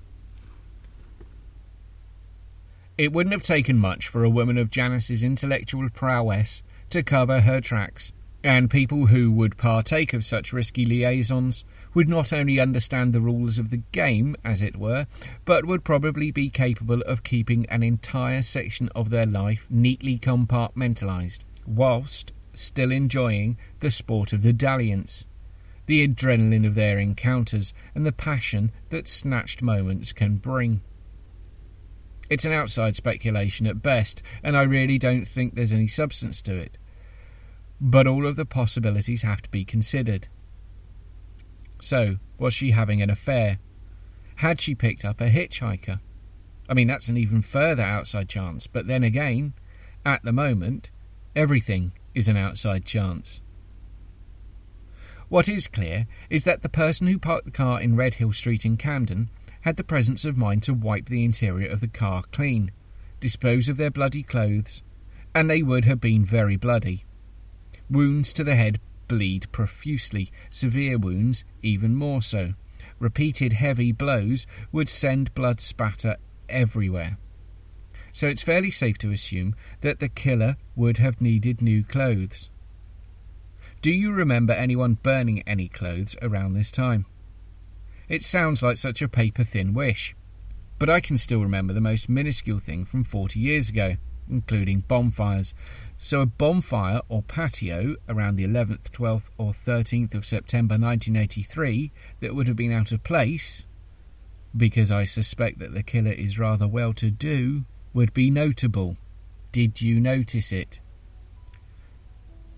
It 2.99 3.13
wouldn't 3.13 3.33
have 3.33 3.45
taken 3.45 3.79
much 3.79 4.09
for 4.09 4.25
a 4.25 4.31
woman 4.31 4.59
of 4.59 4.73
Janice's 4.73 5.23
intellectual 5.23 5.89
prowess 5.89 6.65
to 6.91 7.05
cover 7.05 7.43
her 7.43 7.61
tracks, 7.61 8.13
and 8.43 8.69
people 8.69 9.07
who 9.07 9.31
would 9.31 9.57
partake 9.57 10.13
of 10.13 10.25
such 10.25 10.53
risky 10.53 10.85
liaisons 10.85 11.65
would 11.95 12.09
not 12.09 12.33
only 12.33 12.59
understand 12.59 13.13
the 13.13 13.21
rules 13.21 13.57
of 13.57 13.71
the 13.71 13.83
game, 13.93 14.35
as 14.45 14.61
it 14.61 14.77
were, 14.77 15.07
but 15.45 15.65
would 15.65 15.85
probably 15.85 16.33
be 16.33 16.51
capable 16.51 17.01
of 17.03 17.23
keeping 17.23 17.67
an 17.67 17.85
entire 17.85 18.43
section 18.43 18.89
of 18.97 19.11
their 19.11 19.27
life 19.27 19.65
neatly 19.71 20.19
compartmentalized, 20.19 21.45
whilst 21.69 22.33
still 22.53 22.91
enjoying 22.91 23.57
the 23.79 23.93
sport 23.93 24.33
of 24.33 24.43
the 24.43 24.53
dalliance, 24.53 25.25
the 25.87 26.07
adrenaline 26.07 26.67
of 26.67 26.75
their 26.75 26.99
encounters, 26.99 27.73
and 27.95 28.05
the 28.05 28.11
passion 28.11 28.73
that 28.89 29.07
snatched 29.07 29.63
moments 29.63 30.13
can 30.13 30.35
bring. 30.35 30.81
It's 32.31 32.45
an 32.45 32.53
outside 32.53 32.95
speculation 32.95 33.67
at 33.67 33.83
best, 33.83 34.23
and 34.43 34.57
I 34.57 34.63
really 34.63 34.99
don't 34.99 35.25
think 35.25 35.55
there's 35.55 35.73
any 35.73 35.89
substance 35.89 36.43
to 36.43 36.57
it. 36.57 36.77
But 37.81 38.07
all 38.07 38.27
of 38.27 38.37
the 38.37 38.45
possibilities 38.45 39.23
have 39.23 39.41
to 39.43 39.51
be 39.51 39.65
considered. 39.65 40.29
So, 41.81 42.17
was 42.39 42.53
she 42.55 42.73
having 42.73 43.01
an 43.01 43.11
affair? 43.11 43.59
Had 44.37 44.61
she 44.61 44.75
picked 44.75 45.05
up 45.05 45.21
a 45.21 45.29
hitchhiker? 45.29 46.01
I 46.69 46.75
mean, 46.75 46.87
that's 46.87 47.09
an 47.09 47.17
even 47.17 47.41
further 47.41 47.83
outside 47.83 48.29
chance, 48.29 48.67
but 48.67 48.87
then 48.87 49.03
again, 49.03 49.55
at 50.05 50.23
the 50.23 50.33
moment, 50.33 50.91
everything 51.35 51.93
is 52.15 52.29
an 52.29 52.37
outside 52.37 52.85
chance. 52.85 53.41
What 55.29 55.49
is 55.49 55.67
clear 55.67 56.07
is 56.31 56.45
that 56.45 56.63
the 56.63 56.69
person 56.69 57.07
who 57.07 57.19
parked 57.19 57.45
the 57.45 57.51
car 57.51 57.81
in 57.81 57.97
Redhill 57.97 58.33
Street 58.33 58.65
in 58.65 58.77
Camden 58.77 59.31
had 59.69 59.77
the 59.77 59.85
presence 59.85 60.25
of 60.25 60.35
mind 60.35 60.63
to 60.63 60.73
wipe 60.73 61.11
the 61.11 61.27
interior 61.27 61.71
of 61.71 61.81
the 61.81 61.89
car 61.89 62.23
clean, 62.33 62.71
dispose 63.21 63.69
of 63.69 63.77
their 63.77 63.91
bloody 63.91 64.23
clothes, 64.23 64.83
and 65.35 65.51
they 65.51 65.63
would 65.63 65.85
have 65.85 66.01
been 66.01 66.25
very 66.25 66.57
bloody. 66.57 67.05
Wounds 67.91 68.33
to 68.33 68.43
the 68.43 68.55
head 68.55 68.81
bleed 69.09 69.47
profusely, 69.53 70.33
severe 70.49 70.97
wounds 70.97 71.45
even 71.63 71.95
more 71.95 72.23
so. 72.23 72.55
Repeated 72.99 73.53
heavy 73.53 73.93
blows 73.93 74.47
would 74.73 74.89
send 74.89 75.35
blood 75.35 75.61
spatter 75.61 76.17
everywhere. 76.49 77.19
So 78.11 78.27
it's 78.27 78.41
fairly 78.41 78.71
safe 78.71 78.97
to 78.99 79.11
assume 79.11 79.55
that 79.83 80.01
the 80.01 80.09
killer 80.09 80.57
would 80.77 80.97
have 80.97 81.21
needed 81.21 81.61
new 81.61 81.85
clothes. 81.85 82.49
Do 83.83 83.91
you 83.91 84.13
remember 84.13 84.55
anyone 84.55 84.95
burning 84.95 85.43
any 85.47 85.69
clothes 85.69 86.17
around 86.23 86.55
this 86.55 86.71
time? 86.71 87.05
It 88.09 88.23
sounds 88.23 88.63
like 88.63 88.77
such 88.77 89.03
a 89.03 89.09
paper 89.09 89.45
thin 89.45 89.75
wish. 89.75 90.15
But 90.79 90.89
I 90.89 91.01
can 91.01 91.19
still 91.19 91.41
remember 91.41 91.73
the 91.73 91.81
most 91.81 92.09
minuscule 92.09 92.59
thing 92.59 92.85
from 92.85 93.05
40 93.05 93.39
years 93.39 93.69
ago, 93.69 93.97
including 94.31 94.81
bonfires. 94.81 95.53
So, 95.99 96.21
a 96.21 96.27
bonfire 96.27 97.01
or 97.09 97.23
patio 97.23 97.97
around 98.09 98.37
the 98.37 98.47
11th, 98.47 98.91
12th, 98.91 99.31
or 99.37 99.53
13th 99.53 100.15
of 100.15 100.25
September 100.25 100.75
1983 100.75 101.91
that 102.21 102.35
would 102.35 102.47
have 102.47 102.57
been 102.57 102.73
out 102.73 102.93
of 102.93 103.03
place, 103.03 103.67
because 104.57 104.91
I 104.91 105.05
suspect 105.05 105.59
that 105.59 105.75
the 105.75 105.83
killer 105.83 106.13
is 106.13 106.39
rather 106.39 106.69
well 106.69 106.93
to 106.95 107.11
do, 107.11 107.65
would 107.93 108.15
be 108.15 108.31
notable. 108.31 108.97
Did 109.51 109.83
you 109.83 109.99
notice 109.99 110.53
it? 110.53 110.81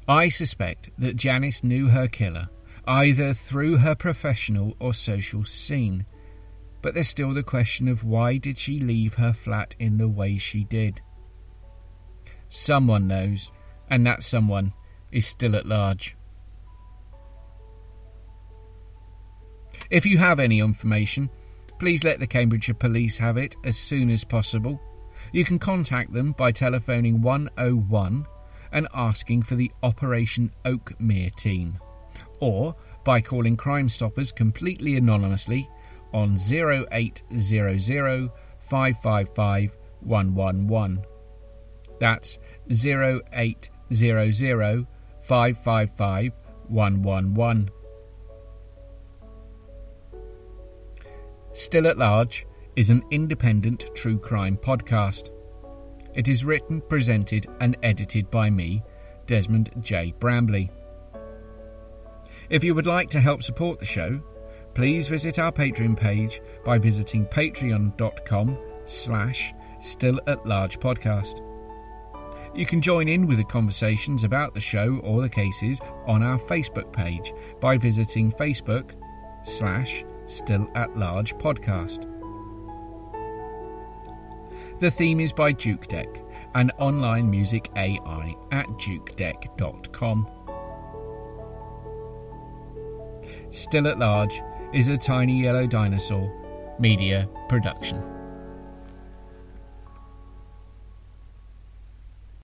I 0.07 0.29
suspect 0.29 0.91
that 0.99 1.17
Janice 1.17 1.65
knew 1.65 1.89
her 1.89 2.09
killer 2.09 2.49
either 2.91 3.33
through 3.33 3.77
her 3.77 3.95
professional 3.95 4.75
or 4.81 4.93
social 4.93 5.45
scene. 5.45 6.05
But 6.83 6.95
there's 6.95 7.07
still 7.07 7.33
the 7.33 7.45
question 7.45 7.87
of 7.87 8.03
why 8.03 8.37
did 8.37 8.59
she 8.59 8.81
leave 8.81 9.15
her 9.15 9.33
flat 9.33 9.77
in 9.79 9.97
the 9.97 10.09
way 10.09 10.39
she 10.39 10.65
did? 10.65 11.01
Someone 12.49 13.07
knows, 13.07 13.53
and 13.91 14.05
that 14.07 14.25
someone 14.25 14.73
is 15.13 15.25
still 15.25 15.55
at 15.55 15.67
large. 15.67 16.17
If 19.89 20.05
you 20.05 20.19
have 20.19 20.41
any 20.41 20.59
information, 20.59 21.31
please 21.79 22.03
let 22.03 22.19
the 22.19 22.27
Cambridgeshire 22.27 22.75
Police 22.75 23.19
have 23.19 23.37
it 23.37 23.55
as 23.65 23.79
soon 23.79 24.11
as 24.11 24.25
possible. 24.25 24.81
You 25.31 25.45
can 25.45 25.61
contact 25.61 26.13
them 26.13 26.33
by 26.33 26.51
telephoning 26.51 27.23
101 27.23 28.27
and 28.73 28.89
asking 28.93 29.43
for 29.43 29.55
the 29.55 29.71
Operation 29.81 30.53
Oakmere 30.65 31.33
team 31.37 31.79
or 32.41 32.75
by 33.05 33.21
calling 33.21 33.57
Crime 33.57 33.89
Stoppers 33.89 34.33
completely 34.33 34.97
anonymously 34.97 35.69
on 36.13 36.37
0800 36.37 38.31
555 38.59 39.77
111. 40.01 41.05
That's 41.99 42.39
0800 42.71 44.87
555 45.23 46.33
111. 46.69 47.71
Still 51.53 51.89
at 51.89 51.99
Large 51.99 52.47
is 52.77 52.91
an 52.91 53.03
independent 53.11 53.91
true 53.95 54.19
crime 54.19 54.57
podcast. 54.57 55.31
It 56.15 56.29
is 56.29 56.45
written, 56.45 56.81
presented, 56.81 57.47
and 57.61 57.77
edited 57.83 58.31
by 58.31 58.51
me, 58.51 58.83
Desmond 59.27 59.71
J. 59.81 60.15
Brambley. 60.19 60.71
If 62.51 62.65
you 62.65 62.75
would 62.75 62.87
like 62.87 63.09
to 63.11 63.21
help 63.21 63.45
support 63.45 63.79
the 63.79 63.85
show, 63.87 64.21
please 64.75 65.07
visit 65.07 65.39
our 65.39 65.53
Patreon 65.53 65.97
page 65.97 66.43
by 66.65 66.79
visiting 66.79 67.25
patreon.com 67.27 68.59
slash 68.85 69.55
still 69.81 70.21
at 70.27 70.45
large 70.47 70.81
podcast. 70.81 71.47
You 72.53 72.67
can 72.67 72.83
join 72.83 73.09
in 73.09 73.29
with 73.29 73.39
the 73.39 73.45
conversations 73.45 74.25
about 74.25 74.53
the 74.55 74.61
show 74.61 75.01
or 75.05 75.23
the 75.23 75.29
cases 75.29 75.81
on 76.07 76.25
our 76.25 76.41
Facebook 76.41 76.93
page 76.93 77.33
by 77.61 77.79
visiting 77.79 78.33
Facebook 78.33 78.91
slash 79.45 80.05
still 80.27 80.69
at 80.75 80.97
large 80.97 81.37
podcast. 81.37 82.09
The 84.81 84.91
theme 84.91 85.21
is 85.21 85.33
by 85.33 85.53
Jukedeck, 85.53 86.25
an 86.57 86.73
online 86.79 87.31
music 87.31 87.71
AI 87.77 88.35
at 88.51 88.67
jukedeck.com. 88.67 90.27
Still 93.51 93.89
at 93.89 93.99
Large 93.99 94.43
is 94.73 94.89
a 94.89 94.97
tiny 94.97 95.43
yellow 95.43 95.67
dinosaur 95.67 96.33
media 96.79 97.29
production. 97.49 98.20